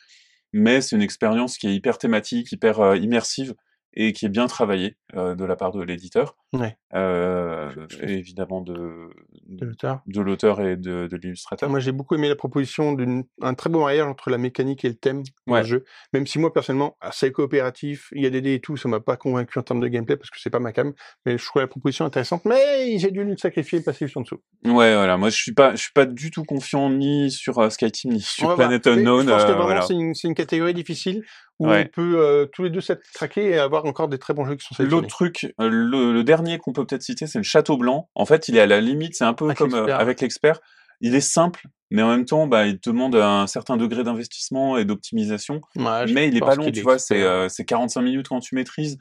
Mais 0.54 0.82
c'est 0.82 0.96
une 0.96 1.02
expérience 1.02 1.58
qui 1.58 1.68
est 1.68 1.74
hyper 1.74 1.98
thématique, 1.98 2.52
hyper 2.52 2.96
immersive 2.96 3.54
et 3.94 4.14
qui 4.14 4.26
est 4.26 4.30
bien 4.30 4.48
travaillée 4.48 4.96
euh, 5.16 5.36
de 5.36 5.44
la 5.46 5.56
part 5.56 5.72
de 5.72 5.82
l'éditeur, 5.84 6.36
Ouais. 6.54 6.78
euh, 6.94 7.70
et 8.02 8.14
évidemment 8.14 8.62
de 8.62 9.10
de 9.48 9.66
l'auteur. 9.66 10.02
de 10.08 10.22
l'auteur 10.22 10.62
et 10.62 10.78
de, 10.78 11.08
de 11.08 11.18
l'illustrateur. 11.18 11.70
Moi, 11.70 11.80
j'ai 11.80 11.92
beaucoup 11.92 12.16
aimé 12.16 12.30
la 12.30 12.36
proposition 12.36 12.94
d'un 12.94 13.54
très 13.54 13.70
beau 13.70 13.82
mariage 13.82 14.06
entre 14.08 14.30
la 14.30 14.38
mécanique 14.38 14.86
et 14.86 14.90
le 14.90 14.96
thème 14.96 15.24
du 15.24 15.32
Ouais. 15.48 15.64
jeu. 15.66 15.84
Même 16.14 16.26
si 16.26 16.40
moi, 16.40 16.54
personnellement, 16.54 16.96
assez 17.02 17.32
coopératif, 17.34 18.08
il 18.16 18.24
y 18.24 18.26
a 18.26 18.30
des 18.30 18.42
dés 18.42 18.54
et 18.54 18.60
tout, 18.62 18.78
ça 18.78 18.88
m'a 18.88 19.00
pas 19.02 19.18
convaincu 19.18 19.60
en 19.60 19.64
termes 19.64 19.82
de 19.82 19.88
gameplay 19.88 20.16
parce 20.16 20.30
que 20.30 20.38
c'est 20.40 20.50
pas 20.50 20.60
ma 20.60 20.72
cam. 20.72 20.94
Mais 21.26 21.38
je 21.38 21.46
trouvais 21.46 21.64
la 21.64 21.68
proposition 21.68 22.06
intéressante. 22.06 22.46
Mais 22.46 22.98
j'ai 22.98 23.12
dû 23.12 23.24
le 23.24 23.36
sacrifier 23.38 23.80
et 23.80 23.84
passer 23.84 24.06
juste 24.06 24.18
en 24.18 24.22
dessous. 24.22 24.42
Ouais, 24.66 24.94
voilà. 24.96 25.18
Moi 25.18 25.30
je 25.30 25.36
suis 25.36 25.54
pas, 25.54 25.72
je 25.76 25.82
suis 25.82 25.94
pas 25.94 26.06
du 26.06 26.32
tout 26.32 26.44
confiant 26.46 26.90
ni 26.90 27.30
sur 27.32 27.60
euh, 27.60 27.70
Sky 27.70 27.92
Team 27.92 28.14
ni 28.14 28.22
sur. 28.22 28.56
Planet 28.56 28.86
Unknown. 28.88 29.26
Je 29.26 29.32
pense 29.32 29.44
que 29.44 29.50
euh, 29.50 29.52
vraiment, 29.54 29.66
voilà. 29.66 29.82
c'est 29.82 29.94
une, 29.96 30.14
c'est 30.14 30.28
une 30.30 30.36
catégorie 30.36 30.74
difficile 30.74 31.24
où 31.62 31.68
Ouais. 31.70 31.86
on 31.86 31.90
peut 31.90 32.16
euh, 32.18 32.46
tous 32.48 32.64
les 32.64 32.70
deux 32.70 32.82
s'être 32.82 33.02
craqués 33.14 33.50
et 33.52 33.58
avoir 33.60 33.86
encore 33.86 34.08
des 34.08 34.18
très 34.20 34.34
bons 34.34 34.46
jeux 34.46 34.56
qui 34.56 34.66
sont 34.66 34.74
sélectionnés. 34.76 35.02
L'autre 35.04 35.14
truc, 35.16 35.54
euh, 35.62 35.70
le, 35.70 36.12
le 36.12 36.24
dernier 36.24 36.58
qu'on 36.58 36.74
peut 36.74 36.86
peut-être 36.86 37.04
citer, 37.04 37.28
c'est 37.28 37.38
le 37.40 37.44
Château 37.44 37.78
Blanc. 37.78 38.10
En 38.16 38.26
fait, 38.26 38.48
il 38.48 38.58
est 38.58 38.62
à 38.62 38.66
la 38.66 38.82
limite, 38.82 39.16
c'est 39.16 39.24
un 39.26 39.34
peu 39.34 39.46
Avec 39.46 39.58
comme 39.58 39.74
euh, 39.76 39.96
avec 39.96 40.22
l'expert. 40.22 40.60
Il 41.02 41.16
est 41.16 41.20
simple, 41.22 41.68
mais 41.90 42.02
en 42.04 42.10
même 42.10 42.26
temps, 42.26 42.46
bah, 42.48 42.68
il 42.68 42.80
te 42.80 42.90
demande 42.90 43.16
un 43.16 43.48
certain 43.48 43.78
degré 43.78 44.04
d'investissement 44.04 44.78
et 44.78 44.86
d'optimisation. 44.86 45.62
Ouais, 45.76 46.06
mais 46.12 46.28
il 46.28 46.38
est 46.38 46.40
pas 46.40 46.56
long, 46.56 46.70
tu 46.72 46.82
vois, 46.82 47.00
c'est 47.00 47.16
expert. 47.16 47.32
euh, 47.32 47.48
c'est 47.50 47.66
45 47.66 48.02
minutes 48.02 48.28
quand 48.28 48.40
tu 48.40 48.56
maîtrises. 48.56 48.98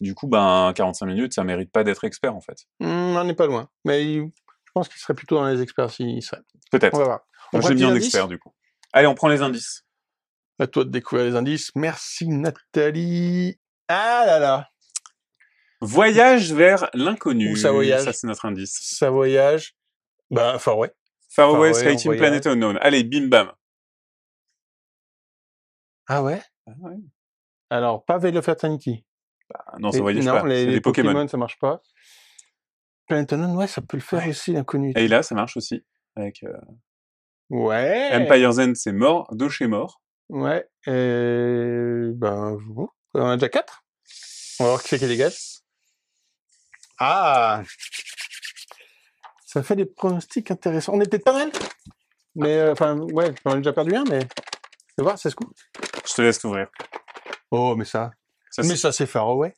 Du 0.00 0.14
coup, 0.14 0.26
ben 0.28 0.72
45 0.74 1.06
minutes, 1.06 1.34
ça 1.34 1.44
mérite 1.44 1.70
pas 1.70 1.84
d'être 1.84 2.04
expert 2.04 2.34
en 2.34 2.40
fait. 2.40 2.56
Hmm, 2.80 3.16
on 3.16 3.24
n'est 3.24 3.34
pas 3.34 3.46
loin. 3.46 3.68
Mais 3.84 4.04
il- 4.04 4.30
je 4.64 4.70
pense 4.72 4.88
qu'il 4.88 4.98
serait 5.00 5.14
plutôt 5.14 5.34
dans 5.36 5.46
les 5.46 5.60
experts 5.60 5.90
s'il 5.90 6.22
serait. 6.22 6.40
Peut-être. 6.70 6.94
On 6.94 6.98
va 6.98 7.04
voir. 7.04 7.20
On 7.52 7.58
Moi, 7.58 7.60
prend 7.60 7.68
j'ai 7.68 7.84
un 7.84 7.88
mis 7.88 7.92
indice 7.92 8.04
expert 8.06 8.28
du 8.28 8.38
coup. 8.38 8.52
Allez, 8.92 9.06
on 9.08 9.14
prend 9.14 9.28
les 9.28 9.42
indices. 9.42 9.84
À 10.60 10.66
toi 10.66 10.84
de 10.84 10.90
découvrir 10.90 11.26
les 11.26 11.36
indices. 11.36 11.70
Merci 11.74 12.28
Nathalie. 12.28 13.58
Ah 13.88 14.24
là 14.26 14.38
là, 14.38 14.68
Voyage 15.80 16.52
vers 16.52 16.90
l'inconnu. 16.92 17.56
Ça 17.56 17.72
voyage 17.72 18.04
Ça, 18.04 18.12
c'est 18.12 18.26
notre 18.26 18.44
indice. 18.44 18.78
ça 18.82 19.08
voyage. 19.10 19.74
Bah, 20.30 20.58
Far 20.58 20.76
West. 20.78 20.94
Far 21.30 21.54
Away, 21.54 21.70
Away. 22.04 22.16
Planet 22.18 22.46
Unknown. 22.46 22.78
Allez, 22.82 23.02
bim 23.04 23.28
bam. 23.28 23.50
Ah 26.06 26.22
ouais? 26.22 26.42
Ah 26.66 26.72
ouais. 26.80 26.96
Alors, 27.70 28.04
pas 28.04 28.18
Veil 28.18 28.36
of 28.36 28.48
Eternity. 28.48 29.04
Ah, 29.54 29.76
non, 29.78 29.90
ça 29.92 30.00
voyage 30.00 30.24
non, 30.24 30.32
pas. 30.32 30.46
les, 30.46 30.66
les 30.66 30.80
Pokémon. 30.80 31.26
ça 31.28 31.36
marche 31.36 31.58
pas. 31.58 31.82
Planet 33.08 33.32
Unknown, 33.32 33.56
ouais, 33.56 33.66
ça 33.66 33.80
peut 33.80 33.96
le 33.96 34.02
faire 34.02 34.20
Ouais. 34.20 34.28
aussi, 34.30 34.52
l'inconnu. 34.52 34.92
Et 34.96 35.08
là, 35.08 35.22
ça 35.22 35.34
marche 35.34 35.56
aussi. 35.56 35.84
Avec 36.16 36.42
euh, 36.44 36.52
Ouais. 37.48 38.10
Empire 38.12 38.52
Zen, 38.52 38.74
c'est 38.74 38.92
mort, 38.92 39.34
de 39.34 39.48
chez 39.48 39.66
mort. 39.66 40.02
Ouais. 40.30 40.64
Euh, 40.86 42.12
ben, 42.14 42.56
on 43.14 43.26
a 43.26 43.36
déjà 43.36 43.48
quatre. 43.48 43.82
On 44.60 44.64
va 44.64 44.70
voir 44.70 44.82
qui 44.82 44.90
c'est 44.90 44.98
qui 44.98 45.08
dégage. 45.08 45.36
Ah 46.98 47.62
Ça 49.44 49.62
fait 49.62 49.74
des 49.74 49.86
pronostics 49.86 50.50
intéressants. 50.50 50.92
On 50.94 51.00
est 51.00 51.10
peut-être 51.10 51.24
pas 51.24 51.32
mal. 51.32 51.50
Mais, 52.36 52.58
euh, 52.58 52.72
enfin, 52.72 52.96
ouais, 52.96 53.34
on 53.44 53.52
a 53.52 53.56
déjà 53.56 53.72
perdu 53.72 53.96
un, 53.96 54.04
mais... 54.04 54.20
Tu 54.96 55.02
voir, 55.02 55.18
c'est 55.18 55.30
ce 55.30 55.34
coup. 55.34 55.50
Je 56.06 56.14
te 56.14 56.22
laisse 56.22 56.38
t'ouvrir. 56.38 56.68
Oh, 57.50 57.74
mais 57.74 57.84
ça... 57.84 58.12
Ça, 58.50 58.62
mais 58.62 58.76
ça, 58.76 58.92
c'est 58.92 59.06
Far 59.06 59.28
Away. 59.28 59.54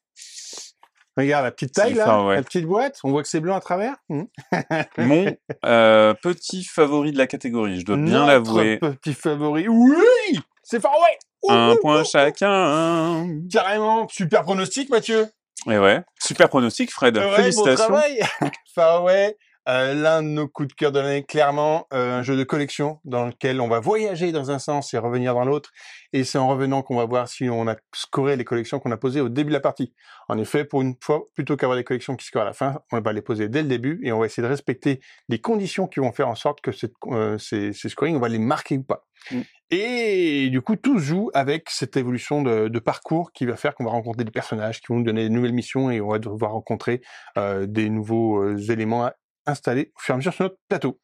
Regarde 1.17 1.45
la 1.45 1.51
petite 1.51 1.75
taille 1.75 1.95
là, 1.95 2.07
Far 2.07 2.29
la 2.29 2.43
petite 2.43 2.65
boîte. 2.65 2.99
On 3.05 3.11
voit 3.11 3.23
que 3.23 3.29
c'est 3.29 3.41
blanc 3.41 3.57
à 3.57 3.61
travers. 3.61 3.97
Hmm. 4.09 4.25
Mon 4.99 5.37
euh, 5.67 6.15
petit 6.15 6.65
favori 6.65 7.13
de 7.13 7.19
la 7.19 7.27
catégorie, 7.27 7.81
je 7.81 7.85
dois 7.85 7.99
bien 7.99 8.27
l'avouer. 8.27 8.79
petit 8.79 9.13
favori. 9.13 9.69
Oui, 9.69 10.41
c'est 10.63 10.81
Far 10.81 10.93
Away. 10.95 11.19
Ouh, 11.45 11.51
Un 11.53 11.73
ouh, 11.73 11.81
point 11.81 12.01
ouh. 12.03 12.05
chacun. 12.05 13.27
Carrément. 13.51 14.07
Super 14.09 14.43
pronostic, 14.43 14.91
Mathieu. 14.91 15.27
Et 15.71 15.79
ouais, 15.79 16.03
super 16.21 16.49
pronostic, 16.49 16.91
Fred. 16.91 17.17
Ouais, 17.17 17.25
bon 17.29 17.37
Félicitations. 17.37 17.85
travail. 17.87 18.21
Away, 18.77 19.37
euh, 19.69 19.95
l'un 19.95 20.23
de 20.23 20.29
nos 20.29 20.49
coups 20.49 20.69
de 20.69 20.73
cœur 20.73 20.91
de 20.91 20.99
l'année, 20.99 21.23
clairement, 21.23 21.87
euh, 21.93 22.19
un 22.19 22.23
jeu 22.23 22.37
de 22.37 22.43
collection 22.43 22.99
dans 23.05 23.27
lequel 23.27 23.61
on 23.61 23.69
va 23.69 23.79
voyager 23.79 24.33
dans 24.33 24.51
un 24.51 24.59
sens 24.59 24.93
et 24.93 24.99
revenir 24.99 25.35
dans 25.35 25.45
l'autre. 25.45 25.71
Et 26.13 26.25
c'est 26.25 26.39
en 26.39 26.49
revenant 26.49 26.83
qu'on 26.83 26.97
va 26.97 27.05
voir 27.05 27.29
si 27.29 27.49
on 27.49 27.69
a 27.69 27.77
scoré 27.95 28.37
les 28.37 28.45
collections 28.45 28.81
qu'on 28.81 28.91
a 28.91 28.97
posées 28.97 29.21
au 29.21 29.29
début 29.29 29.51
de 29.51 29.55
la 29.55 29.61
partie. 29.61 29.95
En 30.29 30.37
effet, 30.37 30.65
pour 30.65 30.83
une 30.83 30.97
fois, 31.01 31.23
plutôt 31.35 31.57
qu'avoir 31.57 31.77
des 31.79 31.85
collections 31.85 32.17
qui 32.17 32.27
scorent 32.27 32.43
à 32.43 32.47
la 32.47 32.53
fin, 32.53 32.81
on 32.91 33.01
va 33.01 33.13
les 33.13 33.23
poser 33.23 33.49
dès 33.49 33.63
le 33.63 33.69
début 33.69 34.01
et 34.03 34.11
on 34.11 34.19
va 34.19 34.27
essayer 34.27 34.43
de 34.43 34.49
respecter 34.49 35.01
les 35.29 35.41
conditions 35.41 35.87
qui 35.87 36.01
vont 36.01 36.13
faire 36.13 36.29
en 36.29 36.35
sorte 36.35 36.61
que 36.61 36.73
cette, 36.73 36.95
euh, 37.07 37.39
ces, 37.39 37.73
ces 37.73 37.89
scoring, 37.89 38.17
on 38.17 38.21
va 38.21 38.29
les 38.29 38.39
marquer 38.39 38.79
ou 38.79 38.83
pas. 38.83 39.07
Mm. 39.31 39.41
Et 39.75 40.51
du 40.51 40.61
coup, 40.61 40.77
tout 40.77 40.99
se 40.99 41.05
joue 41.05 41.31
avec 41.33 41.71
cette 41.71 41.97
évolution 41.97 42.43
de, 42.43 42.69
de 42.69 42.79
parcours 42.79 43.33
qui 43.33 43.47
va 43.47 43.57
faire 43.57 43.75
qu'on 43.75 43.85
va 43.85 43.91
rencontrer 43.91 44.25
des 44.25 44.31
personnages 44.31 44.81
qui 44.81 44.89
vont 44.89 44.97
nous 44.97 45.05
donner 45.05 45.25
de 45.25 45.29
nouvelles 45.29 45.55
missions 45.55 45.91
et 45.91 46.01
on 46.01 46.09
va 46.09 46.19
devoir 46.19 46.53
rencontrer 46.53 47.01
euh, 47.39 47.65
des 47.67 47.89
nouveaux 47.89 48.55
éléments 48.57 49.11
à 49.47 49.53
installer 49.53 49.93
au 49.97 50.01
fur 50.01 50.13
et 50.13 50.15
à 50.15 50.17
mesure 50.19 50.33
sur 50.35 50.45
notre 50.45 50.59
plateau. 50.69 50.99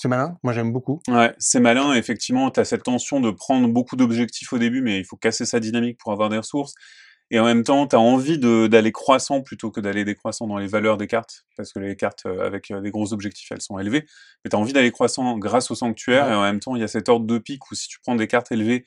C'est 0.00 0.08
malin, 0.08 0.36
moi 0.44 0.52
j'aime 0.52 0.72
beaucoup. 0.72 1.00
Ouais, 1.08 1.34
c'est 1.38 1.58
malin, 1.60 1.92
effectivement, 1.94 2.50
tu 2.50 2.60
as 2.60 2.64
cette 2.64 2.84
tension 2.84 3.20
de 3.20 3.30
prendre 3.32 3.66
beaucoup 3.68 3.96
d'objectifs 3.96 4.52
au 4.52 4.58
début, 4.58 4.80
mais 4.80 4.98
il 4.98 5.04
faut 5.04 5.16
casser 5.16 5.44
sa 5.44 5.58
dynamique 5.60 5.98
pour 5.98 6.12
avoir 6.12 6.28
des 6.28 6.38
ressources. 6.38 6.72
Et 7.30 7.38
en 7.40 7.44
même 7.44 7.62
temps, 7.62 7.86
tu 7.86 7.94
as 7.96 8.00
envie 8.00 8.38
d'aller 8.38 8.92
croissant 8.92 9.42
plutôt 9.42 9.70
que 9.70 9.80
d'aller 9.80 10.04
décroissant 10.04 10.46
dans 10.46 10.56
les 10.56 10.66
valeurs 10.68 10.96
des 10.96 11.06
cartes, 11.08 11.44
parce 11.56 11.72
que 11.72 11.78
les 11.80 11.94
cartes 11.96 12.24
euh, 12.26 12.46
avec 12.46 12.70
euh, 12.70 12.80
des 12.80 12.90
gros 12.90 13.12
objectifs, 13.12 13.48
elles 13.50 13.60
sont 13.60 13.78
élevées. 13.78 14.06
Mais 14.44 14.48
tu 14.50 14.56
as 14.56 14.58
envie 14.58 14.72
d'aller 14.72 14.90
croissant 14.92 15.36
grâce 15.36 15.70
au 15.70 15.74
sanctuaire, 15.74 16.26
Ouais. 16.26 16.32
et 16.32 16.34
en 16.36 16.42
même 16.42 16.60
temps, 16.60 16.74
il 16.76 16.80
y 16.80 16.84
a 16.84 16.88
cet 16.88 17.08
ordre 17.10 17.26
de 17.26 17.36
pique 17.38 17.70
où 17.70 17.74
si 17.74 17.86
tu 17.88 17.98
prends 18.00 18.14
des 18.14 18.28
cartes 18.28 18.50
élevées, 18.52 18.84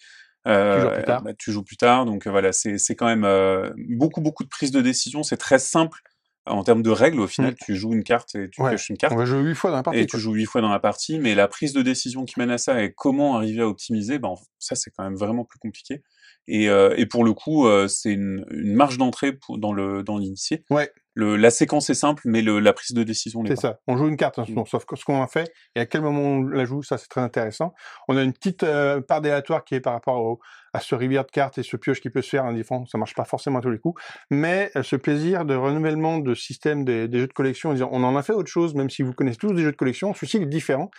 euh, 0.48 0.76
Tu 0.76 0.82
joues 0.82 0.94
plus 0.96 1.04
tard. 1.04 1.22
bah, 1.22 1.32
tu 1.38 1.52
joues 1.52 1.64
plus 1.64 1.78
tard. 1.78 2.06
Donc 2.06 2.26
euh, 2.26 2.32
voilà, 2.32 2.52
c'est 2.52 2.96
quand 2.96 3.06
même 3.06 3.26
euh, 3.26 3.70
beaucoup, 3.90 4.22
beaucoup 4.22 4.44
de 4.44 4.50
prise 4.50 4.72
de 4.72 4.82
décision. 4.82 5.22
C'est 5.22 5.38
très 5.38 5.60
simple 5.60 6.00
en 6.46 6.64
termes 6.64 6.82
de 6.82 6.90
règles. 6.90 7.20
Au 7.20 7.28
final, 7.28 7.56
tu 7.56 7.76
joues 7.76 7.94
une 7.94 8.04
carte 8.04 8.36
et 8.36 8.50
tu. 8.50 8.62
Ouais. 8.62 8.70
pioches 8.72 8.90
une 8.90 8.98
carte 8.98 9.14
On 9.14 9.18
va 9.18 9.26
jouer 9.26 9.42
huit 9.42 9.56
fois 9.56 9.70
dans 9.72 9.78
la 9.78 9.84
partie. 9.84 10.00
et 10.00 10.08
quoi. 10.08 10.18
tu 10.18 10.24
joues 10.24 10.34
huit 10.34 10.46
fois 10.46 10.62
dans 10.62 10.70
la 10.70 10.80
partie, 10.80 11.20
mais 11.20 11.36
la 11.36 11.48
prise 11.48 11.74
de 11.74 11.82
décision 11.82 12.26
qui 12.26 12.40
mène 12.40 12.52
à 12.52 12.58
ça 12.58 12.82
et 12.84 12.94
comment 12.94 13.36
arriver 13.38 13.62
à 13.62 13.68
optimiser, 13.68 14.20
ben, 14.20 14.34
ça 14.60 14.76
c'est 14.76 14.92
quand 14.92 15.04
même 15.04 15.16
vraiment 15.16 15.46
plus 15.46 15.60
compliqué. 15.60 16.02
Et, 16.48 16.70
euh, 16.70 16.94
et 16.98 17.06
pour 17.06 17.24
le 17.24 17.34
coup, 17.34 17.68
euh, 17.68 17.88
c'est 17.88 18.12
une, 18.12 18.46
une 18.50 18.74
marge 18.74 18.98
d'entrée 18.98 19.38
dans 19.58 19.74
le 19.74 20.04
dans 20.04 20.18
l'initié. 20.18 20.64
Ouais. 20.72 20.92
Le, 21.14 21.36
la 21.36 21.50
séquence 21.50 21.90
est 21.90 21.94
simple, 21.96 22.22
mais 22.26 22.42
le, 22.42 22.60
la 22.60 22.74
prise 22.74 22.96
de 22.96 23.04
décision 23.04 23.44
C'est 23.46 23.56
ça. 23.58 23.80
On 23.88 23.98
joue 23.98 24.08
une 24.08 24.18
carte, 24.18 24.40
hein, 24.40 24.46
Mm. 24.48 24.66
sauf 24.66 24.86
que 24.86 24.96
ce 24.96 25.04
qu'on 25.04 25.22
a 25.22 25.28
fait 25.28 25.52
et 25.76 25.82
à 25.82 25.86
quel 25.86 26.02
moment 26.02 26.22
on 26.22 26.42
la 26.44 26.66
joue, 26.66 26.84
ça 26.84 26.98
c'est 26.98 27.08
très 27.08 27.22
intéressant. 27.22 27.74
On 28.08 28.16
a 28.18 28.24
une 28.24 28.34
petite 28.34 28.64
euh, 28.64 29.02
part 29.02 29.22
délatoire 29.22 29.64
qui 29.66 29.76
est 29.76 29.82
par 29.82 29.94
rapport 29.94 30.22
au, 30.22 30.40
à 30.74 30.80
ce 30.80 30.96
rivière 30.96 31.26
de 31.26 31.32
cartes 31.32 31.58
et 31.58 31.64
ce 31.64 31.76
pioche 31.78 32.00
qui 32.02 32.10
peut 32.10 32.22
se 32.22 32.30
faire 32.30 32.46
indifférent. 32.46 32.86
Ça 32.86 32.98
marche 32.98 33.14
pas 33.14 33.26
forcément 33.26 33.60
à 33.60 33.62
tous 33.62 33.70
les 33.72 33.80
coups, 33.80 34.02
mais 34.30 34.72
euh, 34.76 34.84
ce 34.84 34.96
plaisir 34.96 35.44
de 35.46 35.56
renouvellement 35.56 36.20
de 36.20 36.34
système 36.34 36.86
des, 36.86 37.08
des 37.08 37.20
jeux 37.20 37.28
de 37.28 37.34
collection, 37.34 37.72
en 37.72 37.74
disant, 37.74 37.90
on 37.92 38.04
en 38.04 38.16
a 38.16 38.24
fait 38.24 38.34
autre 38.34 38.50
chose, 38.50 38.74
même 38.76 38.90
si 38.90 39.02
vous 39.04 39.14
connaissez 39.14 39.38
tous 39.38 39.54
des 39.54 39.64
jeux 39.64 39.72
de 39.72 39.78
collection, 39.78 40.14
celui-ci 40.14 40.38
est 40.38 40.46
différent. 40.46 40.90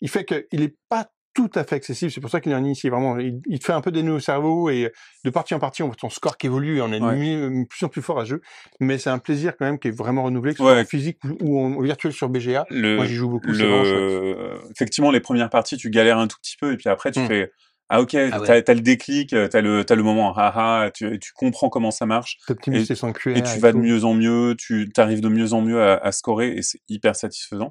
Il 0.00 0.10
fait 0.10 0.24
qu'il 0.24 0.62
est 0.62 0.76
pas 0.88 1.08
tout 1.34 1.50
à 1.54 1.64
fait 1.64 1.76
accessible. 1.76 2.10
C'est 2.10 2.20
pour 2.20 2.30
ça 2.30 2.40
qu'il 2.40 2.52
est 2.52 2.54
un 2.54 2.64
initié. 2.64 2.90
Vraiment, 2.90 3.18
il, 3.18 3.40
il 3.46 3.58
te 3.58 3.64
fait 3.64 3.72
un 3.72 3.80
peu 3.80 3.90
des 3.90 4.02
nœuds 4.02 4.14
au 4.14 4.20
cerveau 4.20 4.68
et 4.70 4.92
de 5.24 5.30
partie 5.30 5.54
en 5.54 5.58
partie, 5.58 5.82
on 5.82 5.86
voit 5.86 5.96
ton 5.96 6.10
score 6.10 6.36
qui 6.36 6.46
évolue 6.46 6.78
et 6.78 6.82
on 6.82 6.92
est 6.92 7.00
de 7.00 7.04
Ouais. 7.04 7.16
mieux- 7.16 7.66
plus 7.66 7.84
en 7.84 7.88
plus 7.88 8.02
fort 8.02 8.20
à 8.20 8.24
jeu. 8.24 8.40
Mais 8.80 8.98
c'est 8.98 9.10
un 9.10 9.18
plaisir 9.18 9.54
quand 9.58 9.64
même 9.64 9.78
qui 9.78 9.88
est 9.88 9.96
vraiment 9.96 10.24
renouvelé, 10.24 10.52
que 10.52 10.58
ce 10.58 10.62
soit 10.64 10.74
Ouais. 10.74 10.80
en 10.82 10.84
physique 10.84 11.18
ou, 11.40 11.58
en 11.58 11.80
virtuel 11.80 12.12
sur 12.12 12.28
BGA. 12.28 12.66
Le, 12.70 12.96
Moi, 12.96 13.06
j'y 13.06 13.14
joue 13.14 13.28
beaucoup. 13.30 13.48
le... 13.48 14.58
Effectivement, 14.70 15.10
les 15.10 15.20
premières 15.20 15.50
parties, 15.50 15.76
tu 15.76 15.90
galères 15.90 16.18
un 16.18 16.26
tout 16.28 16.36
petit 16.42 16.56
peu, 16.60 16.72
et 16.72 16.76
puis 16.76 16.88
après, 16.88 17.10
tu 17.12 17.20
Mm. 17.20 17.26
fais 17.26 17.52
Ah, 17.94 18.00
ok, 18.00 18.12
ouais. 18.14 18.30
t'as 18.30 18.54
as 18.72 18.74
le 18.74 18.80
déclic, 18.80 19.30
t'as 19.50 19.60
le, 19.60 19.84
t'as 19.84 19.94
le 19.94 20.02
moment, 20.02 20.32
ah 20.34 20.52
ah, 20.84 20.90
tu, 20.94 21.18
tu 21.18 21.32
comprends 21.34 21.68
comment 21.68 21.90
ça 21.90 22.06
marche. 22.06 22.38
T'optimises 22.46 22.90
et- 22.90 22.94
et 23.38 23.42
tu 23.42 23.58
vas 23.58 23.72
de 23.72 23.76
mieux 23.76 24.04
en 24.04 24.14
mieux, 24.14 24.54
tu 24.58 24.90
arrives 24.96 25.20
de 25.20 25.28
mieux 25.28 25.52
en 25.52 25.60
mieux 25.60 25.82
à, 25.82 25.98
à 25.98 26.10
scorer 26.10 26.52
et 26.56 26.62
c'est 26.62 26.78
hyper 26.88 27.14
satisfaisant. 27.16 27.70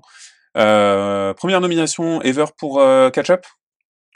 Euh, 0.58 1.34
première 1.34 1.62
nomination 1.62 2.22
ever 2.22 2.46
pour 2.58 2.80
euh, 2.80 3.10
Catch 3.10 3.30
Up, 3.30 3.46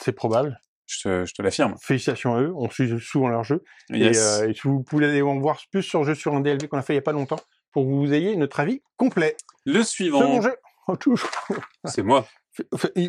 C'est 0.01 0.11
probable. 0.11 0.59
je 0.85 0.99
te, 1.01 1.25
je 1.25 1.33
te 1.33 1.41
l'affirme. 1.41 1.75
Félicitations 1.81 2.35
à 2.35 2.41
eux. 2.41 2.53
On 2.55 2.69
suit 2.69 2.91
souvent 2.99 3.29
leur 3.29 3.43
jeu. 3.43 3.63
Yes. 3.89 4.17
Et, 4.17 4.19
euh, 4.45 4.49
et 4.49 4.53
si 4.53 4.61
vous 4.65 4.83
pouvez 4.83 5.05
aller 5.07 5.21
en 5.21 5.39
voir 5.39 5.59
plus 5.71 5.83
sur 5.83 5.99
le 6.01 6.07
jeu 6.07 6.15
sur 6.15 6.33
un 6.35 6.41
DLV 6.41 6.67
qu'on 6.67 6.77
a 6.77 6.81
fait 6.81 6.93
il 6.93 6.97
y 6.97 6.99
a 6.99 7.03
pas 7.03 7.13
longtemps 7.13 7.39
pour 7.71 7.83
que 7.83 7.89
vous 7.89 8.13
ayez 8.13 8.35
notre 8.35 8.59
avis 8.59 8.81
complet. 8.97 9.35
Le 9.65 9.83
C'est 9.83 9.89
suivant, 9.89 10.41
jeu. 10.41 10.55
Oh, 10.87 10.95
c'est 11.85 12.03
moi. 12.03 12.27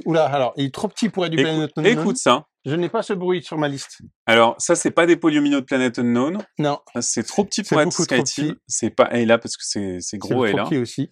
Oula, 0.06 0.24
alors, 0.24 0.54
il 0.56 0.64
est 0.66 0.74
trop 0.74 0.88
petit 0.88 1.08
pour 1.10 1.24
être 1.26 1.30
du 1.32 1.36
Planet 1.42 1.70
Unknown. 1.76 1.92
écoute 2.00 2.16
ça. 2.16 2.46
Je 2.64 2.74
n'ai 2.74 2.88
pas 2.88 3.02
ce 3.02 3.12
bruit 3.12 3.42
sur 3.42 3.58
ma 3.58 3.68
liste. 3.68 3.98
Alors, 4.24 4.56
ça, 4.58 4.74
c'est 4.74 4.90
pas 4.90 5.06
des 5.06 5.16
polyomino 5.16 5.60
de 5.60 5.64
Planet 5.66 5.98
Unknown. 5.98 6.38
Non. 6.58 6.80
C'est 7.00 7.24
trop 7.24 7.44
petit 7.44 7.62
C'est 7.64 7.74
pour 7.74 7.80
être 7.82 7.90
trop 7.92 8.02
Sky 8.04 8.16
petit. 8.16 8.54
C'est 8.66 8.90
pas 8.90 9.08
là 9.10 9.38
parce 9.38 9.56
que 9.56 9.62
c'est 9.64 9.98
c'est 10.00 10.16
C'est 10.16 10.18
gros 10.18 10.46
et 10.46 10.52
là. 10.52 10.62
croquis 10.62 10.78
aussi. 10.78 11.10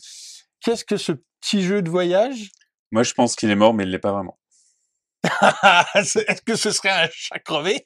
Qu'est-ce 0.63 0.85
que 0.87 0.97
ce 0.97 1.13
petit 1.45 1.63
jeu 1.63 1.83
de 1.83 1.91
voyage? 1.91 2.51
Moi, 2.91 3.03
je 3.03 3.13
pense 3.13 3.37
qu'il 3.37 3.51
est 3.51 3.57
mort, 3.57 3.75
mais 3.75 3.85
il 3.85 3.91
l'est 3.91 3.99
pas 3.99 4.13
vraiment. 4.13 4.39
Est-ce 5.95 6.43
que 6.43 6.57
ce 6.57 6.71
serait 6.71 6.91
un 6.91 7.09
chat 7.13 7.39
crevé? 7.39 7.85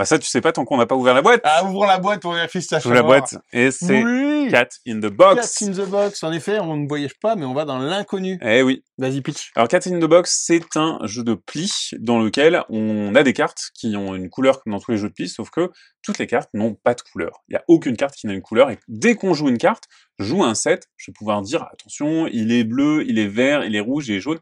Bah 0.00 0.06
ça, 0.06 0.18
tu 0.18 0.26
sais 0.26 0.40
pas 0.40 0.50
tant 0.50 0.64
qu'on 0.64 0.78
n'a 0.78 0.86
pas 0.86 0.94
ouvert 0.94 1.12
la 1.12 1.20
boîte. 1.20 1.42
Ah, 1.44 1.62
ouvrons 1.62 1.84
la 1.84 1.98
boîte 1.98 2.22
pour 2.22 2.32
vérifier 2.32 2.62
si 2.62 2.68
ça 2.68 2.78
Ouvre 2.78 2.94
la 2.94 3.02
boîte 3.02 3.34
et 3.52 3.70
c'est 3.70 4.02
Oui 4.02 4.48
Cat 4.50 4.68
in 4.88 4.98
the 4.98 5.02
Cat 5.02 5.10
Box. 5.10 5.60
in 5.60 5.72
the 5.72 5.86
box. 5.86 6.22
En 6.22 6.32
effet, 6.32 6.58
on 6.58 6.74
ne 6.78 6.88
voyage 6.88 7.12
pas, 7.20 7.36
mais 7.36 7.44
on 7.44 7.52
va 7.52 7.66
dans 7.66 7.78
l'inconnu. 7.78 8.38
Eh 8.40 8.62
oui. 8.62 8.82
Vas-y, 8.96 9.20
pitch. 9.20 9.50
Alors, 9.56 9.68
Cat 9.68 9.80
in 9.84 10.00
the 10.00 10.06
Box, 10.06 10.42
c'est 10.46 10.74
un 10.76 11.00
jeu 11.04 11.22
de 11.22 11.34
pli 11.34 11.70
dans 11.98 12.18
lequel 12.18 12.64
on 12.70 13.14
a 13.14 13.22
des 13.22 13.34
cartes 13.34 13.72
qui 13.74 13.94
ont 13.94 14.14
une 14.14 14.30
couleur 14.30 14.62
comme 14.62 14.72
dans 14.72 14.80
tous 14.80 14.92
les 14.92 14.96
jeux 14.96 15.10
de 15.10 15.12
pli, 15.12 15.28
sauf 15.28 15.50
que 15.50 15.70
toutes 16.00 16.16
les 16.16 16.26
cartes 16.26 16.48
n'ont 16.54 16.72
pas 16.72 16.94
de 16.94 17.02
couleur. 17.02 17.42
Il 17.48 17.52
n'y 17.52 17.58
a 17.58 17.64
aucune 17.68 17.98
carte 17.98 18.14
qui 18.14 18.26
n'a 18.26 18.32
une 18.32 18.40
couleur, 18.40 18.70
et 18.70 18.78
dès 18.88 19.16
qu'on 19.16 19.34
joue 19.34 19.50
une 19.50 19.58
carte, 19.58 19.84
joue 20.18 20.42
un 20.42 20.54
set, 20.54 20.88
je 20.96 21.10
vais 21.10 21.14
pouvoir 21.14 21.42
dire, 21.42 21.66
attention, 21.70 22.26
il 22.26 22.52
est 22.52 22.64
bleu, 22.64 23.04
il 23.06 23.18
est 23.18 23.28
vert, 23.28 23.66
il 23.66 23.76
est 23.76 23.80
rouge, 23.80 24.08
il 24.08 24.14
est 24.14 24.20
jaune, 24.20 24.38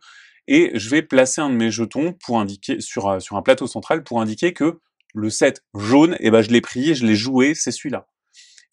et 0.47 0.71
je 0.75 0.89
vais 0.89 1.03
placer 1.03 1.41
un 1.41 1.51
de 1.51 1.57
mes 1.57 1.73
jetons 1.73 2.15
pour 2.25 2.39
indiquer, 2.41 2.81
sur, 2.81 3.09
euh, 3.09 3.19
sur 3.19 3.37
un 3.37 3.43
plateau 3.43 3.67
central 3.67 4.05
pour 4.05 4.21
indiquer 4.21 4.53
que 4.53 4.79
le 5.15 5.31
set 5.31 5.63
jaune, 5.75 6.17
eh 6.21 6.31
ben, 6.31 6.43
je 6.43 6.51
l'ai 6.51 6.61
pris, 6.61 6.95
je 6.95 7.07
l'ai 7.07 7.17
joué, 7.17 7.55
c'est 7.55 7.71
celui-là. 7.71 8.07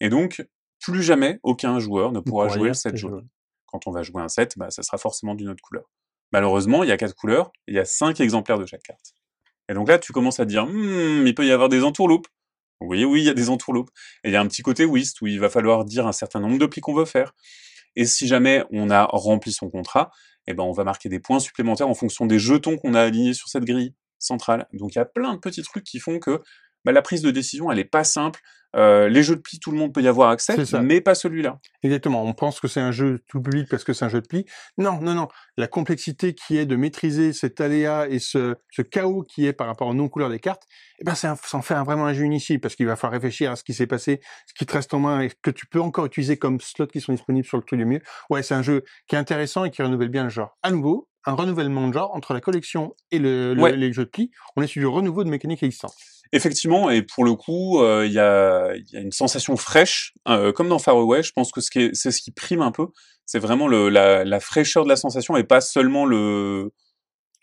Et 0.00 0.08
donc, 0.08 0.46
plus 0.80 1.02
jamais 1.02 1.38
aucun 1.42 1.78
joueur 1.78 2.12
ne 2.12 2.20
pourra 2.20 2.48
jouer 2.48 2.68
le 2.68 2.72
dire 2.72 2.76
set 2.76 2.92
que 2.92 2.98
jaune 2.98 3.10
jaune. 3.12 3.28
quand 3.66 3.86
on 3.86 3.90
va 3.90 4.02
jouer 4.02 4.22
un 4.22 4.28
set, 4.28 4.56
bah, 4.56 4.70
ça 4.70 4.82
sera 4.82 4.98
forcément 4.98 5.34
d'une 5.34 5.48
autre 5.48 5.62
couleur. 5.62 5.84
Malheureusement, 6.32 6.82
il 6.82 6.88
y 6.88 6.92
a 6.92 6.96
quatre 6.96 7.14
couleurs, 7.14 7.52
il 7.66 7.74
y 7.74 7.78
a 7.78 7.84
cinq 7.84 8.20
exemplaires 8.20 8.58
de 8.58 8.66
chaque 8.66 8.82
carte. 8.82 9.14
Et 9.68 9.74
donc 9.74 9.88
là, 9.88 9.98
tu 9.98 10.12
commences 10.12 10.40
à 10.40 10.44
te 10.44 10.50
dire, 10.50 10.66
Hmm, 10.66 11.26
il 11.26 11.34
peut 11.34 11.46
y 11.46 11.52
avoir 11.52 11.68
des 11.68 11.82
entourloupes. 11.82 12.28
Oui, 12.80 13.04
oui, 13.04 13.22
il 13.22 13.24
y 13.24 13.30
a 13.30 13.34
des 13.34 13.48
entourloupes. 13.48 13.90
Et 14.22 14.28
il 14.28 14.32
y 14.32 14.36
a 14.36 14.40
un 14.40 14.46
petit 14.46 14.62
côté 14.62 14.84
whist 14.84 15.20
où 15.22 15.26
il 15.26 15.40
va 15.40 15.48
falloir 15.48 15.84
dire 15.84 16.06
un 16.06 16.12
certain 16.12 16.40
nombre 16.40 16.58
de 16.58 16.66
plis 16.66 16.80
qu'on 16.80 16.94
veut 16.94 17.04
faire. 17.04 17.34
Et 17.94 18.04
si 18.04 18.26
jamais 18.26 18.64
on 18.70 18.90
a 18.90 19.04
rempli 19.04 19.52
son 19.52 19.70
contrat, 19.70 20.10
eh 20.46 20.54
ben, 20.54 20.62
on 20.62 20.72
va 20.72 20.84
marquer 20.84 21.08
des 21.08 21.18
points 21.18 21.40
supplémentaires 21.40 21.88
en 21.88 21.94
fonction 21.94 22.26
des 22.26 22.38
jetons 22.38 22.76
qu'on 22.76 22.94
a 22.94 23.00
alignés 23.00 23.32
sur 23.34 23.48
cette 23.48 23.64
grille 23.64 23.94
centrale. 24.18 24.66
Donc 24.72 24.94
il 24.94 24.98
y 24.98 25.00
a 25.00 25.04
plein 25.04 25.34
de 25.34 25.38
petits 25.38 25.62
trucs 25.62 25.84
qui 25.84 25.98
font 25.98 26.18
que 26.18 26.42
bah, 26.84 26.92
la 26.92 27.02
prise 27.02 27.22
de 27.22 27.30
décision, 27.30 27.70
elle 27.70 27.78
est 27.78 27.84
pas 27.84 28.04
simple. 28.04 28.40
Euh, 28.76 29.08
les 29.08 29.22
jeux 29.22 29.36
de 29.36 29.40
plis, 29.40 29.58
tout 29.58 29.70
le 29.70 29.78
monde 29.78 29.92
peut 29.94 30.02
y 30.02 30.08
avoir 30.08 30.28
accès, 30.30 30.54
mais 30.82 31.00
pas 31.00 31.14
celui-là. 31.14 31.58
Exactement. 31.82 32.22
On 32.24 32.34
pense 32.34 32.60
que 32.60 32.68
c'est 32.68 32.80
un 32.80 32.92
jeu 32.92 33.20
tout 33.26 33.40
public 33.40 33.68
parce 33.70 33.84
que 33.84 33.92
c'est 33.94 34.04
un 34.04 34.08
jeu 34.10 34.20
de 34.20 34.26
pli. 34.26 34.44
Non, 34.76 35.00
non, 35.00 35.14
non. 35.14 35.28
La 35.56 35.66
complexité 35.66 36.34
qui 36.34 36.58
est 36.58 36.66
de 36.66 36.76
maîtriser 36.76 37.32
cet 37.32 37.60
aléa 37.60 38.06
et 38.08 38.18
ce, 38.18 38.54
ce 38.70 38.82
chaos 38.82 39.22
qui 39.22 39.46
est 39.46 39.52
par 39.54 39.66
rapport 39.66 39.88
aux 39.88 39.94
non-couleurs 39.94 40.28
des 40.28 40.40
cartes, 40.40 40.64
eh 40.98 41.04
ben, 41.04 41.14
c'est 41.14 41.26
un- 41.26 41.36
ça 41.36 41.56
en 41.56 41.62
fait 41.62 41.74
un- 41.74 41.84
vraiment 41.84 42.04
un 42.06 42.12
jeu 42.12 42.24
initié 42.24 42.58
parce 42.58 42.74
qu'il 42.76 42.86
va 42.86 42.96
falloir 42.96 43.12
réfléchir 43.14 43.50
à 43.50 43.56
ce 43.56 43.64
qui 43.64 43.72
s'est 43.72 43.86
passé, 43.86 44.20
ce 44.46 44.52
qui 44.52 44.66
te 44.66 44.72
reste 44.74 44.92
en 44.92 44.98
main 45.00 45.20
et 45.22 45.30
que 45.42 45.50
tu 45.50 45.66
peux 45.66 45.80
encore 45.80 46.04
utiliser 46.06 46.36
comme 46.36 46.60
slots 46.60 46.86
qui 46.88 47.00
sont 47.00 47.12
disponibles 47.12 47.46
sur 47.46 47.56
le 47.56 47.62
truc 47.64 47.78
du 47.78 47.86
mieux. 47.86 48.00
Ouais, 48.28 48.42
c'est 48.42 48.54
un 48.54 48.62
jeu 48.62 48.84
qui 49.08 49.14
est 49.14 49.18
intéressant 49.18 49.64
et 49.64 49.70
qui 49.70 49.82
renouvelle 49.82 50.10
bien 50.10 50.24
le 50.24 50.30
genre. 50.30 50.56
À 50.62 50.70
nouveau, 50.70 51.08
un 51.24 51.32
renouvellement 51.32 51.88
de 51.88 51.94
genre 51.94 52.14
entre 52.14 52.34
la 52.34 52.40
collection 52.40 52.94
et 53.10 53.18
le, 53.18 53.54
le- 53.54 53.62
Ouais. 53.62 53.74
les 53.76 53.92
jeux 53.92 54.04
de 54.04 54.10
pli. 54.10 54.30
On 54.54 54.62
est 54.62 54.66
sur 54.66 54.80
du 54.80 54.86
renouveau 54.86 55.24
de 55.24 55.30
mécaniques 55.30 55.62
existantes. 55.62 55.94
Effectivement, 56.32 56.90
et 56.90 57.02
pour 57.02 57.24
le 57.24 57.34
coup, 57.34 57.80
euh, 57.80 58.04
il 58.06 58.12
y, 58.12 58.18
a, 58.18 58.74
y 58.76 58.96
une 58.96 59.12
sensation 59.12 59.56
fraîche, 59.56 60.12
euh, 60.28 60.52
comme 60.52 60.68
dans 60.68 60.78
Far 60.78 60.96
Away. 60.96 61.22
Je 61.22 61.32
pense 61.32 61.52
que 61.52 61.60
c'est 61.60 61.92
ce 61.94 62.20
qui 62.20 62.30
prime 62.32 62.62
un 62.62 62.72
peu, 62.72 62.86
c'est 63.26 63.38
vraiment 63.38 63.68
le, 63.68 63.88
la, 63.88 64.24
la 64.24 64.40
fraîcheur 64.40 64.84
de 64.84 64.88
la 64.88 64.96
sensation 64.96 65.36
et 65.36 65.44
pas 65.44 65.60
seulement 65.60 66.04
le, 66.06 66.72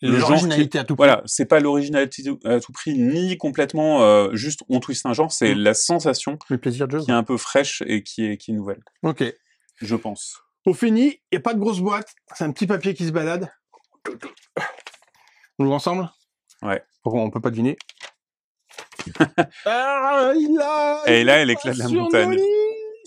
L'originalité 0.01 0.79
à 0.79 0.83
tout 0.83 0.97
prix. 0.97 1.05
Voilà, 1.07 1.21
c'est 1.25 1.45
pas 1.45 1.61
l'originalité 1.61 2.23
à 2.43 2.59
tout 2.59 2.73
prix, 2.73 2.93
ni 2.97 3.37
complètement 3.37 4.01
euh, 4.01 4.29
juste 4.33 4.59
on 4.67 4.81
twist 4.81 5.05
un 5.05 5.13
genre, 5.13 5.31
c'est 5.31 5.55
Mm. 5.55 5.59
la 5.59 5.73
sensation 5.73 6.37
Le 6.49 6.57
plaisir 6.57 6.87
de 6.89 6.97
jeu. 6.97 7.05
qui 7.05 7.11
est 7.11 7.13
un 7.13 7.23
peu 7.23 7.37
fraîche 7.37 7.81
et 7.85 8.03
qui 8.03 8.25
est, 8.25 8.35
qui 8.37 8.51
est 8.51 8.53
nouvelle, 8.53 8.83
Ok. 9.03 9.23
je 9.81 9.95
pense. 9.95 10.41
Au 10.65 10.73
fini, 10.73 11.21
il 11.31 11.35
n'y 11.35 11.37
a 11.37 11.41
pas 11.41 11.53
de 11.53 11.59
grosse 11.59 11.79
boîte. 11.79 12.09
C'est 12.35 12.43
un 12.43 12.51
petit 12.51 12.67
papier 12.67 12.93
qui 12.93 13.05
se 13.07 13.11
balade. 13.11 13.49
On 15.59 15.63
l'ouvre 15.63 15.75
ensemble? 15.75 16.09
Ouais. 16.61 16.83
Pourquoi 17.01 17.21
on 17.21 17.29
peut 17.29 17.41
pas 17.41 17.49
deviner? 17.49 17.77
Ah, 19.65 20.33
il 20.35 20.59
a 20.61 21.01
Et 21.07 21.21
il 21.21 21.25
là, 21.25 21.37
elle 21.37 21.49
éclate 21.49 21.77
la 21.77 21.87
montagne. 21.89 22.37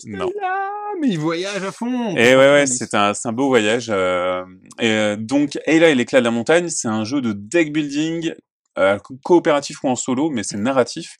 Non. 0.05 0.29
là, 0.39 0.69
mais 1.01 1.07
il 1.09 1.19
voyage 1.19 1.63
à 1.63 1.71
fond. 1.71 2.15
Et 2.15 2.35
ouais, 2.35 2.35
ouais, 2.35 2.65
c'est 2.67 2.93
un, 2.93 3.13
beau 3.33 3.47
voyage. 3.47 3.89
euh, 3.89 4.45
et 4.79 4.89
euh, 4.89 5.15
donc, 5.17 5.57
Ayla 5.65 5.89
et 5.89 5.95
l'éclat 5.95 6.19
de 6.19 6.25
la 6.25 6.31
montagne, 6.31 6.69
c'est 6.69 6.87
un 6.87 7.03
jeu 7.03 7.19
de 7.21 7.33
deck 7.33 7.73
building 7.73 8.33
euh, 8.77 8.99
co- 8.99 9.17
coopératif 9.23 9.83
ou 9.83 9.87
en 9.89 9.95
solo, 9.95 10.29
mais 10.29 10.43
c'est 10.43 10.57
narratif. 10.57 11.17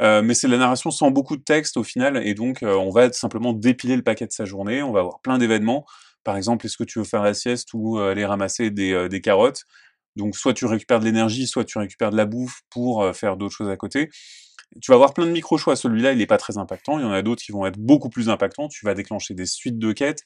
Mais 0.00 0.34
c'est 0.34 0.48
de 0.48 0.52
la 0.52 0.58
narration 0.58 0.90
sans 0.90 1.12
beaucoup 1.12 1.36
de 1.36 1.44
texte 1.44 1.76
au 1.76 1.84
final, 1.84 2.26
et 2.26 2.34
donc 2.34 2.58
on 2.62 2.90
va 2.90 3.12
simplement 3.12 3.52
dépiler 3.52 3.94
le 3.94 4.02
paquet 4.02 4.26
de 4.26 4.32
sa 4.32 4.44
journée. 4.44 4.82
On 4.82 4.90
va 4.90 4.98
avoir 4.98 5.20
plein 5.20 5.38
d'événements. 5.38 5.86
Par 6.24 6.36
exemple, 6.36 6.66
est-ce 6.66 6.76
que 6.76 6.82
tu 6.82 6.98
veux 6.98 7.04
faire 7.04 7.22
la 7.22 7.34
sieste 7.34 7.68
ou 7.72 7.98
aller 8.00 8.24
ramasser 8.24 8.70
des, 8.72 9.08
des 9.08 9.20
carottes? 9.20 9.62
Donc, 10.16 10.36
soit 10.36 10.52
tu 10.54 10.66
récupères 10.66 11.00
de 11.00 11.04
l'énergie, 11.04 11.46
soit 11.46 11.64
tu 11.64 11.78
récupères 11.78 12.10
de 12.10 12.16
la 12.16 12.26
bouffe 12.26 12.60
pour 12.70 13.02
euh, 13.02 13.12
faire 13.12 13.36
d'autres 13.36 13.54
choses 13.54 13.70
à 13.70 13.76
côté. 13.76 14.10
Tu 14.80 14.90
vas 14.90 14.94
avoir 14.94 15.12
plein 15.14 15.26
de 15.26 15.30
micro-choix. 15.32 15.76
Celui-là, 15.76 16.12
il 16.12 16.18
n'est 16.18 16.26
pas 16.26 16.38
très 16.38 16.56
impactant. 16.58 16.98
Il 16.98 17.02
y 17.02 17.06
en 17.06 17.12
a 17.12 17.22
d'autres 17.22 17.42
qui 17.42 17.52
vont 17.52 17.66
être 17.66 17.78
beaucoup 17.78 18.08
plus 18.08 18.28
impactants. 18.30 18.68
Tu 18.68 18.84
vas 18.86 18.94
déclencher 18.94 19.34
des 19.34 19.46
suites 19.46 19.78
de 19.78 19.92
quêtes 19.92 20.22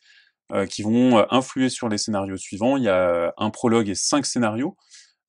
euh, 0.52 0.66
qui 0.66 0.82
vont 0.82 1.18
euh, 1.18 1.24
influer 1.30 1.68
sur 1.68 1.88
les 1.88 1.98
scénarios 1.98 2.36
suivants. 2.36 2.76
Il 2.76 2.84
y 2.84 2.88
a 2.88 3.08
euh, 3.08 3.30
un 3.38 3.50
prologue 3.50 3.88
et 3.88 3.94
cinq 3.96 4.24
scénarios. 4.26 4.76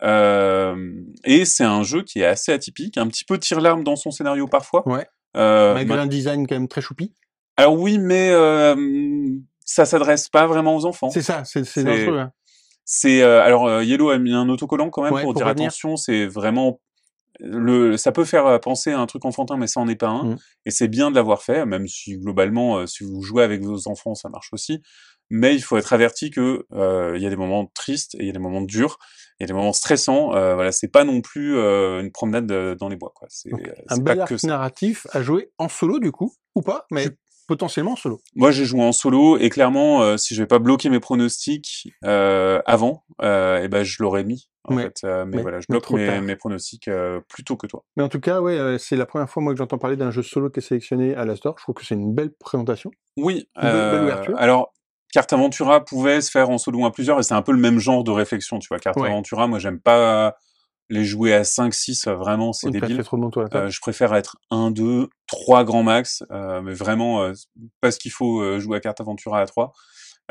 Euh, 0.04 0.76
et 1.24 1.46
c'est 1.46 1.63
un 1.63 1.84
jeu 1.84 2.04
qui 2.04 2.20
est 2.20 2.26
assez 2.26 2.52
atypique, 2.52 2.98
un 2.98 3.08
petit 3.08 3.26
peu 3.26 3.38
tire-larme 3.39 3.84
dans 3.84 3.96
son 3.96 4.12
scénario 4.12 4.48
parfois. 4.48 4.88
Ouais. 4.88 5.06
Euh, 5.36 5.74
Malgré 5.74 5.98
un 6.00 6.08
design 6.08 6.48
quand 6.48 6.56
même 6.56 6.67
très 6.67 6.82
choupi. 6.82 7.13
alors 7.58 7.74
oui, 7.80 7.98
mais 7.98 8.30
euh, 8.32 8.76
ça 9.65 9.86
s'adresse 9.86 10.30
pas 10.30 10.48
vraiment 10.48 10.76
aux 10.76 10.86
enfants. 10.86 11.10
C'est 11.10 11.22
ça, 11.22 11.43
C'est- 11.43 11.84
dangereux. 11.84 12.20
hein. 12.20 12.32
C'est 12.89 13.21
euh, 13.21 13.43
alors 13.43 13.67
euh, 13.67 13.84
Yellow 13.84 14.10
a 14.10 14.17
mis 14.17 14.34
un 14.34 14.47
autocollant 14.47 14.89
quand 14.89 15.04
même 15.04 15.13
Ouais, 15.13 15.21
pour, 15.21 15.34
pour 15.34 15.41
dire 15.41 15.47
attention, 15.47 15.97
c'est 15.97 16.26
vraiment 16.26 16.80
le 17.41 17.97
ça 17.97 18.13
peut 18.13 18.23
faire 18.23 18.47
euh, 18.47 18.60
penser 18.60 18.91
à 18.91 19.00
un 19.00 19.06
truc 19.06 19.26
enfantin 19.26 19.58
mais 19.58 19.67
ça 19.67 19.82
en 19.82 19.89
est 19.89 19.97
pas 19.97 20.08
un. 20.08 20.23
Mm. 20.23 20.38
et 20.65 20.71
c'est 20.71 20.88
bien 20.88 21.12
de 21.12 21.15
l'avoir 21.15 21.43
fait 21.43 21.65
même 21.65 21.86
si 21.86 22.17
globalement 22.17 22.78
euh, 22.78 22.88
si 22.88 23.04
vous 23.04 23.21
jouez 23.21 23.43
avec 23.43 23.62
vos 23.62 23.89
enfants 23.89 24.15
ça 24.15 24.30
marche 24.30 24.54
aussi. 24.54 24.82
Mais 25.30 25.54
il 25.54 25.62
faut 25.62 25.78
être 25.78 25.91
averti 25.91 26.30
que 26.30 26.65
euh, 26.71 27.13
il 27.17 27.21
y 27.21 27.26
a 27.26 27.30
des 27.30 27.36
moments 27.36 27.69
tristes 27.73 28.15
et 28.15 28.19
il 28.21 28.28
y 28.28 28.30
a 28.30 28.34
des 28.34 28.39
moments 28.39 28.62
durs, 28.62 28.97
il 29.39 29.43
y 29.43 29.45
a 29.45 29.47
des 29.47 29.54
moments 29.54 29.73
stressants. 29.73 30.34
Euh, 30.34 30.56
voilà, 30.56 30.71
c'est 30.71 30.88
pas 30.88 31.04
non 31.04 31.19
plus 31.19 31.58
euh, 31.58 32.00
une 32.00 32.12
promenade 32.12 32.47
dans 32.78 32.88
les 32.88 32.95
bois 32.95 33.12
quoi, 33.13 33.28
c'est 33.30 33.54
euh, 33.54 33.73
Un 33.89 33.97
bel 33.97 34.23
narratif 34.43 35.06
à 35.12 35.21
jouer 35.21 35.52
en 35.58 35.67
solo 35.67 36.00
du 36.00 36.13
coup, 36.13 36.34
ou 36.56 36.62
pas, 36.62 36.86
mais 36.91 37.10
potentiellement 37.47 37.93
en 37.93 37.95
solo. 37.95 38.19
Moi, 38.36 38.51
j'ai 38.51 38.65
joué 38.65 38.81
en 38.81 38.91
solo 38.91 39.38
et 39.38 39.49
clairement, 39.49 40.01
euh, 40.03 40.17
si 40.17 40.36
je 40.36 40.41
vais 40.43 40.47
pas 40.47 40.60
bloquer 40.60 40.89
mes 40.89 40.99
pronostics 40.99 41.88
euh, 42.03 42.62
avant, 42.65 43.03
euh, 43.21 43.63
et 43.63 43.67
ben 43.67 43.83
je 43.83 44.01
l'aurais 44.03 44.23
mis. 44.23 44.49
En 44.69 44.75
Ouais. 44.75 44.83
fait, 44.83 44.97
Euh, 45.05 45.25
mais, 45.25 45.38
Mais- 45.38 45.41
voilà, 45.43 45.60
je 45.62 45.65
bloque 45.69 45.89
mes, 45.91 46.36
pronostics 46.36 46.88
euh, 46.89 47.21
plus 47.29 47.43
tôt 47.45 47.55
que 47.55 47.67
toi. 47.67 47.83
Mais 47.95 48.03
en 48.03 48.10
tout 48.10 48.19
cas, 48.19 48.41
ouais, 48.41 48.75
c'est 48.79 48.97
la 48.97 49.05
première 49.05 49.29
fois 49.29 49.41
moi 49.41 49.53
que 49.53 49.57
j'entends 49.57 49.77
parler 49.77 49.95
d'un 49.95 50.12
jeu 50.12 50.23
solo 50.23 50.49
qui 50.49 50.60
est 50.60 50.62
sélectionné 50.62 51.15
à 51.15 51.23
la 51.23 51.36
Store. 51.38 51.55
Je 51.57 51.63
trouve 51.63 51.75
que 51.75 51.86
c'est 51.86 51.95
une 51.95 52.13
belle 52.13 52.31
présentation. 52.38 52.91
Oui. 53.15 53.47
Une 53.55 53.62
belle- 53.62 53.91
belle 53.91 54.03
ouverture. 54.03 54.36
alors, 54.38 54.73
Carte 55.13 55.31
Aventura 55.31 55.86
pouvait 55.86 56.19
se 56.19 56.29
faire 56.29 56.49
en 56.49 56.57
solo 56.57 56.79
ou 56.79 56.86
à 56.86 56.91
plusieurs, 56.91 57.17
et 57.17 57.23
c'est 57.23 57.33
un 57.33 57.41
peu 57.41 57.53
le 57.53 57.60
même 57.60 57.79
genre 57.79 58.03
de 58.03 58.12
réflexion, 58.12 58.60
tu 58.60 58.67
vois. 58.67 58.77
Carte 58.79 58.97
Ouais. 58.99 59.07
Aventura, 59.07 59.47
moi, 59.47 59.57
j'aime 59.57 59.79
pas 59.79 60.36
les 60.89 61.06
jouer 61.06 61.34
à 61.34 61.43
5, 61.43 61.73
6, 61.73 62.08
vraiment, 62.08 62.54
c'est 62.54 62.67
te 62.67 62.71
débile. 62.71 63.04
trop. 63.04 63.41
Euh, 63.54 63.69
je 63.69 63.80
préfère 63.82 64.13
être 64.15 64.38
1, 64.52 64.71
2, 64.71 65.10
3 65.28 65.63
grands 65.63 65.84
max, 65.84 66.23
euh, 66.32 66.62
mais 66.62 66.73
vraiment, 66.73 67.23
euh, 67.23 67.34
parce 67.82 67.97
qu'il 67.97 68.12
faut 68.12 68.41
euh, 68.41 68.60
jouer 68.60 68.78
à 68.78 68.80
Carte 68.80 69.02
Aventura 69.02 69.41
à 69.41 69.45
3, 69.45 69.73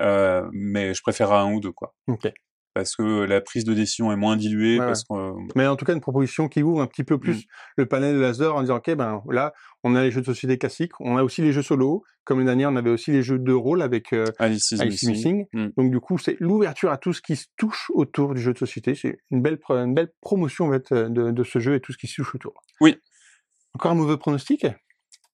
euh, 0.00 0.48
mais 0.52 0.94
je 0.94 1.02
préfère 1.02 1.32
à 1.32 1.42
1 1.42 1.52
ou 1.52 1.60
2, 1.60 1.72
quoi. 1.72 1.94
Ok. 2.08 2.32
Parce 2.76 2.94
que 2.94 3.24
la 3.24 3.40
prise 3.40 3.64
de 3.64 3.72
décision 3.72 4.12
est 4.12 4.16
moins 4.16 4.36
diluée, 4.36 4.78
Ouais, 4.78 4.84
parce 4.84 5.02
que 5.02 5.14
euh, 5.14 5.32
Mais 5.54 5.66
en 5.66 5.76
tout 5.76 5.86
cas, 5.86 5.94
une 5.94 6.02
proposition 6.02 6.46
qui 6.46 6.62
ouvre 6.62 6.82
un 6.82 6.86
petit 6.86 7.04
peu 7.04 7.18
plus 7.18 7.38
Mm. 7.38 7.42
le 7.78 7.86
panel 7.86 8.14
de 8.16 8.20
la 8.20 8.34
Store 8.34 8.54
en 8.54 8.60
disant, 8.60 8.76
OK, 8.76 8.94
ben 8.94 9.22
là, 9.30 9.54
on 9.82 9.94
a 9.94 10.02
les 10.02 10.10
jeux 10.10 10.20
de 10.20 10.26
société 10.26 10.58
classiques, 10.58 10.92
on 11.00 11.16
a 11.16 11.22
aussi 11.22 11.40
les 11.40 11.52
jeux 11.52 11.62
solo. 11.62 12.02
Comme 12.24 12.38
l'année 12.40 12.48
dernière, 12.48 12.70
on 12.70 12.76
avait 12.76 12.90
aussi 12.90 13.12
les 13.12 13.22
jeux 13.22 13.38
de 13.38 13.52
rôle 13.54 13.80
avec 13.80 14.12
euh, 14.12 14.26
Alice 14.38 14.72
is 14.72 14.82
Alice 14.82 15.04
Missing. 15.04 15.46
Mm. 15.54 15.68
Donc 15.78 15.90
du 15.90 16.00
coup, 16.00 16.18
c'est 16.18 16.36
l'ouverture 16.38 16.90
à 16.90 16.98
tout 16.98 17.14
ce 17.14 17.22
qui 17.22 17.34
se 17.36 17.46
touche 17.56 17.90
autour 17.94 18.34
du 18.34 18.42
jeu 18.42 18.52
de 18.52 18.58
société. 18.58 18.94
C'est 18.94 19.16
une 19.30 19.40
belle, 19.40 19.58
pro- 19.58 19.76
une 19.76 19.94
belle 19.94 20.10
promotion 20.20 20.66
en 20.66 20.72
fait, 20.72 20.92
euh, 20.92 21.08
de, 21.08 21.30
de 21.30 21.44
ce 21.44 21.58
jeu 21.60 21.76
et 21.76 21.80
tout 21.80 21.92
ce 21.92 21.98
qui 21.98 22.08
se 22.08 22.16
touche 22.16 22.34
autour. 22.34 22.52
Oui. 22.82 22.96
Encore 23.74 23.92
un 23.92 23.94
mauvais 23.94 24.18
pronostic? 24.18 24.66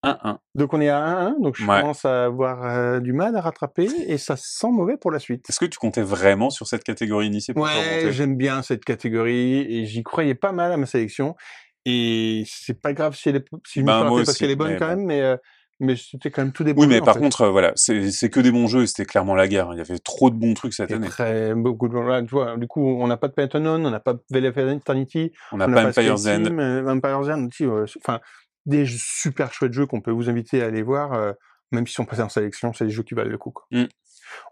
1-1. 0.03 0.39
Donc 0.55 0.75
on 0.75 0.81
est 0.81 0.89
à 0.89 0.99
1-1, 1.01 1.41
donc 1.41 1.57
je 1.57 1.63
Ouais. 1.67 1.81
commence 1.81 2.05
à 2.05 2.25
avoir 2.25 2.65
euh, 2.65 3.01
du 3.01 3.13
mal 3.13 3.37
à 3.37 3.41
rattraper 3.41 3.89
et 4.07 4.19
ça 4.19 4.37
sent 4.37 4.71
mauvais 4.71 4.97
pour 4.97 5.11
la 5.11 5.19
suite. 5.19 5.49
Est-ce 5.49 5.61
que 5.61 5.65
tu 5.67 5.79
comptais 5.79 6.03
vraiment 6.03 6.51
sur 6.51 6.67
cette 6.67 6.85
catégorie 6.85 7.27
initiée 7.29 7.55
pour 7.55 7.65
Ouais, 7.65 8.11
j'aime 8.13 8.37
bien 8.37 8.63
cette 8.63 8.85
catégorie 8.85 9.61
et 9.61 9.87
j'y 9.87 10.03
croyais 10.03 10.35
pas 10.35 10.53
mal 10.53 10.73
à 10.73 10.77
ma 10.77 10.87
sélection. 10.87 11.37
Et 11.85 12.45
c'est 12.47 12.81
pas 12.81 12.93
grave 12.93 13.17
si 13.17 13.29
elle 13.29 13.37
est, 13.37 13.45
si 13.67 13.81
je 13.81 13.85
me 13.85 13.87
Bah, 13.87 13.99
suis 13.99 14.03
raté 14.05 14.25
parce 14.25 14.39
qu'elle 14.39 14.51
est 14.51 14.57
bonne 14.57 14.77
quand 14.79 14.87
bon. 14.89 14.97
même, 14.97 15.07
mais, 15.07 15.21
euh, 15.21 15.37
mais 15.81 15.97
c'était 15.97 16.31
quand 16.31 16.43
même 16.43 16.53
tout 16.53 16.63
des 16.63 16.75
bons 16.75 16.83
Oui, 16.83 16.87
mais 16.87 16.95
jeux, 16.97 17.03
en 17.03 17.05
par 17.07 17.15
fait. 17.15 17.21
contre, 17.21 17.41
euh, 17.43 17.51
voilà, 17.51 17.73
c'est 17.75 18.31
que 18.31 18.39
des 18.39 18.53
bons 18.53 18.69
jeux 18.69 18.83
et 18.83 18.87
c'était 18.87 19.05
clairement 19.05 19.35
la 19.35 19.49
guerre. 19.49 19.71
Il 19.73 19.79
y 19.79 19.81
avait 19.81 19.99
trop 19.99 20.31
de 20.31 20.37
bons 20.37 20.55
trucs 20.55 20.75
cette 20.75 20.93
Et 20.93 20.95
année. 20.95 21.09
très 21.09 21.55
beaucoup 21.57 21.89
de 21.89 21.99
là, 21.99 22.23
tu 22.23 22.29
vois. 22.29 22.57
Du 22.57 22.69
coup, 22.69 22.87
on 22.87 23.07
n'a 23.09 23.17
pas 23.17 23.27
de 23.27 23.33
Pentanon, 23.33 23.85
on 23.85 23.91
n'a 23.91 23.99
pas 23.99 24.13
de 24.15 24.21
Veil 24.31 24.47
of 24.47 24.57
Eternity, 24.57 25.33
On 25.51 25.57
n'a 25.57 25.67
pas 25.67 25.73
pas 25.83 25.89
Empire's 25.89 26.21
Sky 26.21 26.31
End. 26.31 26.43
Team, 26.45 26.61
euh, 26.61 26.89
Empire's 26.89 27.29
End 27.29 27.49
aussi. 27.49 27.67
Enfin, 27.99 28.21
des 28.67 28.87
super 28.87 29.53
chouettes 29.53 29.73
jeux 29.73 29.87
qu'on 29.87 30.01
peut 30.01 30.11
vous 30.11 30.29
inviter 30.29 30.63
à 30.63 30.67
aller 30.67 30.83
voir, 30.83 31.13
euh, 31.15 31.33
même 31.73 31.87
s'ils 31.87 31.95
sont 31.95 32.05
passés 32.05 32.23
en 32.23 32.29
sélection, 32.29 32.73
c'est 32.73 32.87
des 32.87 32.91
jeux 32.91 33.03
qui 33.03 33.15
valent 33.15 33.31
le 33.31 33.39
coup. 33.39 33.51
quoi. 33.51 33.65
Mm. 33.71 33.87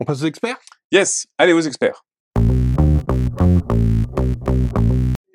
On 0.00 0.04
passe 0.04 0.22
aux 0.22 0.26
experts? 0.26 0.58
Yes, 0.90 1.26
allez 1.38 1.52
aux 1.52 1.60
experts. 1.60 2.02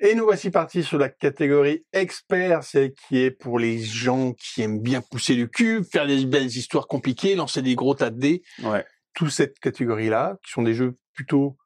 Et 0.00 0.14
nous 0.14 0.24
voici 0.24 0.50
partis 0.50 0.84
sur 0.84 0.98
la 0.98 1.08
catégorie 1.08 1.84
expert, 1.92 2.62
celle 2.62 2.92
qui 2.92 3.18
est 3.18 3.32
pour 3.32 3.58
les 3.58 3.82
gens 3.82 4.34
qui 4.34 4.62
aiment 4.62 4.80
bien 4.80 5.00
pousser 5.00 5.34
le 5.34 5.46
cube, 5.46 5.84
faire 5.84 6.06
des 6.06 6.24
belles 6.26 6.46
histoires 6.46 6.86
compliquées, 6.86 7.34
lancer 7.34 7.62
des 7.62 7.74
gros 7.74 7.94
tas 7.94 8.10
de 8.10 8.18
dés. 8.18 8.42
Ouais. 8.62 8.84
Toute 9.14 9.30
cette 9.30 9.58
catégorie-là, 9.58 10.36
qui 10.44 10.52
sont 10.52 10.62
des 10.62 10.74
jeux 10.74 10.96
plutôt 11.12 11.56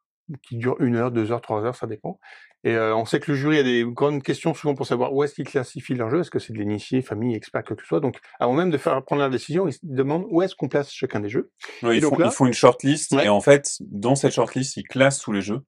qui 0.43 0.57
durent 0.57 0.77
une 0.81 0.97
heure, 0.97 1.11
deux 1.11 1.33
heures, 1.33 1.41
trois 1.41 1.63
heures, 1.65 1.75
ça 1.77 1.87
dépend. 1.87 2.19
Et 2.63 2.75
euh, 2.75 2.95
on 2.95 3.07
sait 3.07 3.21
que 3.21 3.31
le 3.31 3.37
jury 3.39 3.59
a 3.59 3.63
des 3.63 3.85
grandes 3.87 4.23
questions 4.23 4.53
souvent 4.53 4.75
pour 4.75 4.87
savoir 4.87 5.15
où 5.15 5.25
est-ce 5.25 5.35
qu'ils 5.35 5.47
classifient 5.49 5.95
leur 5.95 6.11
jeu. 6.11 6.21
Est-ce 6.21 6.31
que 6.31 6.39
c'est 6.39 6.53
de 6.53 6.59
l'initié, 6.59 7.01
famille, 7.01 7.35
expert, 7.35 7.65
quoi 7.65 7.75
que 7.75 7.81
ce 7.83 7.89
soit? 7.89 8.01
Donc, 8.01 8.19
avant 8.39 8.53
même 8.53 8.71
de 8.71 8.77
faire 8.77 9.03
prendre 9.05 9.23
la 9.23 9.31
décision, 9.31 9.67
ils 9.67 9.73
se 9.73 9.79
demandent 9.83 10.27
où 10.29 10.43
est-ce 10.43 10.55
qu'on 10.55 10.69
place 10.69 10.91
chacun 10.93 11.21
des 11.21 11.31
jeux. 11.31 11.51
Ouais, 11.83 11.95
Et 11.95 11.99
ils, 11.99 12.01
donc 12.03 12.15
font, 12.17 12.19
là- 12.21 12.27
ils 12.27 12.33
font 12.33 12.47
une 12.47 12.53
shortlist 12.53 13.13
Ouais. 13.13 13.25
et 13.25 13.29
en 13.31 13.41
fait, 13.41 13.79
dans 13.81 14.15
cette 14.15 14.33
shortlist, 14.33 14.77
ils 14.77 14.83
classent 14.87 15.21
tous 15.21 15.33
les 15.33 15.41
jeux. 15.41 15.61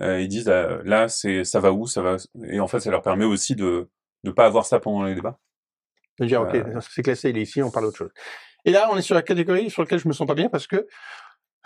Euh, 0.00 0.20
ils 0.20 0.26
disent 0.28 0.48
euh, 0.48 0.80
là, 0.84 1.06
c'est 1.08 1.44
ça 1.44 1.60
va 1.60 1.70
où, 1.72 1.86
ça 1.86 2.02
va. 2.02 2.16
Et 2.48 2.58
en 2.58 2.66
fait, 2.66 2.80
ça 2.80 2.90
leur 2.90 3.02
permet 3.02 3.24
aussi 3.24 3.54
de 3.54 3.88
ne 4.24 4.30
pas 4.32 4.46
avoir 4.46 4.66
ça 4.66 4.80
pendant 4.80 5.04
les 5.04 5.14
débats. 5.14 5.38
De 6.18 6.26
dire, 6.26 6.42
ok, 6.42 6.54
Euh. 6.54 6.80
c'est 6.90 7.02
classé, 7.02 7.30
il 7.30 7.38
est 7.38 7.42
ici, 7.42 7.62
on 7.62 7.70
parle 7.70 7.86
d'autre 7.86 7.98
chose. 7.98 8.10
Et 8.64 8.70
là, 8.72 8.88
on 8.90 8.96
est 8.96 9.02
sur 9.02 9.14
la 9.14 9.22
catégorie 9.22 9.70
sur 9.70 9.82
laquelle 9.82 9.98
je 9.98 10.08
me 10.08 10.12
sens 10.12 10.26
pas 10.26 10.34
bien 10.34 10.48
parce 10.48 10.66
que 10.66 10.86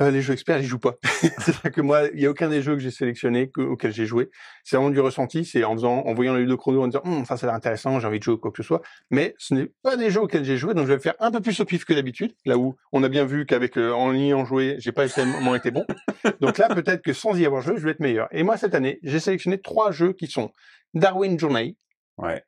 euh, 0.00 0.10
les 0.10 0.20
jeux 0.20 0.34
experts, 0.34 0.58
ils 0.58 0.66
jouent 0.66 0.78
pas. 0.78 0.96
C'est-à-dire 1.02 1.72
que 1.72 1.80
moi, 1.80 2.02
il 2.12 2.20
y 2.20 2.26
a 2.26 2.30
aucun 2.30 2.48
des 2.48 2.60
jeux 2.60 2.74
que 2.74 2.80
j'ai 2.80 2.90
sélectionnés, 2.90 3.50
que, 3.50 3.62
auxquels 3.62 3.92
j'ai 3.92 4.04
joué. 4.04 4.30
C'est 4.64 4.76
vraiment 4.76 4.90
du 4.90 5.00
ressenti, 5.00 5.44
c'est 5.44 5.64
en 5.64 5.72
faisant, 5.74 6.04
en 6.04 6.14
voyant 6.14 6.34
les 6.34 6.44
de 6.44 6.54
chrono, 6.54 6.82
en 6.82 6.88
disant, 6.88 7.02
Hum, 7.04 7.24
ça, 7.24 7.36
ça 7.36 7.46
a 7.46 7.48
l'air 7.48 7.56
intéressant, 7.56 7.98
j'ai 7.98 8.06
envie 8.06 8.18
de 8.18 8.24
jouer 8.24 8.34
ou 8.34 8.38
quoi 8.38 8.50
que 8.50 8.58
ce 8.58 8.62
soit. 8.62 8.82
Mais 9.10 9.34
ce 9.38 9.54
n'est 9.54 9.72
pas 9.82 9.96
des 9.96 10.10
jeux 10.10 10.20
auxquels 10.20 10.44
j'ai 10.44 10.56
joué, 10.56 10.74
donc 10.74 10.86
je 10.86 10.92
vais 10.92 10.98
faire 10.98 11.14
un 11.18 11.30
peu 11.30 11.40
plus 11.40 11.58
au 11.60 11.64
pif 11.64 11.84
que 11.84 11.94
d'habitude. 11.94 12.34
Là 12.44 12.58
où 12.58 12.76
on 12.92 13.02
a 13.02 13.08
bien 13.08 13.24
vu 13.24 13.46
qu'avec 13.46 13.78
euh, 13.78 13.92
en 13.92 14.10
ligne 14.10 14.34
en 14.34 14.44
joué, 14.44 14.76
j'ai 14.78 14.92
pas 14.92 15.08
tellement 15.08 15.54
été 15.54 15.70
bon. 15.70 15.84
Donc 16.40 16.58
là, 16.58 16.68
peut-être 16.68 17.02
que 17.02 17.12
sans 17.12 17.36
y 17.36 17.46
avoir 17.46 17.62
joué, 17.62 17.76
je 17.78 17.84
vais 17.84 17.92
être 17.92 18.00
meilleur. 18.00 18.28
Et 18.32 18.42
moi, 18.42 18.56
cette 18.56 18.74
année, 18.74 18.98
j'ai 19.02 19.20
sélectionné 19.20 19.60
trois 19.60 19.92
jeux 19.92 20.12
qui 20.12 20.26
sont 20.26 20.52
Darwin 20.94 21.38
Journey. 21.38 21.76
Ouais. 22.18 22.42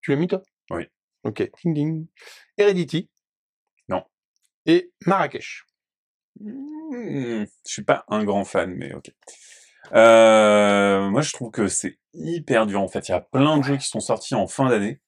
Tu 0.00 0.12
l'as 0.12 0.16
mis 0.16 0.28
toi? 0.28 0.42
Oui. 0.70 0.84
Ok. 1.24 1.50
Ding 1.62 1.74
ding. 1.74 2.06
Heredity. 2.56 3.10
Non. 3.88 4.04
Et 4.64 4.92
Marrakech. 5.04 5.66
Hmm, 6.40 7.44
je 7.66 7.72
suis 7.72 7.84
pas 7.84 8.04
un 8.08 8.24
grand 8.24 8.44
fan, 8.44 8.74
mais 8.74 8.92
ok. 8.94 9.10
Euh, 9.94 11.08
moi, 11.08 11.22
je 11.22 11.32
trouve 11.32 11.50
que 11.50 11.68
c'est 11.68 11.98
hyper 12.12 12.66
dur. 12.66 12.82
En 12.82 12.88
fait, 12.88 13.08
il 13.08 13.12
y 13.12 13.14
a 13.14 13.20
plein 13.20 13.58
de 13.58 13.62
jeux 13.62 13.76
qui 13.76 13.86
sont 13.86 14.00
sortis 14.00 14.34
en 14.34 14.46
fin 14.46 14.68
d'année. 14.68 15.00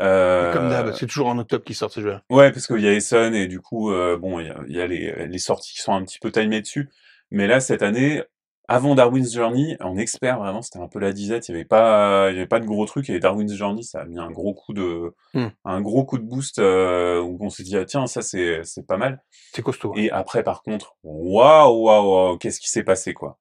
Euh, 0.00 0.52
Comme 0.52 0.68
d'hab, 0.68 0.92
c'est 0.94 1.06
toujours 1.06 1.28
en 1.28 1.38
octobre 1.38 1.64
qui 1.64 1.74
sort 1.74 1.90
ces 1.90 2.02
jeux-là. 2.02 2.22
Ouais, 2.30 2.52
parce 2.52 2.66
qu'il 2.66 2.80
y 2.80 2.88
a 2.88 2.92
Essen 2.92 3.34
et 3.34 3.48
du 3.48 3.60
coup, 3.60 3.92
euh, 3.92 4.16
bon, 4.16 4.38
il 4.38 4.46
y 4.46 4.50
a, 4.50 4.60
il 4.68 4.76
y 4.76 4.80
a 4.80 4.86
les, 4.86 5.26
les 5.26 5.38
sorties 5.38 5.74
qui 5.74 5.82
sont 5.82 5.92
un 5.92 6.04
petit 6.04 6.18
peu 6.20 6.30
timées 6.30 6.60
dessus. 6.60 6.88
Mais 7.30 7.46
là, 7.46 7.60
cette 7.60 7.82
année, 7.82 8.22
avant 8.68 8.94
Darwin's 8.94 9.32
Journey, 9.32 9.76
en 9.80 9.96
expert, 9.96 10.38
vraiment, 10.38 10.60
c'était 10.62 10.78
un 10.78 10.88
peu 10.88 10.98
la 10.98 11.12
disette. 11.12 11.48
Il 11.48 11.52
y 11.52 11.54
avait 11.54 11.64
pas, 11.64 12.28
il 12.30 12.34
y 12.34 12.38
avait 12.38 12.46
pas 12.46 12.60
de 12.60 12.66
gros 12.66 12.84
trucs 12.86 13.08
et 13.10 13.18
Darwin's 13.18 13.54
Journey, 13.54 13.82
ça 13.82 14.00
a 14.02 14.04
mis 14.04 14.18
un 14.18 14.30
gros 14.30 14.52
coup 14.54 14.74
de, 14.74 15.14
Hmm. 15.34 15.48
un 15.64 15.80
gros 15.80 16.04
coup 16.04 16.18
de 16.18 16.22
boost 16.24 16.58
euh, 16.58 17.20
où 17.20 17.36
on 17.40 17.50
s'est 17.50 17.62
dit 17.62 17.76
ah, 17.76 17.84
tiens, 17.84 18.06
ça 18.06 18.22
c'est, 18.22 18.60
c'est 18.64 18.86
pas 18.86 18.96
mal. 18.96 19.22
C'est 19.52 19.62
costaud. 19.62 19.92
Et 19.96 20.10
après, 20.10 20.42
par 20.42 20.62
contre, 20.62 20.96
waouh, 21.02 21.84
waouh, 21.84 22.10
waouh, 22.12 22.38
qu'est-ce 22.38 22.60
qui 22.60 22.68
s'est 22.70 22.84
passé, 22.84 23.14
quoi. 23.14 23.38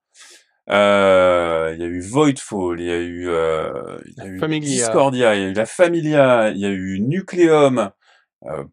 Euh, 0.70 1.72
Il 1.76 1.82
y 1.82 1.84
a 1.84 1.88
eu 1.88 2.02
Voidfall, 2.02 2.80
il 2.82 2.88
y 2.88 2.92
a 2.92 2.98
eu, 2.98 3.30
euh, 3.30 3.98
y 4.18 4.22
a 4.22 4.26
eu 4.28 4.40
Familia. 4.40 4.70
Discordia, 4.70 5.36
il 5.36 5.42
y 5.42 5.46
a 5.46 5.48
eu 5.50 5.54
la 5.54 5.66
Familia, 5.66 6.50
il 6.50 6.58
y 6.58 6.66
a 6.66 6.70
eu 6.70 7.00
Nucleum. 7.02 7.92
Euh, 8.46 8.64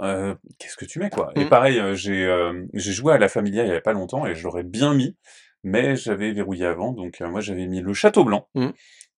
euh, 0.00 0.34
qu'est-ce 0.58 0.76
que 0.76 0.84
tu 0.84 0.98
mets, 0.98 1.10
quoi 1.10 1.30
Et 1.36 1.44
Mm. 1.44 1.48
pareil, 1.48 1.82
j'ai 1.94 2.24
euh, 2.26 2.64
j'ai 2.74 2.92
joué 2.92 3.12
à 3.14 3.18
la 3.18 3.28
Familia 3.28 3.62
il 3.64 3.68
y 3.68 3.70
avait 3.70 3.80
pas 3.80 3.92
longtemps 3.92 4.26
et 4.26 4.34
je 4.34 4.42
l'aurais 4.44 4.64
bien 4.64 4.94
mis, 4.94 5.16
mais 5.62 5.96
j'avais 5.96 6.32
verrouillé 6.32 6.66
avant, 6.66 6.92
donc 6.92 7.20
euh, 7.20 7.28
moi 7.28 7.40
j'avais 7.40 7.66
mis 7.66 7.80
le 7.80 7.92
Château 7.92 8.24
Blanc. 8.24 8.48
Mm. 8.54 8.68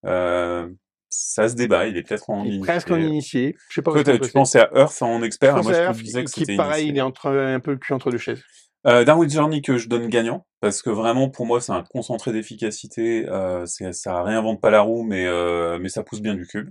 Euh, 0.07 0.68
ça 1.09 1.49
se 1.49 1.55
débat, 1.55 1.86
il 1.86 1.97
est 1.97 2.03
peut-être 2.03 2.30
en 2.30 2.45
Il 2.45 2.57
est 2.57 2.61
presque 2.61 2.90
en 2.90 2.99
initié. 2.99 3.55
Je 3.68 3.74
sais 3.74 3.82
pas 3.82 3.93
Toi, 3.93 4.18
tu 4.18 4.30
pensais 4.30 4.61
à 4.61 4.70
Earth 4.74 5.03
en 5.03 5.22
expert, 5.22 5.55
faire. 5.55 5.62
moi 5.62 5.72
je 5.72 5.78
Earth, 5.78 5.99
te 5.99 6.03
disais 6.03 6.24
que 6.24 6.30
qui, 6.30 6.40
c'était 6.40 6.57
pareil, 6.57 6.88
il 6.88 6.97
est 6.97 7.03
entre, 7.03 7.28
un 7.28 7.61
peu 7.61 7.72
le 7.72 7.78
cul 7.78 7.93
entre 7.93 8.11
deux 8.11 8.18
chaises. 8.18 8.43
Euh, 8.86 9.05
Darwin 9.05 9.30
Journey 9.30 9.62
que 9.62 9.78
je 9.78 9.88
donne 9.88 10.09
gagnant, 10.09 10.45
parce 10.61 10.82
que 10.82 10.90
vraiment 10.90 11.28
pour 11.28 11.47
moi 11.47 11.61
c'est 11.61 11.72
un 11.72 11.84
concentré 11.84 12.32
d'efficacité, 12.32 13.28
euh, 13.28 13.64
ça 13.66 14.22
réinvente 14.22 14.61
pas 14.61 14.70
la 14.70 14.80
roue, 14.80 15.05
mais, 15.05 15.24
euh, 15.26 15.78
mais 15.80 15.88
ça 15.88 16.03
pousse 16.03 16.20
bien 16.20 16.34
du 16.34 16.47
cube. 16.47 16.70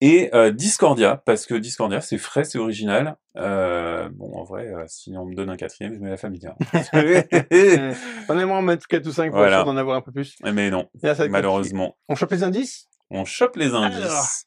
Et 0.00 0.30
euh, 0.32 0.52
Discordia, 0.52 1.20
parce 1.26 1.44
que 1.44 1.54
Discordia 1.54 2.00
c'est 2.00 2.18
frais, 2.18 2.44
c'est 2.44 2.58
original. 2.58 3.16
Euh, 3.36 4.08
bon 4.12 4.32
en 4.34 4.44
vrai, 4.44 4.68
euh, 4.68 4.84
si 4.86 5.12
on 5.16 5.26
me 5.26 5.34
donne 5.34 5.50
un 5.50 5.56
quatrième, 5.56 5.94
je 5.94 5.98
mets 5.98 6.10
la 6.10 6.16
Familia. 6.16 6.54
Euh, 6.94 7.94
On 8.28 8.38
aimerait 8.38 8.58
en 8.58 8.62
mettre 8.62 8.86
4 8.86 9.06
ou 9.06 9.10
5 9.12 9.30
pour 9.30 9.38
Voilà. 9.38 9.56
sûr 9.58 9.64
d'en 9.66 9.76
avoir 9.76 9.96
un 9.96 10.00
peu 10.00 10.12
plus. 10.12 10.36
mais 10.44 10.70
non, 10.70 10.88
là, 11.02 11.14
malheureusement. 11.28 11.96
On 12.08 12.14
chope 12.14 12.30
les 12.30 12.44
indices? 12.44 12.88
On 13.10 13.24
chope 13.24 13.56
les 13.56 13.74
indices. 13.74 14.46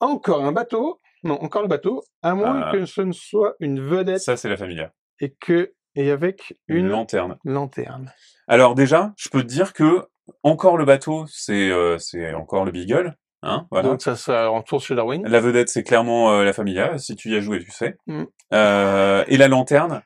Alors. 0.00 0.14
Encore 0.16 0.44
un 0.44 0.52
bateau. 0.52 1.00
Non, 1.22 1.34
encore 1.42 1.62
le 1.62 1.68
bateau. 1.68 2.02
À 2.22 2.34
moins 2.34 2.62
Ah. 2.66 2.72
que 2.72 2.84
ce 2.84 3.00
ne 3.00 3.12
soit 3.12 3.54
une 3.60 3.80
vedette 3.80 4.18
Ça 4.20 4.36
c'est 4.36 4.48
la 4.48 4.56
Familia. 4.56 4.92
et 5.20 5.34
que 5.40 5.72
et 5.94 6.10
avec 6.10 6.58
Une 6.66 6.78
une 6.78 6.88
lanterne. 6.88 7.36
lanterne. 7.44 8.12
Alors 8.48 8.74
déjà, 8.74 9.12
je 9.16 9.28
peux 9.28 9.42
te 9.42 9.46
dire 9.46 9.72
que 9.72 10.04
encore 10.42 10.76
le 10.76 10.84
bateau, 10.84 11.24
c'est 11.28 11.70
euh, 11.70 11.96
c'est 11.98 12.34
encore 12.34 12.64
le 12.64 12.72
Beagle, 12.72 13.16
hein, 13.44 13.66
voilà. 13.70 13.88
Donc 13.88 14.02
ça, 14.02 14.16
ça 14.16 14.48
retourne 14.48 14.80
chez 14.82 14.94
Darwin. 14.94 15.26
La 15.26 15.40
vedette, 15.40 15.68
c'est 15.68 15.82
clairement 15.84 16.32
euh, 16.32 16.44
la 16.44 16.52
Familia. 16.52 16.98
Si 16.98 17.14
tu 17.16 17.30
y 17.30 17.36
as 17.36 17.40
joué, 17.40 17.58
tu 17.60 17.70
sais. 17.70 17.96
Mm. 18.06 18.24
Euh, 18.52 19.24
et 19.28 19.36
la 19.36 19.48
lanterne, 19.48 20.02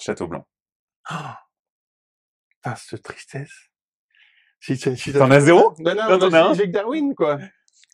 Château 0.00 0.26
Blanc. 0.26 0.46
Ah, 2.64 2.76
cette 2.76 3.02
tristesse. 3.02 3.52
Si, 4.60 4.76
si, 4.76 4.96
si 4.96 5.12
T'en 5.12 5.30
as 5.30 5.40
zéro? 5.40 5.74
Ben 5.80 5.94
non, 5.96 6.08
Non, 6.10 6.18
t'en 6.18 6.32
as 6.32 6.42
un? 6.50 6.54
j'ai 6.54 6.66
que 6.66 6.70
Darwin, 6.72 7.14
quoi. 7.14 7.36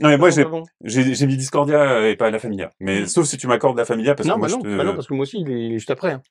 Non, 0.00 0.10
mais 0.10 0.18
moi, 0.18 0.28
Ah, 0.28 0.30
j'ai 0.30 0.44
bon, 0.44 0.62
j'ai 0.84 1.26
mis 1.26 1.36
Discordia 1.36 1.80
euh, 1.80 2.10
et 2.10 2.16
pas 2.16 2.30
la 2.30 2.38
Familia. 2.38 2.70
Mais 2.78 3.00
Mm. 3.02 3.06
sauf 3.06 3.26
si 3.26 3.36
tu 3.38 3.46
m'accordes 3.46 3.76
la 3.78 3.84
Familia, 3.86 4.14
parce 4.14 4.28
non, 4.28 4.34
que 4.34 4.38
moi, 4.40 4.48
bah 4.48 4.54
non, 4.54 4.60
je 4.62 4.68
te... 4.70 4.76
bah 4.76 4.84
non, 4.84 4.94
parce 4.94 5.06
que 5.06 5.14
moi 5.14 5.22
aussi, 5.22 5.40
il 5.40 5.50
est, 5.50 5.60
il 5.66 5.72
est 5.72 5.78
juste 5.78 5.90
après. 5.90 6.12
hein. 6.12 6.22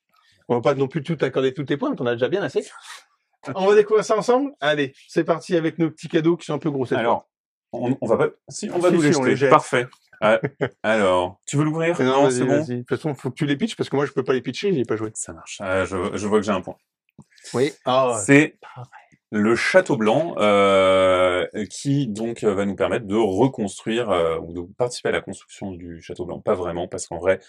On 0.47 0.55
va 0.55 0.61
pas 0.61 0.75
non 0.75 0.87
plus 0.87 1.03
tout 1.03 1.17
accorder 1.21 1.53
tous 1.53 1.65
tes 1.65 1.75
points, 1.75 1.93
t'en 1.95 2.05
as 2.05 2.13
déjà 2.13 2.29
bien 2.29 2.41
assez. 2.43 2.65
On 3.55 3.65
va 3.65 3.75
découvrir 3.75 4.03
ça 4.05 4.17
ensemble. 4.17 4.51
Allez, 4.61 4.93
c'est 5.07 5.23
parti 5.23 5.55
avec 5.57 5.79
nos 5.79 5.89
petits 5.89 6.07
cadeaux 6.09 6.37
qui 6.37 6.45
sont 6.45 6.53
un 6.53 6.59
peu 6.59 6.69
gros 6.71 6.85
cette 6.85 6.97
Alors, 6.97 7.27
on, 7.73 7.97
on 8.01 8.07
va 8.07 8.17
pas... 8.17 8.27
Si, 8.49 8.69
on 8.73 8.79
va 8.79 8.89
Si, 8.89 8.95
nous 8.95 9.01
si, 9.01 9.07
les 9.09 9.15
on 9.15 9.19
jeter. 9.21 9.29
les 9.29 9.35
jette. 9.35 9.49
Parfait. 9.49 9.87
Ah, 10.21 10.39
alors, 10.83 11.39
tu 11.45 11.57
veux 11.57 11.63
l'ouvrir? 11.63 11.99
Non, 12.01 12.29
c'est 12.29 12.43
bon? 12.43 12.63
De 12.63 12.77
toute 12.77 12.89
façon, 12.89 13.13
faut 13.13 13.29
que 13.29 13.35
tu 13.35 13.45
les 13.45 13.55
pitches 13.55 13.75
parce 13.75 13.89
que 13.89 13.95
moi, 13.95 14.05
je 14.05 14.11
peux 14.11 14.23
pas 14.23 14.33
les 14.33 14.41
pitcher, 14.41 14.73
j'y 14.73 14.81
ai 14.81 14.85
pas 14.85 14.95
joué. 14.95 15.11
Ça 15.13 15.33
marche. 15.33 15.57
Ah, 15.61 15.85
je, 15.85 15.95
je 16.15 16.27
vois 16.27 16.39
que 16.39 16.45
j'ai 16.45 16.51
un 16.51 16.61
point. 16.61 16.77
Oui. 17.53 17.71
Ah, 17.85 18.19
c'est 18.25 18.57
le 19.31 19.55
château 19.55 19.97
blanc 19.97 20.35
euh, 20.37 21.45
qui 21.69 22.07
donc 22.07 22.43
euh, 22.43 22.53
va 22.53 22.65
nous 22.65 22.75
permettre 22.75 23.05
de 23.05 23.15
reconstruire 23.15 24.09
euh, 24.09 24.39
ou 24.39 24.53
de 24.53 24.61
participer 24.77 25.09
à 25.09 25.11
la 25.11 25.21
construction 25.21 25.71
du 25.71 26.01
château 26.01 26.25
blanc. 26.25 26.39
Pas 26.39 26.55
vraiment, 26.55 26.87
parce 26.87 27.07
qu'en 27.07 27.19
vrai, 27.19 27.39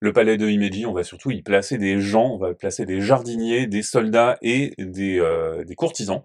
le 0.00 0.12
palais 0.12 0.36
de 0.36 0.48
Himeji, 0.48 0.86
on 0.86 0.92
va 0.92 1.02
surtout 1.04 1.30
y 1.30 1.42
placer 1.42 1.78
des 1.78 2.00
gens, 2.00 2.26
on 2.26 2.38
va 2.38 2.54
placer 2.54 2.86
des 2.86 3.00
jardiniers, 3.00 3.66
des 3.66 3.82
soldats 3.82 4.38
et 4.42 4.74
des, 4.78 5.18
euh, 5.18 5.64
des 5.64 5.74
courtisans. 5.74 6.22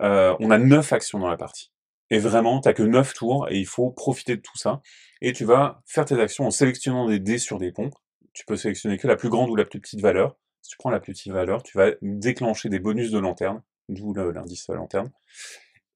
Euh, 0.00 0.34
on 0.40 0.50
a 0.50 0.58
neuf 0.58 0.92
actions 0.92 1.18
dans 1.18 1.28
la 1.28 1.36
partie. 1.36 1.70
Et 2.10 2.18
vraiment, 2.18 2.60
t'as 2.60 2.72
que 2.72 2.82
neuf 2.82 3.14
tours 3.14 3.48
et 3.50 3.58
il 3.58 3.66
faut 3.66 3.90
profiter 3.90 4.36
de 4.36 4.40
tout 4.40 4.56
ça. 4.56 4.80
Et 5.20 5.32
tu 5.32 5.44
vas 5.44 5.82
faire 5.86 6.04
tes 6.04 6.20
actions 6.20 6.46
en 6.46 6.50
sélectionnant 6.50 7.08
des 7.08 7.18
dés 7.18 7.38
sur 7.38 7.58
des 7.58 7.72
ponts. 7.72 7.90
Tu 8.32 8.44
peux 8.44 8.56
sélectionner 8.56 8.98
que 8.98 9.08
la 9.08 9.16
plus 9.16 9.28
grande 9.28 9.50
ou 9.50 9.56
la 9.56 9.64
plus 9.64 9.80
petite 9.80 10.00
valeur. 10.00 10.36
Si 10.62 10.70
tu 10.70 10.76
prends 10.76 10.90
la 10.90 11.00
plus 11.00 11.12
petite 11.12 11.32
valeur, 11.32 11.62
tu 11.62 11.76
vas 11.78 11.92
déclencher 12.02 12.68
des 12.68 12.78
bonus 12.78 13.10
de 13.10 13.18
lanterne, 13.18 13.62
d'où 13.88 14.12
l'indice 14.14 14.68
lanterne. 14.68 15.10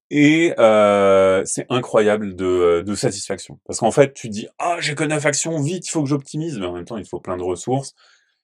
Et 0.09 0.53
euh, 0.59 1.41
c'est 1.45 1.65
incroyable 1.69 2.35
de, 2.35 2.83
de 2.85 2.95
satisfaction. 2.95 3.59
Parce 3.65 3.79
qu'en 3.79 3.91
fait, 3.91 4.13
tu 4.13 4.27
dis, 4.27 4.47
ah, 4.59 4.75
j'ai 4.79 4.93
que 4.93 5.05
9 5.05 5.25
actions, 5.25 5.61
vite, 5.61 5.87
il 5.87 5.89
faut 5.89 6.03
que 6.03 6.09
j'optimise. 6.09 6.57
Mais 6.59 6.65
en 6.65 6.73
même 6.73 6.83
temps, 6.83 6.97
il 6.97 7.05
faut 7.05 7.21
plein 7.21 7.37
de 7.37 7.43
ressources. 7.43 7.95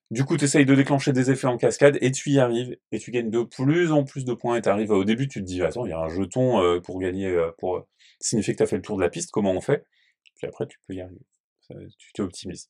Du 0.10 0.24
coup, 0.24 0.38
tu 0.38 0.46
essayes 0.46 0.66
de 0.66 0.74
déclencher 0.74 1.12
des 1.12 1.32
effets 1.32 1.48
en 1.48 1.58
cascade 1.58 1.98
et 2.02 2.12
tu 2.12 2.30
y 2.30 2.40
arrives. 2.40 2.78
Et 2.92 3.00
tu 3.00 3.12
gagnes 3.12 3.30
de 3.30 3.44
plus 3.44 3.92
en 3.92 4.04
plus 4.04 4.24
de 4.24 4.34
points. 4.34 4.56
Et 4.56 4.62
tu 4.62 4.70
arrives 4.70 4.92
au 4.92 5.04
début, 5.04 5.28
tu 5.28 5.42
te 5.42 5.46
dis, 5.46 5.62
attends, 5.62 5.86
il 5.86 5.90
y 5.90 5.94
a 5.94 6.00
un 6.00 6.10
jeton 6.10 6.62
euh, 6.62 6.80
pour 6.80 7.00
gagner, 7.00 7.28
euh, 7.28 7.52
pour 7.58 7.78
euh, 7.78 7.88
signifier 8.20 8.54
que 8.54 8.58
tu 8.58 8.64
as 8.64 8.68
fait 8.68 8.78
le 8.78 8.82
tour 8.82 8.98
de 8.98 9.02
la 9.02 9.10
piste. 9.10 9.32
Comment 9.32 9.52
on 9.52 9.62
fait? 9.62 9.86
Puis 10.38 10.48
après, 10.48 10.66
tu 10.68 10.78
peux 10.88 10.94
y 10.94 11.02
arriver. 11.02 11.20
Tu 11.98 12.14
t'optimises. 12.14 12.70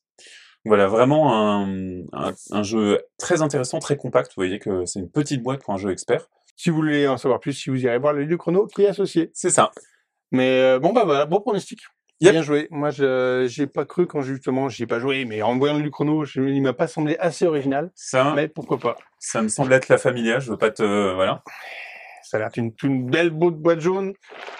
Voilà, 0.64 0.88
vraiment 0.88 1.32
un, 1.32 2.00
un, 2.12 2.34
un 2.50 2.62
jeu 2.64 3.00
très 3.16 3.42
intéressant, 3.42 3.78
très 3.78 3.96
compact. 3.96 4.30
Vous 4.30 4.40
voyez 4.40 4.58
que 4.58 4.84
c'est 4.86 4.98
une 4.98 5.10
petite 5.10 5.42
boîte 5.42 5.62
pour 5.62 5.72
un 5.72 5.78
jeu 5.78 5.92
expert. 5.92 6.28
Si 6.56 6.70
vous 6.70 6.76
voulez 6.76 7.06
en 7.06 7.16
savoir 7.16 7.38
plus, 7.38 7.52
si 7.52 7.70
vous 7.70 7.84
irez 7.84 7.98
voir 7.98 8.12
le 8.12 8.24
lieu 8.24 8.36
chrono 8.36 8.66
qui 8.66 8.82
est 8.82 8.88
associé. 8.88 9.30
C'est 9.32 9.50
ça. 9.50 9.70
Mais 10.32 10.58
euh, 10.58 10.80
bon, 10.80 10.92
bah 10.92 11.04
voilà, 11.04 11.24
bon 11.24 11.40
pronostic. 11.40 11.78
Yep. 12.20 12.32
Bien 12.32 12.42
joué. 12.42 12.68
Moi, 12.70 12.90
je 12.90 13.46
j'ai 13.48 13.68
pas 13.68 13.84
cru 13.84 14.06
quand 14.06 14.22
justement 14.22 14.68
j'y 14.68 14.82
ai 14.82 14.86
pas 14.86 14.98
joué, 14.98 15.24
mais 15.24 15.42
en 15.42 15.56
voyant 15.56 15.78
le 15.78 15.88
chrono, 15.88 16.24
je, 16.24 16.40
il 16.40 16.60
m'a 16.62 16.72
pas 16.72 16.88
semblé 16.88 17.16
assez 17.20 17.46
original. 17.46 17.90
Ça, 17.94 18.32
Mais 18.34 18.48
pourquoi 18.48 18.78
pas 18.78 18.96
ça 19.20 19.42
me 19.42 19.48
semble 19.48 19.72
être 19.72 19.88
la 19.88 19.98
familia. 19.98 20.38
Je 20.38 20.50
veux 20.50 20.58
pas 20.58 20.70
te, 20.70 21.14
voilà. 21.14 21.42
Ça 22.22 22.36
a 22.36 22.40
l'air 22.40 22.50
d'une 22.50 22.72
une 22.82 23.10
belle 23.10 23.30
boîte 23.30 23.80
jaune. 23.80 24.12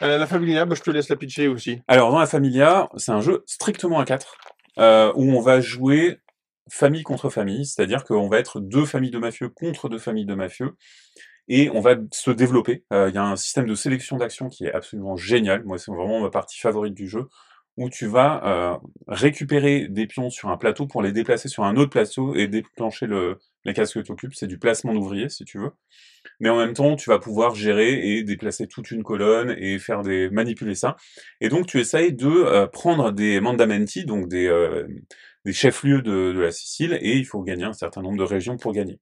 Euh, 0.03 0.19
la 0.19 0.27
Familia, 0.27 0.65
bah, 0.65 0.75
je 0.75 0.83
te 0.83 0.91
laisse 0.91 1.09
la 1.09 1.17
pitcher 1.17 1.49
aussi. 1.49 1.83
Alors, 1.87 2.11
dans 2.11 2.19
la 2.19 2.27
Familia, 2.27 2.89
c'est 2.97 3.13
un 3.13 3.21
jeu 3.21 3.45
strictement 3.47 3.99
à 3.99 4.05
4, 4.05 4.37
euh, 4.79 5.13
où 5.17 5.25
on 5.33 5.41
va 5.41 5.61
jouer 5.61 6.19
famille 6.71 7.03
contre 7.03 7.29
famille, 7.29 7.67
c'est-à-dire 7.67 8.05
qu'on 8.05 8.29
va 8.29 8.39
être 8.39 8.61
deux 8.61 8.85
familles 8.85 9.11
de 9.11 9.19
mafieux 9.19 9.49
contre 9.49 9.89
deux 9.89 9.99
familles 9.99 10.27
de 10.27 10.35
mafieux, 10.35 10.77
et 11.49 11.71
on 11.71 11.81
va 11.81 11.97
se 12.13 12.31
développer. 12.31 12.85
Euh, 12.93 13.09
Il 13.11 13.15
y 13.15 13.19
a 13.19 13.25
un 13.25 13.37
système 13.37 13.67
de 13.67 13.75
sélection 13.75 14.17
d'actions 14.17 14.49
qui 14.49 14.65
est 14.65 14.73
absolument 14.73 15.17
génial. 15.17 15.65
Moi, 15.65 15.79
c'est 15.79 15.91
vraiment 15.91 16.21
ma 16.21 16.31
partie 16.31 16.59
favorite 16.59 16.95
du 16.95 17.09
jeu, 17.09 17.29
où 17.79 17.89
tu 17.89 18.07
vas 18.07 18.43
euh, 18.45 18.77
récupérer 19.07 19.87
des 19.89 20.09
pions 20.09 20.31
sur 20.31 20.49
un 20.49 20.57
plateau 20.57 20.89
pour 20.89 21.01
les 21.01 21.13
déplacer 21.13 21.49
sur 21.49 21.63
un 21.63 21.77
autre 21.77 21.91
plateau 21.91 22.35
et 22.35 22.49
déclencher 22.49 23.07
le, 23.07 23.39
les 23.65 23.73
cases 23.73 23.95
que 23.95 24.01
tu 24.01 24.11
occupes. 24.11 24.35
C'est 24.35 24.49
du 24.49 24.59
placement 24.59 24.93
d'ouvriers, 24.93 25.29
si 25.29 25.45
tu 25.45 25.59
veux. 25.59 25.71
Mais 26.41 26.49
en 26.49 26.57
même 26.57 26.73
temps, 26.75 26.97
tu 26.97 27.09
vas 27.09 27.21
pouvoir 27.21 27.55
gérer 27.55 28.17
et 28.17 28.25
déplacer 28.25 28.67
toute 28.67 28.91
une 28.91 29.05
colonne 29.05 29.55
et 29.57 29.79
faire 29.79 30.03
des 30.03 30.29
manipuler 30.29 30.75
ça. 30.75 30.97
Et 31.41 31.49
donc, 31.49 31.67
tu 31.69 31.79
essayes 31.79 32.13
de 32.13 32.27
euh, 32.27 32.67
prendre 32.67 33.13
des 33.13 33.41
mandamenti, 33.41 34.05
donc 34.05 34.29
des, 34.29 34.49
euh, 34.49 34.85
chefs-lieux 35.47 36.03
de, 36.03 36.33
de 36.33 36.41
la 36.41 36.51
Sicile, 36.51 36.99
et 37.01 37.17
il 37.17 37.25
faut 37.25 37.43
gagner 37.43 37.65
un 37.65 37.73
certain 37.73 38.03
nombre 38.03 38.19
de 38.19 38.25
régions 38.25 38.57
pour 38.57 38.73
gagner. 38.73 38.99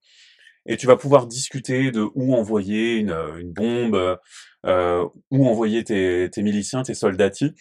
Et 0.66 0.76
tu 0.76 0.86
vas 0.86 0.96
pouvoir 0.96 1.26
discuter 1.26 1.92
de 1.92 2.06
où 2.14 2.34
envoyer 2.34 2.96
une, 2.96 3.10
euh, 3.10 3.38
une 3.38 3.52
bombe, 3.52 4.18
euh, 4.66 5.04
où 5.30 5.46
envoyer 5.46 5.84
tes, 5.84 6.28
tes 6.30 6.42
miliciens, 6.42 6.82
tes 6.82 6.94
soldati. 6.94 7.54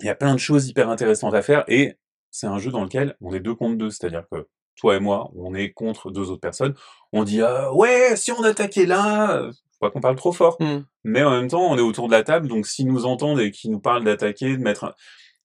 Il 0.00 0.06
y 0.06 0.10
a 0.10 0.14
plein 0.14 0.34
de 0.34 0.40
choses 0.40 0.68
hyper 0.68 0.88
intéressantes 0.90 1.34
à 1.34 1.42
faire, 1.42 1.64
et 1.68 1.94
c'est 2.30 2.46
un 2.46 2.58
jeu 2.58 2.70
dans 2.70 2.82
lequel 2.84 3.16
on 3.20 3.32
est 3.32 3.40
deux 3.40 3.54
contre 3.54 3.76
deux, 3.76 3.90
c'est-à-dire 3.90 4.24
que 4.30 4.46
toi 4.78 4.96
et 4.96 5.00
moi, 5.00 5.30
on 5.36 5.54
est 5.54 5.70
contre 5.70 6.10
deux 6.10 6.30
autres 6.30 6.40
personnes. 6.40 6.74
On 7.12 7.24
dit 7.24 7.40
euh, 7.40 7.70
ouais, 7.72 8.14
si 8.16 8.30
on 8.32 8.42
attaquait 8.42 8.84
là, 8.84 9.48
faut 9.50 9.78
pas 9.80 9.90
qu'on 9.90 10.00
parle 10.02 10.16
trop 10.16 10.32
fort. 10.32 10.56
Hmm. 10.60 10.80
Mais 11.04 11.22
en 11.22 11.30
même 11.30 11.48
temps, 11.48 11.62
on 11.70 11.78
est 11.78 11.82
autour 11.82 12.08
de 12.08 12.12
la 12.12 12.22
table, 12.22 12.46
donc 12.48 12.66
s'ils 12.66 12.86
nous 12.86 13.06
entendent 13.06 13.40
et 13.40 13.50
qu'ils 13.50 13.70
nous 13.70 13.80
parlent 13.80 14.04
d'attaquer, 14.04 14.54
de 14.56 14.62
mettre, 14.62 14.84
un- 14.84 14.94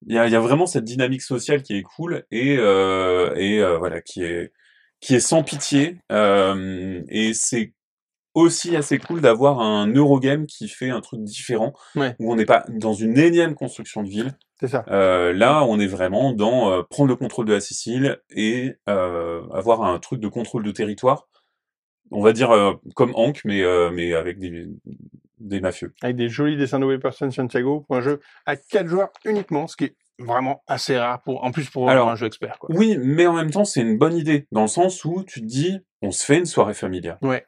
il 0.08 0.16
y 0.16 0.18
a, 0.20 0.28
il 0.28 0.34
y 0.34 0.36
a 0.36 0.40
vraiment 0.42 0.66
cette 0.66 0.84
dynamique 0.84 1.22
sociale 1.22 1.64
qui 1.64 1.78
est 1.78 1.84
cool 1.84 2.26
et 2.32 2.58
euh, 2.58 3.34
et 3.36 3.60
euh, 3.62 3.78
voilà 3.78 4.02
qui 4.02 4.24
est 4.24 4.52
qui 5.00 5.16
est 5.16 5.20
sans 5.22 5.44
pitié. 5.44 5.98
Euh, 6.12 7.02
et 7.08 7.34
c'est 7.34 7.74
aussi 8.34 8.76
assez 8.76 8.98
cool 8.98 9.22
d'avoir 9.22 9.60
un 9.60 9.88
Eurogame 9.94 10.46
qui 10.48 10.68
fait 10.68 10.90
un 10.90 11.02
truc 11.02 11.22
différent, 11.24 11.74
Ouais. 11.96 12.16
où 12.20 12.32
on 12.32 12.36
n'est 12.36 12.46
pas 12.46 12.64
dans 12.70 12.94
une 12.94 13.18
énième 13.18 13.56
construction 13.56 14.04
de 14.04 14.10
ville. 14.10 14.34
C'est 14.60 14.68
ça. 14.68 14.86
Euh, 14.90 15.34
là, 15.34 15.64
on 15.66 15.80
est 15.80 15.88
vraiment 15.88 16.34
dans 16.34 16.72
euh, 16.72 16.84
prendre 16.84 17.10
le 17.10 17.16
contrôle 17.16 17.46
de 17.48 17.54
la 17.54 17.60
Sicile 17.62 18.20
et 18.30 18.76
euh, 18.88 19.42
avoir 19.54 19.84
un 19.84 19.98
truc 20.00 20.20
de 20.20 20.28
contrôle 20.28 20.64
de 20.64 20.72
territoire. 20.72 21.28
On 22.12 22.22
va 22.22 22.32
dire 22.34 22.52
euh, 22.52 22.74
comme 22.96 23.12
Hank, 23.16 23.42
mais 23.46 23.64
euh, 23.64 23.90
mais 23.92 24.14
avec 24.14 24.38
des 24.40 24.68
des 25.40 25.60
mafieux. 25.60 25.94
Avec 26.04 26.16
des 26.16 26.30
jolis 26.30 26.58
dessins 26.58 26.80
de 26.80 26.98
Person 26.98 27.32
Santiago 27.32 27.82
pour 27.88 27.96
un 27.96 28.02
jeu 28.02 28.20
à 28.46 28.56
quatre 28.56 28.88
joueurs 28.88 29.10
uniquement, 29.26 29.66
ce 29.68 29.76
qui 29.76 29.86
est 29.86 29.96
vraiment 30.20 30.62
assez 30.68 30.96
rare 31.00 31.24
pour, 31.24 31.44
en 31.44 31.52
plus 31.52 31.68
pour 31.72 31.90
Alors, 31.90 32.10
un 32.10 32.16
jeu 32.16 32.28
expert, 32.28 32.60
quoi. 32.60 32.70
Oui, 32.76 32.98
mais 33.02 33.26
en 33.26 33.34
même 33.34 33.50
temps, 33.50 33.66
c'est 33.66 33.82
une 33.82 33.98
bonne 33.98 34.16
idée 34.16 34.46
dans 34.52 34.62
le 34.62 34.68
sens 34.68 35.04
où 35.04 35.24
tu 35.24 35.42
te 35.42 35.46
dis, 35.48 35.80
on 36.04 36.12
se 36.12 36.24
fait 36.24 36.38
une 36.38 36.46
soirée 36.46 36.76
familiale. 36.76 37.18
Ouais. 37.24 37.44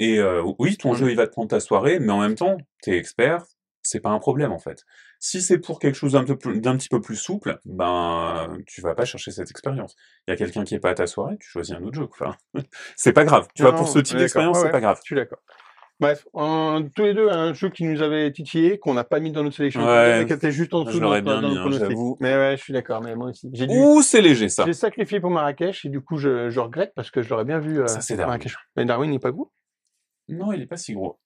Et 0.00 0.18
euh, 0.18 0.42
oui, 0.58 0.76
ton 0.76 0.90
Mhm. 0.92 0.96
jeu 0.96 1.10
il 1.10 1.16
va 1.16 1.26
te 1.26 1.32
prendre 1.32 1.48
ta 1.48 1.60
soirée, 1.60 1.98
mais 2.00 2.12
en 2.12 2.20
même 2.20 2.34
temps, 2.34 2.56
t'es 2.82 2.96
expert, 2.98 3.44
c'est 3.82 4.00
pas 4.00 4.10
un 4.10 4.18
problème 4.18 4.52
en 4.52 4.58
fait. 4.58 4.82
Si 5.20 5.40
c'est 5.40 5.58
pour 5.58 5.78
quelque 5.78 5.94
chose 5.94 6.12
d'un 6.12 6.24
petit 6.24 6.88
peu 6.88 7.00
plus 7.00 7.16
souple, 7.16 7.58
ben 7.64 8.58
tu 8.66 8.80
vas 8.82 8.94
pas 8.94 9.04
chercher 9.04 9.30
cette 9.30 9.50
expérience. 9.50 9.94
Il 10.26 10.32
y 10.32 10.34
a 10.34 10.36
quelqu'un 10.36 10.64
qui 10.64 10.74
est 10.74 10.80
pas 10.80 10.90
à 10.90 10.94
ta 10.94 11.06
soirée, 11.06 11.36
tu 11.40 11.48
choisis 11.48 11.74
un 11.74 11.82
autre 11.82 11.94
jeu. 11.96 12.08
Enfin, 12.10 12.34
c'est 12.96 13.12
pas 13.12 13.24
grave. 13.24 13.46
Tu 13.54 13.62
Non, 13.62 13.70
vois, 13.70 13.78
pour 13.78 13.88
ce 13.88 13.98
type 14.00 14.18
d'expérience, 14.18 14.56
Ouais, 14.56 14.60
c'est 14.62 14.66
ouais. 14.66 14.72
pas 14.72 14.80
grave. 14.80 14.98
Je 15.02 15.06
suis 15.06 15.16
d'accord. 15.16 15.38
Bref, 16.00 16.26
tous 16.34 17.02
les 17.04 17.14
deux, 17.14 17.30
un 17.30 17.52
jeu 17.54 17.70
qui 17.70 17.84
nous 17.84 18.02
avait 18.02 18.30
titillé, 18.32 18.78
qu'on 18.80 18.94
n'a 18.94 19.04
pas 19.04 19.20
mis 19.20 19.30
dans 19.30 19.44
notre 19.44 19.56
sélection, 19.56 19.86
Ouais. 19.86 20.24
qui 20.26 20.32
était 20.32 20.50
juste 20.50 20.74
en 20.74 20.82
dessous 20.82 20.98
de 20.98 21.04
notre- 21.04 21.20
bien 21.20 21.40
dans 21.40 21.48
mis, 21.48 21.56
hein, 21.56 21.70
j'avoue. 21.78 22.16
Mais 22.20 22.34
ouais, 22.34 22.56
je 22.58 22.62
suis 22.62 22.72
d'accord, 22.72 23.00
mais 23.00 23.14
moi 23.14 23.28
aussi. 23.30 23.48
Dû, 23.48 23.64
Ouh, 23.68 24.02
c'est 24.02 24.20
léger 24.20 24.48
ça. 24.48 24.64
j'ai 24.66 24.72
sacrifié 24.72 25.20
pour 25.20 25.30
Marrakech 25.30 25.84
et 25.84 25.88
du 25.88 26.00
coup, 26.00 26.16
je, 26.18 26.50
je 26.50 26.58
regrette 26.60 26.92
parce 26.96 27.12
que 27.12 27.22
je 27.22 27.30
l'aurais 27.30 27.44
bien 27.44 27.60
vu. 27.60 27.80
euh, 27.80 27.86
Ça, 27.86 28.00
c'est 28.00 28.16
Darwin. 28.16 28.26
Marrakech. 28.32 28.56
Mais 28.76 28.84
Darwin 28.84 29.08
n'est 29.10 29.20
pas 29.20 29.30
gros. 29.30 29.52
Non, 30.28 30.52
il 30.52 30.62
est 30.62 30.66
pas 30.66 30.76
si 30.76 30.94
gros. 30.94 31.18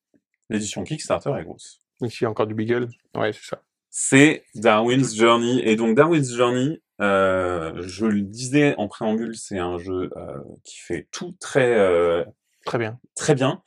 L'édition 0.50 0.82
Kickstarter 0.84 1.32
est 1.38 1.44
grosse. 1.44 1.80
Ici, 2.02 2.26
encore 2.26 2.46
du 2.46 2.54
Beagle. 2.54 2.88
Ouais, 3.16 3.32
c'est 3.32 3.44
ça. 3.44 3.62
c'est 3.90 4.44
Darwin's 4.54 5.14
Journey. 5.16 5.60
Et 5.64 5.76
donc 5.76 5.96
Darwin's 5.96 6.32
Journey, 6.34 6.80
euh, 7.00 7.72
je 7.82 8.06
le 8.06 8.22
disais 8.22 8.74
en 8.78 8.88
préambule, 8.88 9.36
c'est 9.36 9.58
un 9.58 9.78
jeu 9.78 10.10
euh, 10.16 10.38
qui 10.64 10.78
fait 10.78 11.08
tout 11.10 11.34
très 11.40 11.74
euh, 11.76 12.24
Très 12.64 12.78
bien. 12.78 12.98
très 13.14 13.34
bien. 13.34 13.62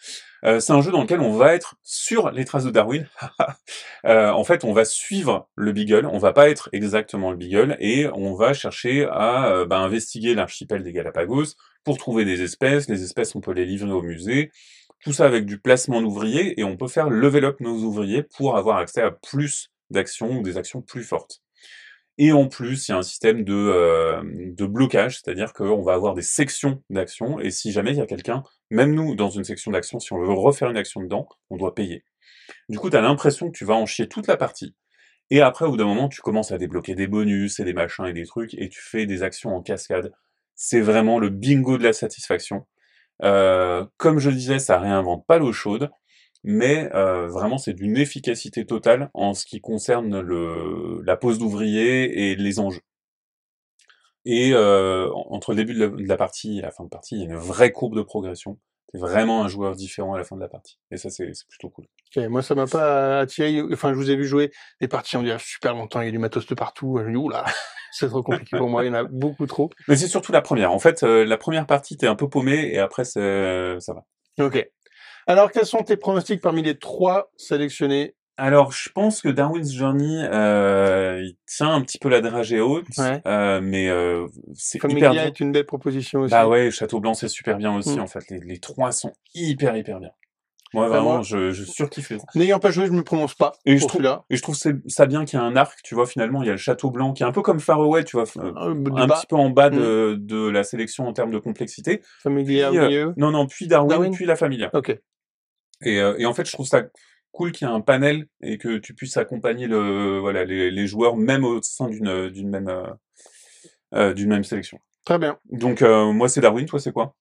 Euh, 0.46 0.60
c'est 0.60 0.74
un 0.74 0.82
jeu 0.82 0.92
dans 0.92 1.02
lequel 1.02 1.22
on 1.22 1.34
va 1.34 1.54
être 1.56 1.76
sur 1.82 2.30
les 2.32 2.46
traces 2.46 2.66
de 2.66 2.72
Darwin. 2.72 3.08
Euh, 4.06 4.32
en 4.32 4.44
fait, 4.44 4.64
on 4.64 4.74
va 4.74 4.84
suivre 4.84 5.48
le 5.56 5.72
Beagle, 5.74 6.08
on 6.08 6.18
va 6.18 6.34
pas 6.34 6.50
être 6.50 6.70
exactement 6.72 7.30
le 7.30 7.38
Beagle, 7.38 7.78
et 7.80 8.08
on 8.16 8.34
va 8.34 8.52
chercher 8.56 9.06
à 9.06 9.46
euh, 9.52 9.66
bah, 9.68 9.78
investiguer 9.78 10.34
l'archipel 10.34 10.82
des 10.84 10.92
Galapagos 10.92 11.54
pour 11.84 12.00
trouver 12.00 12.26
des 12.26 12.42
espèces. 12.42 12.90
Les 12.90 13.04
espèces, 13.04 13.36
on 13.36 13.42
peut 13.42 13.52
les 13.54 13.64
livrer 13.66 13.92
au 13.92 14.02
musée. 14.02 14.52
Tout 15.04 15.14
ça 15.14 15.26
avec 15.26 15.46
du 15.46 15.60
placement 15.60 16.02
d'ouvriers, 16.02 16.60
et 16.60 16.64
on 16.64 16.78
peut 16.78 16.88
faire 16.88 17.10
level 17.10 17.46
up 17.46 17.60
nos 17.60 17.78
ouvriers 17.84 18.24
pour 18.24 18.58
avoir 18.58 18.78
accès 18.78 19.02
à 19.02 19.12
plus 19.12 19.72
d'actions 19.90 20.40
ou 20.40 20.44
des 20.44 20.58
actions 20.58 20.82
plus 20.82 21.04
fortes. 21.04 21.42
Et 22.18 22.32
en 22.34 22.48
plus, 22.48 22.88
il 22.88 22.92
y 22.92 22.94
a 22.94 22.98
un 22.98 23.02
système 23.02 23.44
de, 23.44 23.54
euh, 23.54 24.22
de 24.24 24.66
blocage, 24.66 25.20
c'est-à-dire 25.20 25.54
qu'on 25.54 25.82
va 25.82 25.94
avoir 25.94 26.14
des 26.14 26.22
sections 26.22 26.84
d'actions, 26.90 27.40
et 27.40 27.50
si 27.50 27.72
jamais 27.72 27.92
il 27.92 27.98
y 27.98 28.02
a 28.02 28.06
quelqu'un, 28.06 28.44
même 28.70 28.94
nous, 28.94 29.16
dans 29.16 29.30
une 29.30 29.44
section 29.44 29.72
d'action, 29.72 30.00
si 30.00 30.14
on 30.14 30.20
veut 30.20 30.32
refaire 30.32 30.70
une 30.70 30.78
action 30.78 31.02
dedans, 31.02 31.28
on 31.50 31.58
doit 31.58 31.74
payer. 31.74 32.04
Du 32.70 32.78
coup, 32.78 32.90
tu 32.90 32.98
as 32.98 33.02
l'impression 33.02 33.50
que 33.50 33.58
tu 33.58 33.66
vas 33.66 33.76
en 33.76 33.86
chier 33.86 34.08
toute 34.08 34.28
la 34.28 34.38
partie, 34.38 34.76
et 35.32 35.42
après, 35.42 35.66
au 35.66 35.72
bout 35.72 35.78
d'un 35.78 35.86
moment, 35.86 36.10
tu 36.10 36.22
commences 36.22 36.52
à 36.52 36.58
débloquer 36.58 36.94
des 36.94 37.08
bonus 37.08 37.60
et 37.62 37.64
des 37.64 37.74
machins 37.74 38.06
et 38.06 38.14
des 38.14 38.26
trucs, 38.26 38.54
et 38.54 38.68
tu 38.68 38.82
fais 38.82 39.06
des 39.06 39.24
actions 39.24 39.56
en 39.56 39.62
cascade. 39.62 40.12
C'est 40.56 40.82
vraiment 40.82 41.20
le 41.20 41.30
bingo 41.30 41.78
de 41.78 41.84
la 41.84 41.94
satisfaction. 41.94 42.68
Euh, 43.24 43.86
comme 43.98 44.20
je 44.20 44.30
le 44.30 44.36
disais, 44.36 44.60
ça 44.60 44.80
réinvente 44.80 45.26
pas 45.26 45.38
l'eau 45.38 45.54
chaude, 45.54 45.90
mais 46.44 46.90
euh, 46.96 47.28
vraiment 47.28 47.58
c'est 47.58 47.74
d'une 47.74 47.98
efficacité 47.98 48.66
totale 48.66 49.10
en 49.14 49.34
ce 49.34 49.46
qui 49.46 49.62
concerne 49.62 50.20
le, 50.20 51.02
la 51.04 51.16
pose 51.16 51.40
d'ouvrier 51.40 52.32
et 52.32 52.36
les 52.36 52.60
enjeux. 52.60 52.82
Et 54.26 54.52
euh, 54.54 55.10
entre 55.14 55.52
le 55.52 55.58
début 55.58 55.74
de 55.74 56.08
la, 56.08 56.18
partie 56.18 56.60
et 56.60 56.62
la 56.62 56.72
fin 56.72 56.84
de 56.84 56.90
partie, 56.90 57.16
il 57.16 57.22
y 57.22 57.24
a 57.24 57.26
une 57.26 57.36
vraie 57.36 57.72
courbe 57.72 57.96
de 57.96 58.04
progression. 58.04 58.60
C'est 58.92 59.00
vraiment 59.00 59.44
un 59.44 59.48
joueur 59.48 59.76
différent 59.76 60.14
à 60.14 60.18
la 60.18 60.24
fin 60.24 60.36
de 60.36 60.42
la 60.42 60.50
partie. 60.50 60.78
Et 60.92 60.98
ça, 60.98 61.10
c'est 61.10 61.32
plutôt 61.48 61.70
cool. 61.70 61.86
Ok, 62.16 62.24
Moi, 62.28 62.42
ça 62.42 62.56
m'a 62.56 62.68
pas 62.68 63.22
attiré. 63.22 63.62
Enfin, 63.72 63.94
je 63.94 63.96
vous 63.96 64.12
ai 64.12 64.16
vu 64.16 64.26
jouer 64.26 64.52
des 64.82 64.88
parties, 64.88 65.16
on 65.16 65.24
dirait 65.24 65.40
super 65.40 65.74
longtemps, 65.74 66.02
il 66.02 66.06
y 66.06 66.08
a 66.10 66.12
du 66.12 66.20
matos 66.20 66.46
de 66.46 66.56
partout. 66.56 67.00
Je 67.00 67.10
me 67.10 67.18
oula, 67.18 67.46
c'est 67.92 68.08
trop 68.08 68.24
compliqué 68.24 68.58
pour 68.58 68.70
moi, 68.70 68.84
il 68.84 68.88
y 68.88 68.90
en 68.90 68.94
a 68.94 69.04
beaucoup 69.04 69.46
trop. 69.46 69.70
Mais 69.88 69.96
c'est 69.96 70.08
surtout 70.08 70.32
la 70.32 70.42
première. 70.42 70.72
En 70.72 70.80
fait, 70.80 71.04
euh, 71.04 71.26
la 71.26 71.38
première 71.38 71.66
partie, 71.68 71.98
t'es 71.98 72.08
un 72.08 72.16
peu 72.16 72.28
paumé 72.30 72.70
et 72.74 72.80
après, 72.80 73.04
c'est- 73.06 73.80
ça 73.80 73.94
va. 73.94 74.06
Ok. 74.46 74.68
Alors, 75.28 75.52
quels 75.52 75.66
sont 75.66 75.84
tes 75.84 75.98
pronostics 75.98 76.42
parmi 76.42 76.64
les 76.64 76.78
trois 76.78 77.32
sélectionnés? 77.38 78.16
Alors, 78.38 78.72
je 78.72 78.90
pense 78.90 79.22
que 79.22 79.30
Darwin's 79.30 79.72
Journey, 79.72 80.24
euh, 80.32 81.22
il 81.22 81.36
tient 81.46 81.72
un 81.72 81.82
petit 81.82 82.00
peu 82.00 82.10
la 82.10 82.22
dragée 82.22 82.60
haute, 82.60 82.88
Ouais. 82.98 83.22
euh, 83.28 83.62
mais 83.62 83.88
euh, 83.88 84.26
c'est 84.56 84.80
hyper 84.84 85.12
bien. 85.12 85.26
est 85.26 85.40
une 85.42 85.52
belle 85.52 85.66
proposition 85.66 86.22
aussi. 86.22 86.32
Bah 86.32 86.48
ouais, 86.48 86.72
Château 86.72 87.00
Blanc, 87.00 87.14
c'est 87.14 87.28
super 87.28 87.58
bien 87.58 87.76
aussi, 87.76 87.98
Mm. 87.98 88.02
en 88.02 88.08
fait. 88.08 88.24
Les, 88.32 88.40
les 88.40 88.58
trois 88.60 88.92
sont 88.92 89.14
hyper, 89.36 89.76
hyper 89.78 90.00
bien. 90.00 90.10
Moi, 90.74 90.86
Bah, 90.86 90.90
vraiment, 90.96 91.14
moi- 91.16 91.22
je, 91.22 91.52
je 91.52 91.64
surkiffe. 91.66 92.14
N'ayant 92.36 92.60
pas 92.60 92.72
joué, 92.72 92.86
je 92.88 92.92
me 92.92 93.04
prononce 93.04 93.36
pas 93.36 93.52
Et 93.66 93.78
je 93.78 93.86
trouve-. 93.88 94.02
Et 94.30 94.38
je 94.38 94.42
trouve 94.42 94.56
ça 94.56 95.06
bien 95.06 95.26
qu'il 95.26 95.38
y 95.38 95.42
a 95.42 95.46
un 95.46 95.56
arc, 95.56 95.80
tu 95.84 95.96
vois, 95.96 96.06
finalement, 96.06 96.44
il 96.44 96.48
y 96.48 96.50
a 96.50 96.54
le 96.54 96.58
Château 96.58 96.92
Blanc, 96.92 97.14
qui 97.14 97.24
est 97.24 97.26
un 97.26 97.32
peu 97.34 97.42
comme 97.42 97.60
Faraway, 97.60 98.04
tu 98.06 98.16
vois, 98.16 98.24
f- 98.26 98.40
euh, 98.40 98.54
un 99.02 99.08
bas, 99.08 99.16
petit 99.20 99.28
peu 99.28 99.36
en 99.36 99.50
bas 99.50 99.70
de, 99.70 100.16
de 100.20 100.48
la 100.50 100.64
sélection 100.64 101.08
en 101.08 101.14
termes 101.14 101.32
de 101.32 101.40
complexité. 101.40 102.02
Familia 102.24 102.70
Puis, 102.70 102.78
euh. 102.98 103.12
Non, 103.18 103.32
non, 103.32 103.48
puis 103.48 103.68
Darwin, 103.68 103.90
Darwin 103.90 104.14
puis 104.14 104.26
La 104.26 104.36
Familia. 104.36 104.70
Ok. 104.74 104.98
Et, 105.84 106.00
euh, 106.00 106.16
et 106.18 106.26
en 106.26 106.34
fait, 106.34 106.46
je 106.46 106.52
trouve 106.54 106.68
ça 106.68 106.84
cool 107.32 107.52
qu'il 107.52 107.68
y 107.68 107.72
ait 107.72 107.74
un 107.74 107.82
panel 107.82 108.28
et 108.42 108.58
que 108.58 108.78
tu 108.78 108.94
puisses 108.94 109.18
accompagner 109.18 109.68
le, 109.68 110.20
voilà, 110.20 110.46
les, 110.46 110.70
les 110.72 110.88
joueurs, 110.88 111.16
même 111.18 111.44
au 111.44 111.62
sein 111.62 111.88
d'une, 111.88 112.30
d'une 112.30 112.50
même, 112.50 112.68
euh, 112.70 112.84
euh, 113.96 114.14
d'une 114.14 114.30
même 114.30 114.44
sélection. 114.44 114.80
Très 115.06 115.18
bien. 115.18 115.38
Donc, 115.50 115.82
euh, 115.82 116.12
moi, 116.12 116.30
c'est 116.30 116.42
Darwin, 116.42 116.66
toi, 116.66 116.80
c'est 116.80 116.92
quoi? 116.92 117.16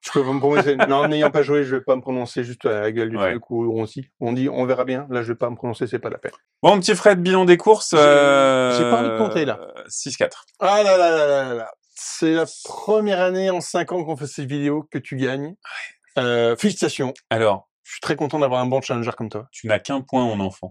Je 0.00 0.10
peux 0.12 0.24
pas 0.24 0.32
me 0.32 0.38
prononcer. 0.38 0.76
non, 0.88 1.08
n'ayant 1.08 1.30
pas 1.30 1.42
joué, 1.42 1.64
je 1.64 1.76
vais 1.76 1.82
pas 1.82 1.96
me 1.96 2.00
prononcer 2.00 2.44
juste 2.44 2.64
à 2.66 2.80
la 2.82 2.92
gueule 2.92 3.10
du 3.10 3.16
Ouais. 3.16 3.30
truc 3.32 3.50
où 3.50 3.78
on 3.80 3.84
dit, 3.84 4.08
on 4.20 4.32
dit, 4.32 4.48
on 4.48 4.64
verra 4.64 4.84
bien. 4.84 5.06
Là, 5.10 5.22
je 5.22 5.28
vais 5.32 5.38
pas 5.38 5.50
me 5.50 5.56
prononcer, 5.56 5.86
c'est 5.86 5.98
pas 5.98 6.10
la 6.10 6.18
peine. 6.18 6.32
Bon, 6.62 6.78
petit 6.80 6.94
Fred, 6.94 7.20
bilan 7.20 7.44
des 7.44 7.56
courses. 7.56 7.90
J'ai- 7.90 7.98
euh, 7.98 8.76
j'ai 8.78 8.84
pas 8.90 9.00
envie 9.00 9.10
de 9.10 9.18
compter, 9.18 9.44
là. 9.44 9.58
6-4. 9.88 10.44
Ah 10.60 10.82
là 10.82 10.96
là 10.96 11.10
là 11.10 11.26
là 11.26 11.44
là 11.48 11.54
là. 11.54 11.70
C'est 12.00 12.32
la 12.32 12.44
première 12.64 13.20
année 13.20 13.50
en 13.50 13.60
cinq 13.60 13.90
ans 13.92 14.04
qu'on 14.04 14.16
fait 14.16 14.26
cette 14.28 14.48
vidéo 14.48 14.86
que 14.90 14.98
tu 14.98 15.16
gagnes. 15.16 15.54
Euh, 16.18 16.56
félicitations. 16.56 17.12
Alors, 17.30 17.68
Je 17.84 17.92
suis 17.94 18.00
très 18.00 18.16
content 18.16 18.38
d'avoir 18.38 18.60
un 18.60 18.66
bon 18.66 18.80
challenger 18.82 19.12
comme 19.16 19.30
toi. 19.30 19.46
tu 19.50 19.66
n'as 19.66 19.78
qu'un 19.78 20.02
point 20.02 20.22
en 20.22 20.38
enfant. 20.40 20.70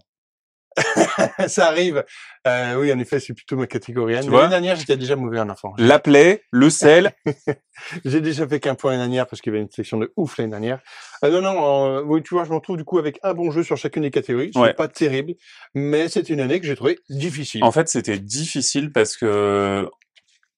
Ça 1.47 1.67
arrive. 1.67 2.03
Euh, 2.47 2.75
oui, 2.79 2.91
en 2.93 2.99
effet, 2.99 3.19
c'est 3.19 3.33
plutôt 3.33 3.57
ma 3.57 3.67
catégorie. 3.67 4.13
L'année 4.13 4.29
dernière, 4.49 4.75
j'étais 4.75 4.97
déjà 4.97 5.15
mauvais 5.15 5.39
en 5.39 5.49
enfant. 5.49 5.73
La 5.77 5.99
plaie, 5.99 6.43
le 6.51 6.69
sel. 6.69 7.11
J'ai 8.05 8.21
déjà 8.21 8.47
fait 8.47 8.59
qu'un 8.59 8.75
point 8.75 8.91
l'année 8.91 9.03
dernière 9.03 9.27
parce 9.27 9.41
qu'il 9.41 9.53
y 9.53 9.55
avait 9.55 9.63
une 9.63 9.69
section 9.71 9.97
de 9.97 10.11
ouf 10.17 10.37
l'année 10.37 10.51
dernière. 10.51 10.79
Euh, 11.23 11.29
non, 11.29 11.41
non, 11.41 11.85
euh, 11.97 12.01
oui, 12.03 12.23
tu 12.23 12.33
vois, 12.35 12.43
je 12.43 12.49
me 12.49 12.55
retrouve 12.55 12.77
du 12.77 12.83
coup 12.83 12.97
avec 12.99 13.19
un 13.23 13.33
bon 13.33 13.51
jeu 13.51 13.63
sur 13.63 13.77
chacune 13.77 14.03
des 14.03 14.11
catégories. 14.11 14.51
C'est 14.53 14.59
Ouais. 14.59 14.73
pas 14.73 14.87
terrible, 14.87 15.33
mais 15.75 16.09
c'est 16.09 16.29
une 16.29 16.39
année 16.39 16.59
que 16.59 16.65
j'ai 16.67 16.75
trouvé 16.75 16.99
difficile. 17.09 17.63
En 17.63 17.71
fait, 17.71 17.87
c'était 17.89 18.19
difficile 18.19 18.91
parce 18.91 19.15
que 19.17 19.89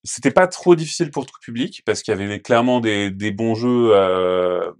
c'était 0.03 0.32
pas 0.32 0.47
trop 0.47 0.76
difficile 0.76 1.11
pour 1.11 1.26
tout 1.26 1.36
public 1.41 1.82
parce 1.86 2.01
qu'il 2.03 2.17
y 2.17 2.22
avait 2.24 2.39
clairement 2.39 2.80
des, 2.80 3.09
des 3.11 3.32
bons 3.32 3.55
jeux. 3.55 3.91
euh, 3.93 4.72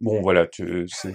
Bon, 0.00 0.20
voilà, 0.20 0.46
tu, 0.46 0.86
c'est- 0.88 1.14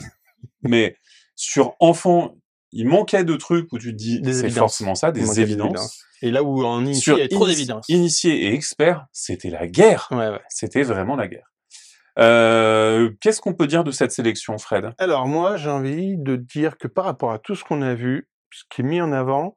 mais 0.63 0.95
sur 1.35 1.75
enfant, 1.79 2.35
il 2.71 2.87
manquait 2.87 3.23
de 3.23 3.35
trucs 3.35 3.71
où 3.73 3.77
tu 3.79 3.91
te 3.91 3.97
dis 3.97 4.21
Des 4.21 4.33
c'est 4.33 4.49
forcément 4.49 4.95
ça, 4.95 5.11
des 5.11 5.39
évidences. 5.41 6.03
Et 6.21 6.31
là 6.31 6.43
où 6.43 6.63
en 6.65 6.83
initié, 6.83 7.01
Sur 7.01 7.15
il 7.15 7.19
y 7.19 7.21
avait 7.21 7.29
trop 7.29 7.45
inici- 7.45 7.49
d'évidence. 7.55 7.85
Initié 7.89 8.43
et 8.47 8.53
expert, 8.53 9.05
c'était 9.13 9.49
la 9.49 9.67
guerre. 9.67 10.07
Ouais, 10.11 10.29
ouais. 10.29 10.41
C'était 10.49 10.83
vraiment 10.83 11.15
la 11.15 11.27
guerre. 11.27 11.47
Euh, 12.17 13.11
Qu'est-ce 13.21 13.39
qu'on 13.41 13.53
peut 13.53 13.67
dire 13.67 13.83
de 13.83 13.91
cette 13.91 14.11
sélection, 14.11 14.57
Fred? 14.57 14.91
Alors 14.97 15.27
moi, 15.27 15.55
j'ai 15.57 15.69
envie 15.69 16.17
de 16.17 16.35
dire 16.35 16.77
que 16.77 16.87
par 16.87 17.05
rapport 17.05 17.31
à 17.31 17.39
tout 17.39 17.55
ce 17.55 17.63
qu'on 17.63 17.81
a 17.81 17.93
vu, 17.93 18.27
ce 18.51 18.63
qui 18.69 18.81
est 18.81 18.83
mis 18.83 18.99
en 19.01 19.11
avant, 19.13 19.55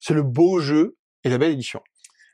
c'est 0.00 0.14
le 0.14 0.22
beau 0.22 0.60
jeu 0.60 0.96
et 1.24 1.30
la 1.30 1.38
belle 1.38 1.52
édition. 1.52 1.80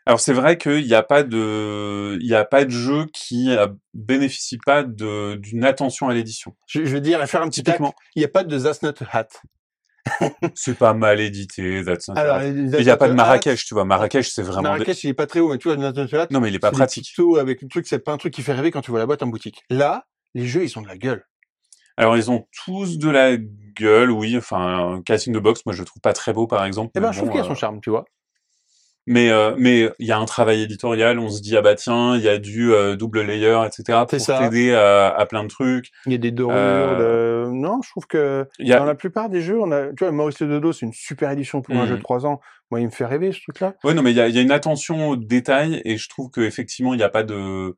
Alors 0.07 0.19
c'est 0.19 0.33
vrai 0.33 0.59
qu'il 0.59 0.85
n'y 0.87 0.95
a 0.95 1.05
pas 1.05 1.23
de, 1.23 2.19
il 2.21 2.27
y 2.27 2.35
a 2.35 2.45
pas 2.45 2.65
de 2.65 2.71
jeu 2.71 3.07
qui 3.13 3.51
euh, 3.51 3.69
bénéficie 3.95 4.59
pas 4.65 4.83
de 4.83 5.37
d'une 5.37 5.65
attention 5.65 6.09
à 6.09 6.15
l'édition. 6.15 6.57
Je, 6.67 6.85
je 6.85 6.93
veux 6.95 7.01
dire, 7.03 7.25
faire 7.29 7.43
un 7.43 7.49
petit 7.49 7.63
tac, 7.63 7.75
Typiquement, 7.77 7.95
il 8.17 8.21
n'y 8.21 8.25
a 8.25 8.29
pas 8.29 8.43
de 8.43 8.59
That's 8.59 8.83
Not 8.83 8.95
a 9.03 9.19
Hat. 9.19 9.29
c'est 10.55 10.79
pas 10.79 10.95
mal 10.95 11.21
édité. 11.21 11.83
Alors, 12.17 12.43
il 12.43 12.67
n'y 12.67 12.91
a 12.91 12.97
pas 12.97 13.09
de 13.09 13.15
Marrakech, 13.15 13.65
tu 13.65 13.75
vois. 13.75 13.85
Marrakech, 13.85 14.31
c'est 14.31 14.43
vraiment. 14.43 14.63
Marrakech, 14.63 15.05
il 15.05 15.11
est 15.11 15.15
pas 15.15 15.27
très 15.27 15.41
haut, 15.41 15.51
mais 15.51 15.59
tu 15.59 15.69
vois, 15.69 15.77
Non, 16.31 16.41
mais 16.41 16.49
il 16.49 16.55
est 16.55 16.59
pas 16.59 16.71
pratique. 16.71 17.13
avec 17.39 17.63
le 17.63 17.69
truc, 17.69 17.87
c'est 17.87 17.99
pas 17.99 18.13
un 18.13 18.17
truc 18.17 18.33
qui 18.33 18.43
fait 18.43 18.53
rêver 18.53 18.71
quand 18.71 18.81
tu 18.81 18.91
vois 18.91 19.01
la 19.01 19.07
boîte 19.07 19.23
en 19.23 19.27
boutique. 19.27 19.63
Là, 19.71 20.07
les 20.35 20.47
jeux, 20.47 20.65
ils 20.65 20.79
ont 20.79 20.83
de 20.83 20.89
la 20.89 20.97
gueule. 20.97 21.25
Alors 21.97 22.17
ils 22.17 22.31
ont 22.31 22.47
tous 22.65 22.97
de 22.99 23.11
la 23.11 23.37
gueule, 23.37 24.11
oui. 24.11 24.37
Enfin, 24.39 25.03
Casting 25.05 25.35
the 25.35 25.39
Box, 25.39 25.67
moi 25.67 25.75
je 25.75 25.81
le 25.81 25.85
trouve 25.85 26.01
pas 26.01 26.15
très 26.15 26.33
beau, 26.33 26.47
par 26.47 26.65
exemple. 26.65 26.93
Eh 26.95 27.01
ben, 27.01 27.13
je 27.13 27.19
trouve 27.19 27.29
qu'il 27.29 27.39
y 27.39 27.43
a 27.43 27.45
euh, 27.45 27.49
son 27.49 27.55
charme, 27.55 27.81
tu 27.83 27.91
vois. 27.91 28.07
Mais 29.13 29.29
euh, 29.31 29.57
mais 29.59 29.91
il 29.99 30.07
y 30.07 30.13
a 30.13 30.19
un 30.19 30.25
travail 30.25 30.63
éditorial. 30.63 31.19
On 31.19 31.31
se 31.31 31.43
dit 31.43 31.57
ah 31.57 31.63
bah 31.63 31.75
tiens, 31.75 32.17
il 32.17 32.23
y 32.23 32.29
a 32.29 32.39
du 32.39 32.73
euh, 32.73 32.95
double 32.95 33.23
layer, 33.23 33.61
etc. 33.67 33.83
C'est 34.09 34.17
pour 34.19 34.27
ça. 34.27 34.39
t'aider 34.39 34.73
à, 34.73 35.09
à 35.09 35.27
plein 35.27 35.43
de 35.43 35.49
trucs. 35.49 35.91
Il 36.07 36.13
y 36.13 36.15
a 36.15 36.19
des 36.19 36.31
dorures 36.31 36.55
Euh, 36.57 37.47
de... 37.47 37.51
Non, 37.51 37.81
je 37.83 37.91
trouve 37.91 38.07
que 38.07 38.47
y 38.61 38.73
a, 38.73 38.79
dans 38.79 38.85
la 38.85 38.95
plupart 38.95 39.29
des 39.29 39.41
jeux, 39.41 39.61
on 39.61 39.73
a, 39.73 39.89
tu 39.89 40.05
vois, 40.05 40.13
Maurice 40.13 40.41
Dodo, 40.41 40.73
c'est 40.73 40.87
une 40.87 40.93
super 40.93 41.33
édition 41.33 41.61
pour 41.61 41.75
un 41.75 41.81
Mhm. 41.83 41.87
jeu 41.89 41.97
de 41.97 42.03
3 42.03 42.25
ans. 42.25 42.41
Moi, 42.71 42.81
il 42.81 42.87
me 42.87 42.93
fait 42.93 43.05
rêver, 43.05 43.33
ce 43.33 43.41
truc-là. 43.41 43.75
Ouais, 43.83 43.95
non, 43.95 44.03
mais 44.03 44.13
il 44.13 44.17
y 44.17 44.21
a, 44.21 44.29
y 44.29 44.39
a 44.39 44.43
une 44.43 44.53
attention 44.53 45.09
au 45.09 45.17
détail 45.17 45.83
et 45.85 45.97
je 45.97 46.09
trouve 46.09 46.31
qu'effectivement, 46.31 46.95
il 46.95 46.99
n'y 46.99 47.03
a 47.03 47.09
pas 47.09 47.25
de, 47.25 47.75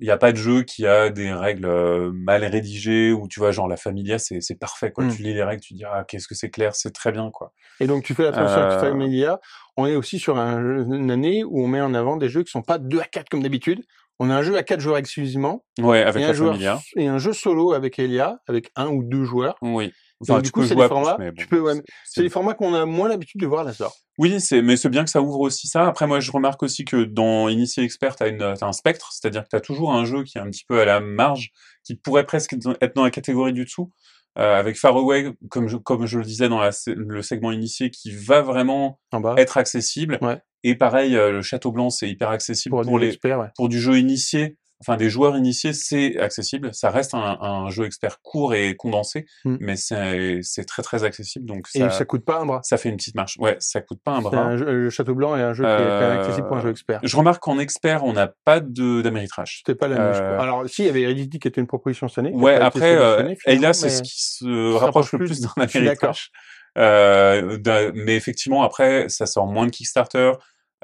il 0.00 0.06
y 0.06 0.10
a 0.10 0.16
pas 0.16 0.32
de 0.32 0.36
jeu 0.36 0.62
qui 0.62 0.86
a 0.86 1.10
des 1.10 1.32
règles 1.32 2.10
mal 2.12 2.44
rédigées 2.44 3.12
ou 3.12 3.28
tu 3.28 3.40
vois, 3.40 3.50
genre 3.52 3.68
la 3.68 3.76
Familia, 3.76 4.18
c'est, 4.18 4.40
c'est 4.40 4.54
parfait, 4.58 4.90
quoi. 4.92 5.04
Mm. 5.04 5.14
Tu 5.14 5.22
lis 5.22 5.34
les 5.34 5.42
règles, 5.42 5.60
tu 5.62 5.74
dis, 5.74 5.84
ah, 5.84 6.04
qu'est-ce 6.06 6.28
que 6.28 6.34
c'est 6.34 6.50
clair, 6.50 6.74
c'est 6.74 6.92
très 6.92 7.12
bien, 7.12 7.30
quoi. 7.32 7.52
Et 7.80 7.86
donc, 7.86 8.04
tu 8.04 8.14
fais 8.14 8.26
avec 8.26 8.38
Euh, 8.38 8.80
Familia. 8.80 9.40
On 9.76 9.86
est 9.86 9.94
aussi 9.96 10.18
sur 10.18 10.38
un 10.38 10.58
une 10.86 11.10
année 11.10 11.44
où 11.44 11.62
on 11.62 11.66
met 11.68 11.80
en 11.80 11.94
avant 11.94 12.16
des 12.16 12.28
jeux 12.28 12.42
qui 12.42 12.50
sont 12.50 12.62
pas 12.62 12.78
2 12.78 13.00
à 13.00 13.04
4 13.04 13.28
comme 13.28 13.42
d'habitude. 13.42 13.82
On 14.18 14.30
a 14.30 14.34
un 14.36 14.42
jeu 14.42 14.56
à 14.56 14.62
4 14.62 14.80
joueurs 14.80 14.96
exclusivement. 14.96 15.64
Ouais, 15.78 16.02
avec 16.02 16.22
et, 16.22 16.24
la 16.24 16.30
un 16.30 16.32
joueur, 16.32 16.52
Familia. 16.52 16.78
et 16.96 17.06
un 17.06 17.18
jeu 17.18 17.34
solo 17.34 17.72
avec 17.74 17.98
Elia, 17.98 18.38
avec 18.48 18.70
un 18.76 18.88
ou 18.88 19.02
deux 19.04 19.24
joueurs. 19.24 19.56
Oui. 19.60 19.92
Du 20.20 20.50
coup, 20.50 20.64
c'est 20.64 20.74
des 20.74 20.88
formats, 20.88 21.16
mais 21.18 21.30
bon, 21.30 21.36
tu 21.36 21.46
peux, 21.46 21.60
ouais, 21.60 21.74
c'est- 22.04 22.22
des 22.22 22.30
formats 22.30 22.54
qu'on 22.54 22.72
a 22.74 22.86
moins 22.86 23.08
l'habitude 23.08 23.40
de 23.40 23.46
voir 23.46 23.60
à 23.60 23.64
la 23.64 23.74
sorte. 23.74 23.96
Oui, 24.18 24.40
c'est, 24.40 24.62
mais 24.62 24.76
c'est 24.76 24.88
bien 24.88 25.04
que 25.04 25.10
ça 25.10 25.20
ouvre 25.20 25.40
aussi 25.40 25.66
ça. 25.68 25.86
Après, 25.86 26.06
moi, 26.06 26.20
je 26.20 26.32
remarque 26.32 26.62
aussi 26.62 26.84
que 26.86 27.04
dans 27.04 27.48
Initié 27.48 27.84
Expert, 27.84 28.16
t'as 28.16 28.28
une, 28.28 28.54
t'as 28.58 28.66
un 28.66 28.72
spectre, 28.72 29.12
c'est-à-dire 29.12 29.42
que 29.44 29.48
t'as 29.50 29.60
toujours 29.60 29.92
un 29.92 30.04
jeu 30.06 30.24
qui 30.24 30.38
est 30.38 30.40
un 30.40 30.50
petit 30.50 30.64
peu 30.66 30.80
à 30.80 30.84
la 30.86 31.00
marge, 31.00 31.50
qui 31.84 31.96
pourrait 31.96 32.24
presque 32.24 32.54
être 32.80 32.96
dans 32.96 33.04
la 33.04 33.10
catégorie 33.10 33.52
du 33.52 33.64
dessous, 33.64 33.92
euh, 34.38 34.58
avec 34.58 34.76
Faraway, 34.78 35.32
comme 35.50 35.68
je, 35.68 35.76
comme 35.76 36.06
je 36.06 36.18
le 36.18 36.24
disais 36.24 36.48
dans 36.48 36.60
la, 36.60 36.70
le 36.86 37.22
segment 37.22 37.52
initié, 37.52 37.90
qui 37.90 38.10
va 38.10 38.40
vraiment 38.40 38.98
être 39.36 39.58
accessible. 39.58 40.18
Ouais. 40.22 40.40
Et 40.64 40.74
pareil, 40.76 41.14
euh, 41.16 41.30
le 41.30 41.42
Château 41.42 41.72
Blanc, 41.72 41.90
c'est 41.90 42.08
hyper 42.08 42.30
accessible 42.30 42.74
Pour, 42.82 42.98
les, 42.98 43.08
experts, 43.08 43.38
ouais. 43.38 43.48
pour 43.54 43.68
du 43.68 43.78
jeu 43.78 43.98
initié, 43.98 44.56
enfin 44.80 44.96
des 44.96 45.08
joueurs 45.08 45.36
initiés, 45.36 45.72
c'est 45.72 46.18
accessible. 46.18 46.74
Ça 46.74 46.90
reste 46.90 47.14
un, 47.14 47.38
un 47.40 47.70
jeu 47.70 47.86
expert 47.86 48.20
court 48.22 48.54
et 48.54 48.76
condensé, 48.76 49.26
Mm. 49.44 49.56
mais 49.60 49.76
c'est 49.76 50.64
très 50.66 50.82
très 50.82 51.02
accessible. 51.04 51.46
Donc 51.46 51.66
Et 51.74 51.78
ça, 51.80 51.90
ça 51.90 52.04
coûte 52.04 52.24
pas 52.24 52.38
un 52.40 52.46
bras. 52.46 52.60
ça 52.62 52.76
fait 52.76 52.88
une 52.90 52.96
petite 52.96 53.14
marche. 53.14 53.36
Ouais, 53.38 53.56
ça 53.58 53.80
coûte 53.80 54.00
pas 54.04 54.12
un 54.12 54.20
bras. 54.20 54.36
un 54.38 54.56
jeu- 54.56 54.64
le 54.70 54.90
Château 54.90 55.14
Blanc 55.14 55.34
est 55.36 55.42
un 55.42 55.54
jeu 55.54 55.64
qui 55.64 55.70
est 55.70 55.76
quand 55.76 56.08
même 56.08 56.18
accessible 56.20 56.46
pour 56.48 56.56
un 56.58 56.60
jeu 56.62 56.70
expert. 56.70 57.00
Je 57.02 57.16
remarque 57.16 57.42
qu'en 57.42 57.58
expert, 57.58 58.04
on 58.04 58.12
n'a 58.12 58.28
pas 58.44 58.60
de 58.60 59.00
d'Ameritrash. 59.02 59.62
C'était 59.64 59.74
pas 59.78 59.88
la 59.88 59.96
même. 59.98 60.12
Euh. 60.14 60.38
Alors, 60.40 60.68
si, 60.68 60.82
il 60.82 60.86
y 60.86 60.88
avait 60.88 61.02
Heredity 61.02 61.38
qui 61.38 61.48
était 61.48 61.60
une 61.60 61.66
proposition 61.66 62.08
cette 62.08 62.18
année. 62.18 62.32
Ouais, 62.34 62.54
après, 62.56 62.94
euh, 62.96 63.16
sélectionnée, 63.18 63.36
finalement, 63.40 63.62
Ayla, 63.62 63.72
c'est 63.72 63.88
ce 63.90 64.02
qui 64.02 64.20
se 64.22 64.74
rapproche 64.74 65.12
le 65.12 65.18
plus 65.20 65.40
d'un. 65.40 65.48
Ameritrash. 65.56 66.30
Euh, 66.78 67.58
mais 67.94 68.16
effectivement, 68.16 68.62
après, 68.62 69.08
ça 69.08 69.24
sort 69.26 69.46
moins 69.46 69.64
de 69.66 69.70
Kickstarter. 69.70 70.32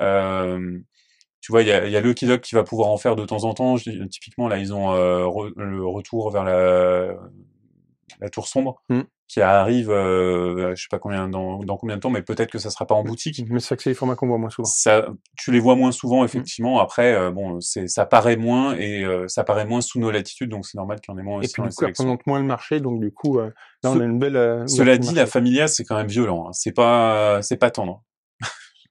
Euh, 0.00 0.78
tu 1.42 1.52
vois, 1.52 1.60
il 1.62 1.68
y 1.68 1.72
a, 1.72 1.86
y 1.86 1.96
a 1.96 2.00
Lucky 2.00 2.24
Duck 2.26 2.40
qui 2.40 2.54
va 2.54 2.64
pouvoir 2.64 2.88
en 2.88 2.96
faire 2.96 3.14
de 3.16 3.26
temps 3.26 3.44
en 3.44 3.52
temps. 3.52 3.76
Je 3.76 3.90
typiquement, 4.04 4.48
là, 4.48 4.56
ils 4.58 4.72
ont 4.72 4.92
euh, 4.92 5.24
re- 5.24 5.52
le 5.56 5.84
retour 5.86 6.30
vers 6.30 6.44
la, 6.44 7.14
la 8.20 8.28
tour 8.30 8.46
sombre 8.46 8.80
Mm. 8.88 9.00
qui 9.28 9.40
arrive, 9.40 9.90
euh, 9.90 10.74
je 10.76 10.82
sais 10.82 10.88
pas 10.90 10.98
combien 10.98 11.26
dans, 11.28 11.58
dans 11.64 11.76
combien 11.78 11.96
de 11.96 12.00
temps, 12.02 12.10
mais 12.10 12.22
peut-être 12.22 12.50
que 12.50 12.58
ça 12.58 12.68
sera 12.70 12.86
pas 12.86 12.94
en 12.94 13.02
boutique. 13.02 13.42
Mais 13.48 13.58
c'est 13.60 13.68
vrai 13.68 13.76
que 13.78 13.82
c'est 13.82 13.90
les 13.90 13.94
formats 13.94 14.14
qu'on 14.14 14.28
voit 14.28 14.38
moins 14.38 14.50
souvent. 14.50 14.68
Ça, 14.68 15.06
tu 15.38 15.50
les 15.52 15.58
vois 15.58 15.74
moins 15.74 15.90
souvent, 15.90 16.22
effectivement. 16.24 16.78
Après, 16.80 17.14
euh, 17.14 17.30
bon, 17.30 17.58
c'est, 17.60 17.88
ça 17.88 18.04
paraît 18.06 18.36
moins 18.36 18.76
et 18.76 19.02
euh, 19.04 19.26
ça 19.28 19.42
paraît 19.42 19.64
moins 19.64 19.80
sous 19.80 19.98
nos 19.98 20.10
latitudes, 20.10 20.50
donc 20.50 20.66
c'est 20.66 20.76
normal 20.76 21.00
qu'il 21.00 21.12
y 21.12 21.16
en 21.16 21.18
ait 21.18 21.24
moins 21.24 21.36
Et 21.40 21.44
aussi 21.46 21.54
puis, 21.54 21.62
dans 21.62 21.68
du 21.68 21.74
coup, 21.74 21.84
représente 21.86 22.26
moins 22.26 22.38
le 22.40 22.44
marché, 22.46 22.78
donc 22.80 23.00
du 23.00 23.10
coup, 23.12 23.38
euh, 23.40 23.50
là, 23.82 23.90
on 23.90 23.94
Ce- 23.94 24.00
a 24.00 24.04
une 24.04 24.18
belle. 24.18 24.36
euh, 24.36 24.66
Cela 24.66 24.98
dit, 24.98 25.14
la. 25.14 25.26
Familia, 25.26 25.66
c'est 25.66 25.84
quand 25.84 25.96
même 25.96 26.08
violent. 26.08 26.46
hein. 26.48 26.52
C'est 26.52 26.72
pas, 26.72 27.40
c'est 27.42 27.56
pas 27.56 27.70
tendre. 27.70 28.02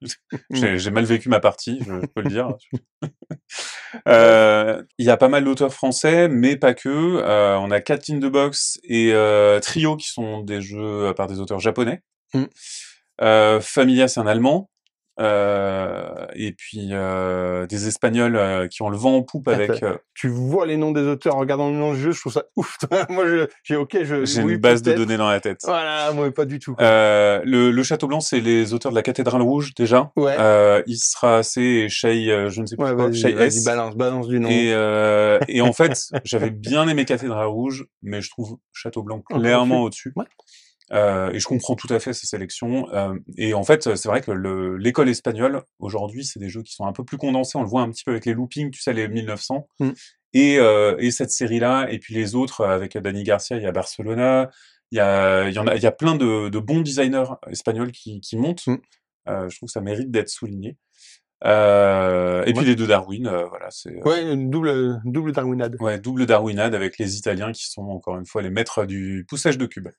J'ai 0.50 0.78
j'ai 0.78 0.92
mal 0.92 1.06
vécu 1.06 1.30
ma 1.30 1.40
partie, 1.40 1.80
je 1.86 2.06
peux 2.08 2.22
le 2.22 2.30
dire. 2.30 2.56
Euh, 4.08 4.82
Il 4.98 5.06
y 5.06 5.10
a 5.10 5.18
pas 5.18 5.28
mal 5.28 5.44
d'auteurs 5.44 5.74
français, 5.74 6.30
mais 6.30 6.56
pas 6.56 6.74
que. 6.74 6.88
Euh, 6.90 7.58
on 7.58 7.72
a 7.72 7.82
Cat 7.82 8.00
in 8.10 8.20
the 8.20 8.32
Box 8.32 8.80
et 8.86 9.12
euh, 9.12 9.60
Trio 9.60 9.98
qui 9.98 10.08
sont 10.08 10.40
des 10.42 10.62
jeux 10.62 11.14
par 11.16 11.28
des 11.28 11.40
auteurs 11.40 11.60
japonais. 11.60 12.02
Mm. 12.34 13.60
Familia, 13.60 14.08
c'est 14.08 14.22
un 14.22 14.28
allemand. 14.28 14.70
Euh, 15.22 16.26
et 16.36 16.52
puis 16.54 16.90
euh, 16.92 17.68
des 17.68 17.88
Espagnols 17.88 18.36
euh, 18.36 18.68
qui 18.68 18.82
ont 18.82 18.90
le 18.90 18.98
vent 18.98 19.18
en 19.18 19.22
poupe 19.24 19.48
avec. 19.48 19.84
Tu 20.14 20.28
vois 20.28 20.66
les 20.66 20.78
noms 20.78 20.92
des 20.92 21.02
auteurs 21.02 21.36
en 21.36 21.40
regardant 21.40 21.70
le 21.70 21.76
nom 21.78 21.94
du 21.94 22.00
jeu, 22.00 22.12
je 22.12 22.20
trouve 22.20 22.34
ça 22.34 22.44
ouf. 22.56 22.78
moi, 23.10 23.28
je, 23.28 23.48
j'ai 23.64 23.76
ok, 23.76 23.98
je. 24.04 24.26
J'ai 24.26 24.42
oui, 24.44 24.54
une 24.54 24.60
base 24.60 24.82
de 24.82 24.94
données 24.94 25.18
dans 25.18 25.30
la 25.30 25.40
tête. 25.40 25.60
Voilà, 25.64 26.12
moi, 26.14 26.32
pas 26.32 26.46
du 26.46 26.60
tout. 26.60 26.76
le, 26.80 27.44
le 27.72 27.84
Château 27.84 28.08
Blanc, 28.08 28.20
c'est 28.20 28.40
les 28.40 28.74
auteurs 28.74 28.92
de 28.92 28.96
la 28.98 29.04
Cathédrale 29.04 29.42
Rouge 29.42 29.74
déjà. 29.76 30.12
ouais. 30.16 30.36
Euh, 30.40 30.82
Isra 30.88 31.44
C 31.44 31.62
et 31.62 31.90
Shay, 31.90 32.26
je 32.50 32.62
ne 32.62 32.66
sais 32.66 32.76
plus 32.76 32.86
ouais, 32.86 32.96
quoi, 32.96 33.12
Shay 33.12 33.34
S. 33.40 33.64
balance, 33.64 33.96
balance 33.96 34.28
du 34.28 34.40
nom. 34.40 34.50
Et, 34.50 34.70
et 35.48 35.62
en 35.62 35.74
fait, 35.74 35.98
j'avais 36.24 36.50
bien 36.50 36.88
aimé 36.88 37.06
Cathédrale 37.06 37.48
Rouge, 37.48 37.86
mais 38.02 38.22
je 38.22 38.30
trouve 38.30 38.58
Château 38.74 39.04
Blanc 39.04 39.22
clairement 39.22 39.84
au-dessus. 39.84 40.14
Ouais. 40.16 40.26
Euh, 40.94 41.32
et 41.32 41.40
je 41.40 41.48
comprends 41.48 41.76
tout 41.76 41.88
à 41.94 42.00
fait 42.00 42.12
ces 42.14 42.28
sélections. 42.28 42.90
Euh, 42.94 43.14
et 43.38 43.54
en 43.54 43.64
fait, 43.64 43.96
c'est 43.96 44.08
vrai 44.10 44.20
que 44.22 44.32
le- 44.32 44.76
l'école 44.78 45.08
espagnole, 45.10 45.64
aujourd'hui, 45.80 46.26
c'est 46.26 46.40
des 46.40 46.50
jeux 46.50 46.64
qui 46.64 46.74
sont 46.74 46.86
un 46.86 46.92
peu 46.92 47.06
plus 47.06 47.18
condensés. 47.18 47.58
On 47.58 47.62
le 47.62 47.68
voit 47.70 47.82
un 47.82 47.90
petit 47.90 48.04
peu 48.04 48.12
avec 48.12 48.26
les 48.26 48.34
loopings, 48.34 48.72
tu 48.72 48.82
sais, 48.82 48.92
les 48.94 49.08
1900. 49.08 49.68
Mm. 49.80 49.90
Et, 50.34 50.60
euh, 50.60 50.96
et 51.00 51.12
cette 51.12 51.32
série-là, 51.32 51.88
et 51.90 52.00
puis 52.00 52.14
les 52.14 52.36
autres, 52.36 52.66
avec 52.66 52.98
Dani 52.98 53.24
Garcia, 53.24 53.56
il 53.58 53.64
y 53.64 53.68
a 53.68 53.72
Barcelona, 53.72 54.50
il 54.92 54.98
y 54.98 55.00
a, 55.00 55.48
il 55.48 55.54
y 55.54 55.60
en 55.60 55.68
a, 55.68 55.76
il 55.76 55.82
y 55.82 55.86
a 55.86 55.92
plein 55.92 56.16
de, 56.16 56.50
de 56.50 56.60
bons 56.60 56.82
designers 56.82 57.24
espagnols 57.50 57.92
qui, 57.94 58.20
qui 58.20 58.36
montent. 58.38 58.68
Mm. 58.68 58.76
Euh, 59.30 59.50
je 59.50 59.56
trouve 59.58 59.68
que 59.68 59.74
ça 59.74 59.82
mérite 59.82 60.12
d'être 60.12 60.30
souligné. 60.30 60.76
Euh, 61.46 62.44
et 62.44 62.48
Ouais. 62.50 62.54
puis 62.54 62.66
les 62.66 62.76
deux 62.76 62.86
Darwin, 62.88 63.28
euh, 63.28 63.46
voilà, 63.48 63.68
c'est 63.72 63.96
Ouais, 64.06 64.32
une 64.32 64.50
double, 64.50 65.02
double 65.06 65.32
Darwinade. 65.32 65.76
ouais, 65.80 66.00
double 66.00 66.26
Darwinade 66.26 66.76
avec 66.76 66.98
les 67.00 67.18
Italiens 67.18 67.52
qui 67.52 67.68
sont 67.70 67.84
encore 67.84 68.18
une 68.18 68.26
fois 68.26 68.42
les 68.42 68.50
maîtres 68.52 68.86
du 68.86 69.26
poussage 69.28 69.58
de 69.58 69.66
cubes. 69.66 69.90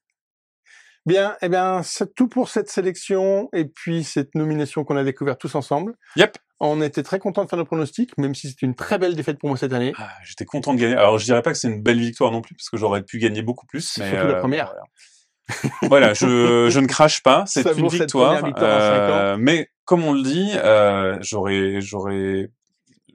Bien, 1.05 1.37
eh 1.43 1.49
bien, 1.49 1.83
c'est 1.83 2.15
tout 2.15 2.29
pour 2.29 2.49
cette 2.49 2.69
sélection 2.69 3.49
et 3.53 3.65
puis 3.65 4.05
cette 4.05 4.35
nomination 4.37 4.85
qu'on 4.85 4.97
a 4.97 5.03
découverte 5.03 5.41
tous 5.41 5.55
ensemble. 5.57 5.95
Yep. 6.17 6.39
On 6.61 6.81
était 6.81 7.03
très 7.03 7.19
contents 7.19 7.43
de 7.45 7.49
faire 7.51 7.59
nos 7.59 7.65
pronostics, 7.65 8.17
même 8.19 8.37
si 8.37 8.49
c'était 8.49 8.67
une 8.67 8.77
très 8.77 8.99
belle 8.99 9.17
défaite 9.17 9.39
pour 9.41 9.49
moi 9.49 9.59
cette 9.59 9.73
année. 9.73 9.93
Ah, 9.99 10.11
J'étais 10.25 10.45
content 10.45 10.75
de 10.75 10.79
gagner. 10.81 10.95
Alors 10.95 11.19
je 11.19 11.25
dirais 11.25 11.43
pas 11.43 11.51
que 11.51 11.59
c'est 11.59 11.67
une 11.67 11.83
belle 11.83 11.99
victoire 11.99 12.31
non 12.31 12.41
plus 12.41 12.55
parce 12.55 12.71
que 12.71 12.77
j'aurais 12.77 13.03
pu 13.03 13.19
gagner 13.19 13.43
beaucoup 13.43 13.67
plus. 13.67 13.99
Mais, 13.99 14.11
surtout 14.11 14.29
la 14.29 14.35
euh, 14.35 14.41
première. 14.41 14.67
Voilà, 14.67 15.73
Voilà, 15.89 16.15
je, 16.15 16.69
je 16.71 16.79
ne 16.79 16.87
crache 16.87 17.21
pas. 17.25 17.43
C'est 17.47 17.63
une 17.77 17.89
victoire. 17.89 18.45
victoire 18.47 18.81
euh, 18.81 19.37
mais 19.41 19.71
comme 19.85 20.05
on 20.05 20.13
le 20.13 20.23
dit, 20.23 20.53
euh, 20.55 21.19
j'aurais 21.21 21.81
j'aurais 21.81 22.49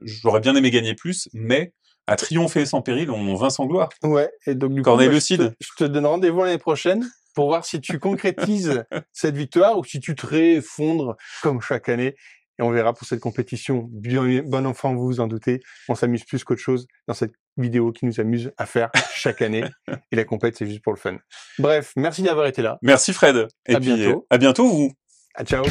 j'aurais 0.02 0.40
bien 0.40 0.54
aimé 0.54 0.70
gagner 0.70 0.94
plus, 0.94 1.30
mais 1.32 1.72
à 2.06 2.16
triompher 2.16 2.66
sans 2.66 2.82
péril, 2.82 3.10
on 3.10 3.34
vainc 3.34 3.50
sans 3.50 3.64
gloire. 3.64 3.88
Ouais, 4.02 4.30
et 4.46 4.54
donc 4.54 4.74
du 4.74 4.82
coup, 4.82 4.84
Corneille 4.84 5.08
moi, 5.08 5.14
le 5.14 5.20
je, 5.20 5.24
Cid. 5.24 5.38
te, 5.38 5.54
je 5.60 5.70
te 5.78 5.84
donne 5.84 6.04
rendez-vous 6.04 6.42
l'année 6.44 6.58
prochaine 6.58 7.08
pour 7.38 7.46
voir 7.46 7.64
si 7.64 7.80
tu 7.80 8.00
concrétises 8.00 8.82
cette 9.12 9.36
victoire 9.36 9.78
ou 9.78 9.84
si 9.84 10.00
tu 10.00 10.16
te 10.16 10.26
réeffondres 10.26 11.14
comme 11.40 11.60
chaque 11.60 11.88
année. 11.88 12.16
Et 12.58 12.64
on 12.64 12.70
verra 12.72 12.92
pour 12.92 13.06
cette 13.06 13.20
compétition. 13.20 13.88
Bien, 13.92 14.42
bon 14.44 14.66
enfant, 14.66 14.92
vous 14.92 15.04
vous 15.04 15.20
en 15.20 15.28
doutez, 15.28 15.60
on 15.88 15.94
s'amuse 15.94 16.24
plus 16.24 16.42
qu'autre 16.42 16.60
chose 16.60 16.88
dans 17.06 17.14
cette 17.14 17.30
vidéo 17.56 17.92
qui 17.92 18.06
nous 18.06 18.18
amuse 18.18 18.50
à 18.58 18.66
faire 18.66 18.90
chaque 19.14 19.40
année. 19.40 19.62
Et 20.10 20.16
la 20.16 20.24
compète, 20.24 20.56
c'est 20.56 20.66
juste 20.66 20.82
pour 20.82 20.92
le 20.92 20.98
fun. 20.98 21.16
Bref, 21.60 21.92
merci 21.94 22.22
d'avoir 22.24 22.46
été 22.48 22.60
là. 22.60 22.76
Merci 22.82 23.12
Fred. 23.12 23.46
Et 23.68 23.76
À 23.76 23.78
puis 23.78 23.94
bientôt. 23.94 24.26
à 24.30 24.38
bientôt 24.38 24.68
vous. 24.68 24.92
À 25.36 25.44
ciao. 25.44 25.62